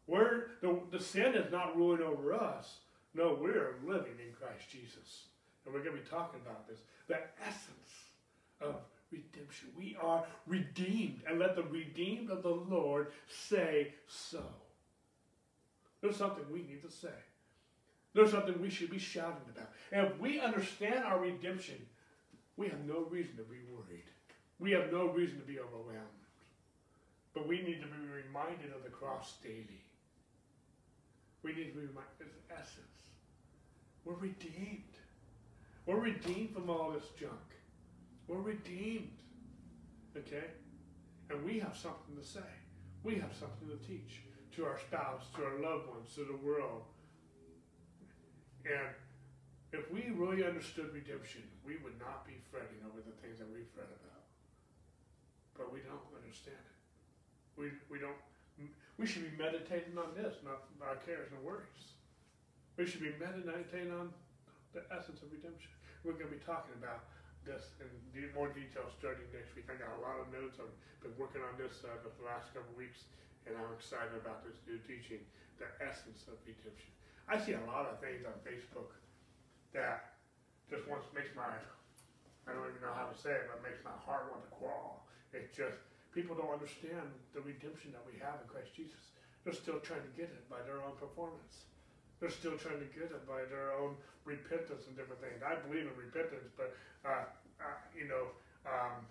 We're, 0.06 0.48
the, 0.60 0.78
the 0.90 1.02
sin 1.02 1.34
is 1.34 1.50
not 1.50 1.76
ruling 1.76 2.02
over 2.02 2.34
us. 2.34 2.78
No, 3.14 3.38
we're 3.40 3.76
living 3.86 4.18
in 4.24 4.34
Christ 4.38 4.70
Jesus. 4.70 5.26
And 5.64 5.74
we're 5.74 5.82
going 5.82 5.96
to 5.96 6.02
be 6.02 6.08
talking 6.08 6.40
about 6.44 6.68
this. 6.68 6.80
The 7.08 7.18
essence 7.40 8.10
of 8.60 8.76
redemption. 9.10 9.68
We 9.76 9.96
are 10.00 10.24
redeemed. 10.46 11.22
And 11.28 11.38
let 11.38 11.56
the 11.56 11.62
redeemed 11.62 12.30
of 12.30 12.42
the 12.42 12.50
Lord 12.50 13.08
say 13.48 13.94
so. 14.06 14.42
There's 16.02 16.16
something 16.16 16.44
we 16.52 16.62
need 16.62 16.82
to 16.82 16.90
say. 16.90 17.14
There's 18.12 18.32
something 18.32 18.60
we 18.60 18.68
should 18.68 18.90
be 18.90 18.98
shouting 18.98 19.48
about. 19.54 19.70
And 19.92 20.08
if 20.08 20.18
we 20.20 20.40
understand 20.40 21.04
our 21.04 21.20
redemption, 21.20 21.76
we 22.56 22.68
have 22.68 22.84
no 22.84 23.06
reason 23.08 23.36
to 23.36 23.44
be 23.44 23.60
worried. 23.70 24.04
We 24.58 24.72
have 24.72 24.92
no 24.92 25.06
reason 25.06 25.38
to 25.40 25.46
be 25.46 25.58
overwhelmed. 25.58 26.08
But 27.34 27.48
we 27.48 27.62
need 27.62 27.80
to 27.80 27.86
be 27.86 28.22
reminded 28.26 28.74
of 28.74 28.82
the 28.82 28.90
cross 28.90 29.34
daily. 29.42 29.84
We 31.42 31.54
need 31.54 31.72
to 31.72 31.80
be 31.80 31.86
reminded 31.86 32.20
of 32.20 32.26
the 32.26 32.54
essence. 32.54 32.78
We're 34.04 34.14
redeemed. 34.14 34.82
We're 35.86 36.00
redeemed 36.00 36.52
from 36.52 36.68
all 36.68 36.90
this 36.90 37.08
junk. 37.18 37.32
We're 38.28 38.40
redeemed. 38.40 39.18
Okay? 40.16 40.44
And 41.30 41.42
we 41.44 41.58
have 41.60 41.76
something 41.76 42.16
to 42.20 42.24
say. 42.24 42.40
We 43.02 43.14
have 43.14 43.32
something 43.38 43.68
to 43.68 43.86
teach 43.86 44.20
to 44.56 44.64
our 44.64 44.78
spouse, 44.78 45.24
to 45.36 45.44
our 45.44 45.56
loved 45.60 45.88
ones, 45.88 46.12
to 46.14 46.24
the 46.24 46.36
world. 46.44 46.84
And 48.64 48.92
if 49.72 49.90
we 49.90 50.12
really 50.12 50.44
understood 50.44 50.92
redemption, 50.92 51.42
we 51.64 51.80
would 51.82 51.96
not 51.98 52.26
be 52.28 52.36
fretting 52.52 52.80
over 52.84 53.00
the 53.00 53.16
things 53.24 53.40
that 53.40 53.48
we 53.48 53.64
fret 53.72 53.88
about. 53.88 54.24
But 55.56 55.72
we 55.72 55.80
don't 55.80 56.04
understand 56.12 56.60
it. 56.60 56.78
We, 57.56 57.72
we 57.88 57.98
don't 57.98 58.16
we 58.98 59.08
should 59.08 59.24
be 59.24 59.34
meditating 59.40 59.96
on 59.96 60.12
this, 60.14 60.36
not 60.44 60.68
our 60.84 61.00
cares 61.02 61.32
and 61.32 61.40
worries. 61.40 61.96
We 62.76 62.84
should 62.84 63.02
be 63.02 63.12
meditating 63.16 63.92
on 63.92 64.12
the 64.76 64.84
essence 64.92 65.20
of 65.24 65.32
redemption. 65.32 65.72
We're 66.04 66.16
going 66.16 66.32
to 66.32 66.36
be 66.36 66.44
talking 66.44 66.76
about 66.76 67.08
this 67.42 67.72
in 67.82 67.90
more 68.36 68.52
detail 68.54 68.86
starting 68.94 69.26
next 69.34 69.58
week. 69.58 69.66
I 69.66 69.74
got 69.74 69.92
a 69.98 70.02
lot 70.04 70.22
of 70.22 70.30
notes. 70.30 70.62
I've 70.62 70.72
been 71.02 71.16
working 71.18 71.42
on 71.42 71.58
this 71.58 71.82
uh, 71.82 71.98
the 71.98 72.12
last 72.22 72.54
couple 72.54 72.70
of 72.70 72.78
weeks, 72.78 73.10
and 73.46 73.58
I'm 73.58 73.72
excited 73.74 74.14
about 74.18 74.46
this 74.46 74.58
new 74.66 74.78
teaching, 74.86 75.22
the 75.58 75.68
essence 75.82 76.26
of 76.30 76.38
redemption. 76.46 76.90
I 77.26 77.38
see 77.38 77.54
a 77.54 77.64
lot 77.70 77.86
of 77.86 78.02
things 78.02 78.26
on 78.26 78.34
Facebook 78.42 78.94
that 79.72 80.18
just 80.68 80.86
wants 80.88 81.06
makes 81.14 81.30
my 81.34 81.48
I 82.46 82.50
don't 82.50 82.66
even 82.66 82.82
know 82.82 82.94
how 82.94 83.06
to 83.06 83.14
say 83.14 83.30
it, 83.30 83.46
but 83.46 83.62
makes 83.62 83.78
my 83.86 83.94
heart 84.02 84.26
want 84.34 84.42
to 84.42 84.50
crawl. 84.50 85.06
It's 85.30 85.54
just 85.54 85.78
people 86.10 86.34
don't 86.34 86.50
understand 86.50 87.06
the 87.30 87.40
redemption 87.40 87.94
that 87.94 88.02
we 88.02 88.18
have 88.18 88.42
in 88.42 88.46
Christ 88.50 88.74
Jesus. 88.74 89.14
They're 89.46 89.54
still 89.54 89.78
trying 89.78 90.02
to 90.02 90.14
get 90.18 90.30
it 90.30 90.42
by 90.50 90.58
their 90.66 90.82
own 90.82 90.98
performance. 90.98 91.70
They're 92.18 92.34
still 92.34 92.58
trying 92.58 92.78
to 92.78 92.90
get 92.94 93.10
it 93.10 93.24
by 93.26 93.46
their 93.50 93.74
own 93.74 93.98
repentance 94.26 94.86
and 94.86 94.94
different 94.94 95.22
things. 95.22 95.42
I 95.42 95.58
believe 95.66 95.86
in 95.86 95.94
repentance, 95.98 96.50
but 96.54 96.74
uh, 97.02 97.26
uh, 97.58 97.78
you 97.94 98.06
know, 98.06 98.30
um, 98.66 99.02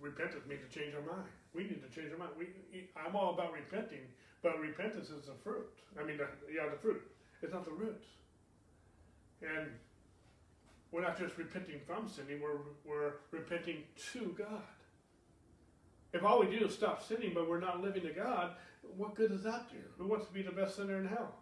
repentance 0.00 0.44
means 0.44 0.60
to 0.64 0.70
change 0.72 0.92
our 0.92 1.04
mind. 1.04 1.32
We 1.54 1.62
need 1.64 1.82
to 1.82 1.88
change 1.94 2.12
our 2.12 2.18
mind. 2.18 2.32
We, 2.38 2.48
I'm 2.96 3.14
all 3.14 3.34
about 3.34 3.52
repenting, 3.52 4.00
but 4.42 4.58
repentance 4.58 5.08
is 5.08 5.26
the 5.26 5.34
fruit. 5.42 5.70
I 6.00 6.04
mean, 6.04 6.16
the, 6.16 6.26
yeah, 6.52 6.68
the 6.68 6.78
fruit. 6.78 7.02
It's 7.42 7.52
not 7.52 7.64
the 7.64 7.72
root. 7.72 8.02
And 9.42 9.68
we're 10.90 11.02
not 11.02 11.18
just 11.18 11.36
repenting 11.36 11.80
from 11.86 12.08
sinning, 12.08 12.40
we're, 12.40 12.58
we're 12.84 13.14
repenting 13.30 13.82
to 14.12 14.34
God. 14.38 14.62
If 16.12 16.22
all 16.22 16.40
we 16.40 16.46
do 16.46 16.66
is 16.66 16.74
stop 16.74 17.06
sinning, 17.06 17.32
but 17.34 17.48
we're 17.48 17.60
not 17.60 17.82
living 17.82 18.02
to 18.02 18.12
God, 18.12 18.52
what 18.96 19.14
good 19.14 19.30
does 19.30 19.42
that 19.42 19.68
do? 19.70 19.78
Who 19.98 20.06
wants 20.06 20.26
to 20.26 20.32
be 20.32 20.42
the 20.42 20.52
best 20.52 20.76
sinner 20.76 20.98
in 20.98 21.06
hell? 21.06 21.34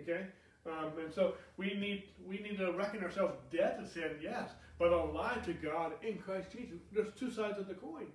Okay? 0.00 0.26
Um, 0.64 0.92
and 1.04 1.12
so 1.12 1.34
we 1.56 1.74
need 1.74 2.04
we 2.26 2.38
need 2.38 2.56
to 2.58 2.70
reckon 2.72 3.02
ourselves 3.02 3.34
dead 3.50 3.80
to 3.80 3.86
sin, 3.86 4.12
yes, 4.22 4.50
but 4.78 4.92
alive 4.92 5.44
to 5.46 5.54
God 5.54 5.92
in 6.02 6.18
Christ 6.18 6.52
Jesus. 6.52 6.78
There's 6.92 7.12
two 7.18 7.30
sides 7.30 7.58
of 7.58 7.66
the 7.66 7.74
coin. 7.74 8.06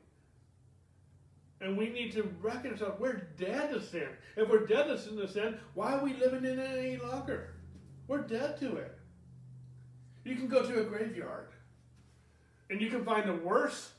And 1.67 1.77
we 1.77 1.89
need 1.89 2.13
to 2.13 2.33
ourselves, 2.45 2.97
we're 2.97 3.27
dead 3.37 3.73
to 3.73 3.81
sin. 3.81 4.07
If 4.37 4.47
we're 4.47 4.65
dead 4.65 4.85
to 4.85 5.27
sin, 5.27 5.57
why 5.73 5.95
are 5.95 6.03
we 6.03 6.13
living 6.13 6.45
in 6.45 6.59
it 6.59 6.77
any 6.77 6.95
longer? 6.95 7.55
We're 8.07 8.21
dead 8.21 8.57
to 8.61 8.77
it. 8.77 8.97
You 10.23 10.37
can 10.37 10.47
go 10.47 10.65
to 10.65 10.79
a 10.79 10.85
graveyard 10.85 11.49
and 12.69 12.79
you 12.79 12.89
can 12.89 13.03
find 13.03 13.27
the 13.27 13.33
worst 13.33 13.89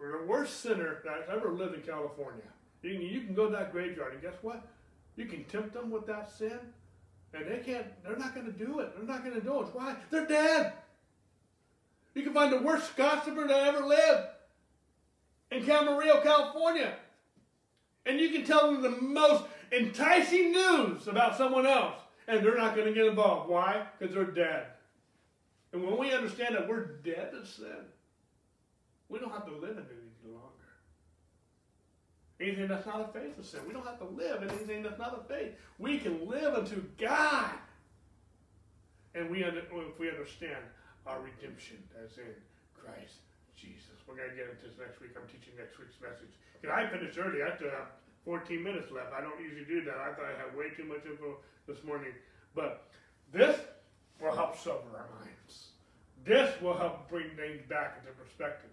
or 0.00 0.10
the 0.10 0.26
worst 0.26 0.60
sinner 0.60 1.02
that's 1.04 1.30
ever 1.30 1.52
lived 1.52 1.76
in 1.76 1.82
California. 1.82 2.42
You 2.82 2.94
can, 2.94 3.02
you 3.02 3.20
can 3.20 3.34
go 3.34 3.46
to 3.46 3.52
that 3.52 3.70
graveyard 3.70 4.14
and 4.14 4.20
guess 4.20 4.34
what? 4.42 4.66
You 5.14 5.26
can 5.26 5.44
tempt 5.44 5.74
them 5.74 5.88
with 5.88 6.04
that 6.08 6.32
sin 6.36 6.58
And 7.32 7.46
they 7.46 7.58
can't, 7.58 7.86
they're 8.02 8.16
not 8.16 8.34
going 8.34 8.46
to 8.46 8.52
do 8.52 8.80
it. 8.80 8.96
They're 8.96 9.06
not 9.06 9.22
going 9.22 9.36
to 9.36 9.46
do 9.46 9.60
it. 9.60 9.68
Why? 9.72 9.94
They're 10.10 10.26
dead. 10.26 10.72
You 12.16 12.24
can 12.24 12.34
find 12.34 12.52
the 12.52 12.60
worst 12.60 12.96
gossiper 12.96 13.46
that 13.46 13.68
ever 13.68 13.86
lived 13.86 14.26
in 15.52 15.62
Camarillo, 15.62 16.22
California. 16.22 16.94
And 18.06 18.18
you 18.18 18.30
can 18.30 18.44
tell 18.44 18.72
them 18.72 18.82
the 18.82 18.90
most 18.90 19.44
enticing 19.70 20.50
news 20.52 21.06
about 21.06 21.36
someone 21.36 21.66
else, 21.66 22.00
and 22.26 22.44
they're 22.44 22.56
not 22.56 22.74
going 22.74 22.88
to 22.88 22.94
get 22.94 23.06
involved. 23.06 23.48
Why? 23.48 23.86
Because 23.98 24.14
they're 24.14 24.24
dead. 24.24 24.66
And 25.72 25.84
when 25.84 25.96
we 25.98 26.12
understand 26.12 26.54
that 26.54 26.68
we're 26.68 26.96
dead 27.04 27.32
to 27.32 27.46
sin, 27.46 27.84
we 29.08 29.18
don't 29.18 29.32
have 29.32 29.46
to 29.46 29.52
live 29.52 29.76
in 29.76 29.84
it 29.84 29.92
any 30.24 30.32
longer. 30.32 30.48
Anything 32.40 32.68
that's 32.68 32.86
not 32.86 33.08
a 33.08 33.12
faith 33.12 33.38
is 33.38 33.48
sin. 33.48 33.60
We 33.66 33.72
don't 33.72 33.86
have 33.86 33.98
to 33.98 34.04
live 34.04 34.42
in 34.42 34.50
anything 34.50 34.82
that's 34.82 34.98
not 34.98 35.24
a 35.24 35.32
faith. 35.32 35.52
We 35.78 35.98
can 35.98 36.28
live 36.28 36.54
unto 36.54 36.82
God. 36.98 37.52
And 39.14 39.30
we, 39.30 39.44
if 39.44 39.98
we 39.98 40.10
understand 40.10 40.64
our 41.06 41.20
redemption 41.20 41.76
as 42.04 42.16
in 42.18 42.24
Christ. 42.74 43.20
We're 44.12 44.28
going 44.28 44.36
to 44.36 44.36
get 44.36 44.52
into 44.52 44.68
this 44.68 44.76
next 44.76 45.00
week. 45.00 45.16
I'm 45.16 45.24
teaching 45.24 45.56
next 45.56 45.80
week's 45.80 45.96
message. 45.96 46.36
Because 46.60 46.76
I 46.76 46.84
finished 46.84 47.16
early. 47.16 47.40
I 47.40 47.56
still 47.56 47.72
have 47.72 47.96
14 48.28 48.60
minutes 48.60 48.92
left. 48.92 49.08
I 49.16 49.24
don't 49.24 49.40
usually 49.40 49.64
do 49.64 49.80
that. 49.88 49.96
I 49.96 50.12
thought 50.12 50.28
I 50.28 50.36
had 50.36 50.52
way 50.52 50.68
too 50.76 50.84
much 50.84 51.00
info 51.08 51.40
this 51.64 51.80
morning. 51.80 52.12
But 52.52 52.92
this 53.32 53.56
will 54.20 54.36
help 54.36 54.60
sober 54.60 54.92
our 54.92 55.08
minds. 55.16 55.72
This 56.28 56.52
will 56.60 56.76
help 56.76 57.08
bring 57.08 57.32
things 57.40 57.64
back 57.72 58.04
into 58.04 58.12
perspective. 58.12 58.68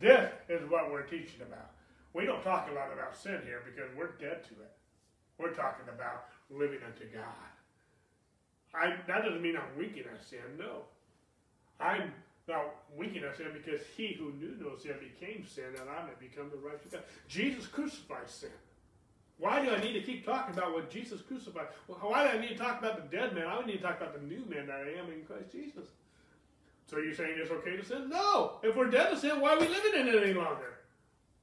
This 0.00 0.32
is 0.48 0.64
what 0.72 0.88
we're 0.88 1.04
teaching 1.04 1.44
about. 1.44 1.76
We 2.16 2.24
don't 2.24 2.40
talk 2.40 2.72
a 2.72 2.74
lot 2.74 2.88
about 2.88 3.12
sin 3.12 3.36
here 3.44 3.60
because 3.68 3.92
we're 3.92 4.16
dead 4.16 4.48
to 4.48 4.56
it. 4.64 4.72
We're 5.36 5.52
talking 5.52 5.92
about 5.92 6.32
living 6.48 6.80
unto 6.80 7.04
God. 7.12 7.52
I, 8.72 8.96
that 9.06 9.28
doesn't 9.28 9.42
mean 9.44 9.60
I'm 9.60 9.76
weak 9.76 10.00
in 10.00 10.08
sin. 10.24 10.56
No. 10.56 10.88
I'm 11.78 12.16
not 12.48 12.74
we 12.96 13.06
that 13.18 13.36
sin 13.36 13.48
because 13.52 13.86
he 13.96 14.16
who 14.18 14.32
knew 14.32 14.56
no 14.60 14.76
sin 14.76 14.94
became 14.98 15.46
sin 15.46 15.72
that 15.74 15.86
I 15.88 16.04
may 16.04 16.12
become 16.18 16.50
the 16.50 16.56
righteous 16.56 16.90
God. 16.90 17.02
Jesus 17.28 17.66
crucified 17.66 18.28
sin. 18.28 18.50
Why 19.38 19.64
do 19.64 19.70
I 19.70 19.80
need 19.80 19.94
to 19.94 20.02
keep 20.02 20.24
talking 20.26 20.54
about 20.54 20.72
what 20.74 20.90
Jesus 20.90 21.22
crucified? 21.22 21.68
Why 21.86 22.30
do 22.30 22.38
I 22.38 22.40
need 22.40 22.48
to 22.48 22.56
talk 22.56 22.78
about 22.78 22.96
the 22.96 23.16
dead 23.16 23.34
man? 23.34 23.46
I 23.46 23.64
need 23.64 23.78
to 23.78 23.82
talk 23.82 24.00
about 24.00 24.20
the 24.20 24.26
new 24.26 24.44
man 24.46 24.66
that 24.66 24.80
I 24.80 25.00
am 25.00 25.10
in 25.10 25.24
Christ 25.26 25.50
Jesus. 25.52 25.88
So 26.90 26.98
you're 26.98 27.14
saying 27.14 27.36
it's 27.36 27.50
okay 27.50 27.76
to 27.76 27.84
sin? 27.84 28.10
No. 28.10 28.58
If 28.62 28.76
we're 28.76 28.90
dead 28.90 29.10
to 29.10 29.16
sin, 29.16 29.40
why 29.40 29.54
are 29.54 29.60
we 29.60 29.68
living 29.68 30.00
in 30.00 30.08
it 30.08 30.22
any 30.22 30.34
longer? 30.34 30.80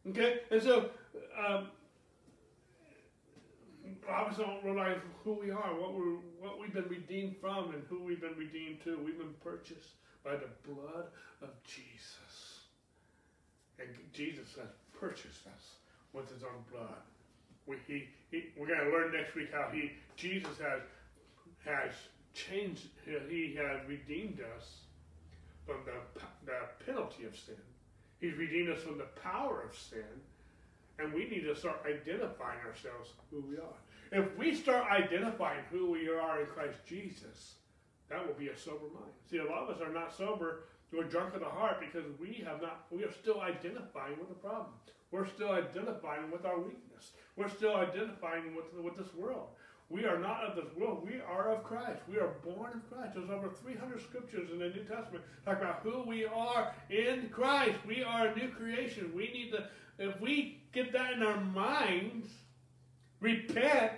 Okay? 0.10 0.42
And 0.52 0.62
so, 0.62 0.90
um, 1.38 1.70
obviously 4.10 4.46
don't 4.46 4.64
realize 4.64 4.98
who 5.24 5.34
we 5.34 5.52
are, 5.52 5.74
what 5.80 5.94
we're, 5.94 6.18
what 6.40 6.60
we've 6.60 6.74
been 6.74 6.88
redeemed 6.90 7.36
from, 7.40 7.72
and 7.74 7.84
who 7.90 8.04
we've 8.04 8.22
been 8.22 8.38
redeemed 8.38 8.84
to. 8.84 9.00
We've 9.04 9.18
been 9.18 9.34
purchased 9.44 9.96
by 10.28 10.36
the 10.36 10.52
blood 10.70 11.06
of 11.42 11.50
Jesus, 11.64 12.68
and 13.80 13.88
Jesus 14.12 14.50
has 14.60 14.68
purchased 15.00 15.48
us 15.48 15.80
with 16.12 16.30
His 16.30 16.44
own 16.44 16.66
blood. 16.70 17.00
We, 17.66 17.78
he, 17.88 18.08
he, 18.32 18.44
we're 18.58 18.68
going 18.68 18.84
to 18.84 18.92
learn 18.92 19.14
next 19.14 19.36
week 19.36 19.50
how 19.54 19.70
He, 19.72 19.92
Jesus 20.18 20.58
has 20.60 20.82
has 21.66 21.92
changed. 22.34 22.88
He 23.06 23.56
has 23.56 23.88
redeemed 23.88 24.40
us 24.58 24.82
from 25.66 25.78
the 25.86 26.20
the 26.46 26.86
penalty 26.86 27.24
of 27.26 27.36
sin 27.36 27.56
He's 28.20 28.36
redeemed 28.36 28.70
us 28.70 28.82
from 28.82 28.98
the 28.98 29.08
power 29.22 29.64
of 29.68 29.78
sin, 29.78 30.22
and 31.00 31.14
we 31.14 31.30
need 31.30 31.42
to 31.42 31.56
start 31.56 31.82
identifying 31.86 32.60
ourselves 32.66 33.12
who 33.30 33.44
we 33.48 33.58
are. 33.58 33.78
If 34.12 34.38
we 34.38 34.56
start 34.56 34.86
identifying 34.90 35.64
who 35.70 35.92
we 35.92 36.10
are 36.10 36.42
in 36.42 36.48
Christ 36.48 36.80
Jesus, 36.88 37.56
that 38.10 38.26
will 38.26 38.34
be 38.34 38.48
a 38.48 38.58
sober 38.58 38.86
mind. 38.94 39.14
See, 39.30 39.38
a 39.38 39.46
lot 39.46 39.64
of 39.64 39.76
us 39.76 39.82
are 39.82 39.92
not 39.92 40.16
sober. 40.16 40.64
We're 40.92 41.04
drunk 41.04 41.34
at 41.34 41.42
the 41.42 41.48
heart 41.48 41.80
because 41.80 42.06
we 42.20 42.44
have 42.46 42.62
not. 42.62 42.86
We 42.92 43.04
are 43.04 43.12
still 43.12 43.42
identifying 43.42 44.18
with 44.20 44.30
the 44.30 44.36
problem. 44.36 44.72
We're 45.12 45.28
still 45.28 45.52
identifying 45.52 46.32
with 46.32 46.46
our 46.46 46.58
weakness. 46.60 47.12
We're 47.36 47.50
still 47.50 47.76
identifying 47.76 48.56
with 48.56 48.74
with 48.74 48.96
this 48.96 49.14
world. 49.14 49.48
We 49.90 50.06
are 50.06 50.20
not 50.20 50.44
of 50.44 50.56
this 50.56 50.74
world. 50.76 51.06
We 51.06 51.22
are 51.22 51.54
of 51.54 51.64
Christ. 51.64 52.02
We 52.10 52.18
are 52.18 52.36
born 52.44 52.74
of 52.74 52.92
Christ. 52.92 53.16
There's 53.16 53.30
over 53.30 53.50
300 53.50 54.02
scriptures 54.02 54.50
in 54.52 54.60
the 54.60 54.68
New 54.68 54.84
Testament 54.84 55.24
talk 55.46 55.62
about 55.62 55.80
who 55.82 56.04
we 56.06 56.26
are 56.26 56.74
in 56.90 57.30
Christ. 57.30 57.78
We 57.88 58.04
are 58.04 58.28
a 58.28 58.36
new 58.36 58.50
creation. 58.50 59.12
We 59.16 59.32
need 59.32 59.52
to, 59.52 59.66
if 59.98 60.20
we 60.20 60.62
get 60.74 60.92
that 60.92 61.14
in 61.14 61.24
our 61.24 61.40
minds, 61.40 62.28
repent 63.22 63.94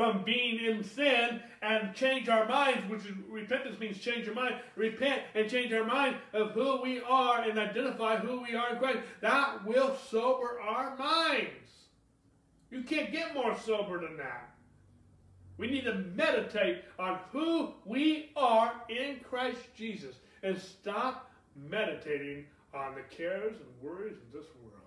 from 0.00 0.22
being 0.22 0.64
in 0.64 0.82
sin 0.82 1.42
and 1.60 1.94
change 1.94 2.26
our 2.30 2.48
minds, 2.48 2.88
which 2.88 3.04
is 3.04 3.12
repentance 3.28 3.78
means 3.78 3.98
change 3.98 4.24
your 4.24 4.34
mind. 4.34 4.54
Repent 4.74 5.20
and 5.34 5.46
change 5.50 5.74
our 5.74 5.84
mind 5.84 6.16
of 6.32 6.52
who 6.52 6.80
we 6.80 7.02
are 7.02 7.42
and 7.42 7.58
identify 7.58 8.16
who 8.16 8.40
we 8.40 8.54
are 8.54 8.72
in 8.72 8.78
Christ. 8.78 9.00
That 9.20 9.62
will 9.66 9.94
sober 10.10 10.58
our 10.58 10.96
minds. 10.96 11.50
You 12.70 12.82
can't 12.82 13.12
get 13.12 13.34
more 13.34 13.54
sober 13.58 14.00
than 14.00 14.16
that. 14.16 14.54
We 15.58 15.66
need 15.66 15.84
to 15.84 15.96
meditate 16.16 16.82
on 16.98 17.18
who 17.30 17.74
we 17.84 18.30
are 18.36 18.72
in 18.88 19.20
Christ 19.28 19.60
Jesus 19.76 20.14
and 20.42 20.58
stop 20.58 21.30
meditating 21.54 22.46
on 22.72 22.94
the 22.94 23.02
cares 23.14 23.56
and 23.56 23.82
worries 23.82 24.16
of 24.16 24.32
this 24.32 24.48
world 24.64 24.80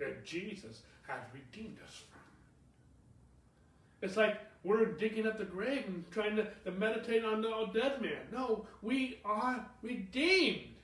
that 0.00 0.24
Jesus 0.24 0.82
has 1.06 1.20
redeemed 1.32 1.76
us 1.86 1.94
from. 1.94 2.09
It's 4.02 4.16
like 4.16 4.40
we're 4.64 4.84
digging 4.84 5.26
up 5.26 5.38
the 5.38 5.44
grave 5.44 5.84
and 5.86 6.04
trying 6.10 6.36
to, 6.36 6.48
to 6.64 6.70
meditate 6.72 7.24
on 7.24 7.40
the 7.40 7.50
dead 7.72 8.00
man. 8.00 8.28
No, 8.32 8.66
we 8.82 9.20
are 9.24 9.64
redeemed. 9.82 10.76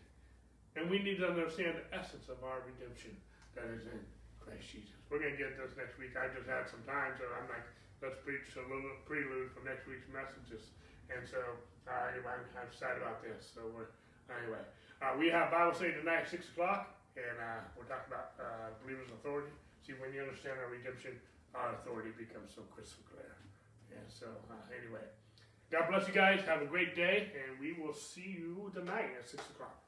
And 0.77 0.91
we 0.91 1.01
need 1.01 1.17
to 1.25 1.29
understand 1.29 1.77
the 1.81 1.89
essence 1.97 2.29
of 2.29 2.37
our 2.45 2.61
redemption 2.69 3.17
that 3.57 3.65
is 3.73 3.89
in 3.89 4.01
Christ 4.41 4.69
Jesus. 4.69 4.93
We're 5.09 5.25
going 5.25 5.33
to 5.33 5.41
get 5.41 5.57
this 5.57 5.73
next 5.77 5.97
week. 5.97 6.13
I 6.13 6.29
just 6.37 6.45
had 6.45 6.69
some 6.69 6.85
time, 6.85 7.17
so 7.17 7.25
I'm 7.33 7.49
like, 7.49 7.65
let's 8.05 8.21
preach 8.21 8.45
a 8.61 8.65
little 8.69 8.93
prelude 9.09 9.57
for 9.57 9.65
next 9.65 9.89
week's 9.89 10.09
messages. 10.13 10.69
And 11.09 11.25
so 11.25 11.41
uh, 11.89 12.13
I'm, 12.13 12.69
excited 12.69 13.01
about 13.01 13.25
this. 13.25 13.49
So 13.57 13.65
we're 13.73 13.89
anyway. 14.29 14.61
Uh, 15.01 15.17
we 15.17 15.33
have 15.33 15.49
Bible 15.49 15.73
study 15.73 15.97
tonight 15.97 16.27
at 16.27 16.29
six 16.29 16.49
o'clock, 16.53 16.93
and 17.17 17.37
uh, 17.41 17.65
we're 17.79 17.89
talking 17.89 18.11
about 18.11 18.37
uh, 18.37 18.75
believers' 18.83 19.09
authority. 19.17 19.53
See, 19.87 19.95
when 19.97 20.13
you 20.13 20.21
understand 20.25 20.59
our 20.61 20.69
redemption, 20.69 21.17
our 21.61 21.75
authority 21.75 22.11
becomes 22.17 22.53
so 22.55 22.63
crystal 22.75 23.03
clear. 23.11 23.37
And 23.91 24.05
so 24.09 24.27
uh, 24.51 24.55
anyway, 24.71 25.05
God 25.71 25.89
bless 25.91 26.07
you 26.07 26.15
guys. 26.15 26.41
Have 26.47 26.63
a 26.63 26.67
great 26.67 26.95
day, 26.95 27.33
and 27.33 27.59
we 27.59 27.73
will 27.73 27.95
see 27.95 28.37
you 28.39 28.71
tonight 28.75 29.11
at 29.19 29.29
six 29.29 29.43
o'clock. 29.51 29.86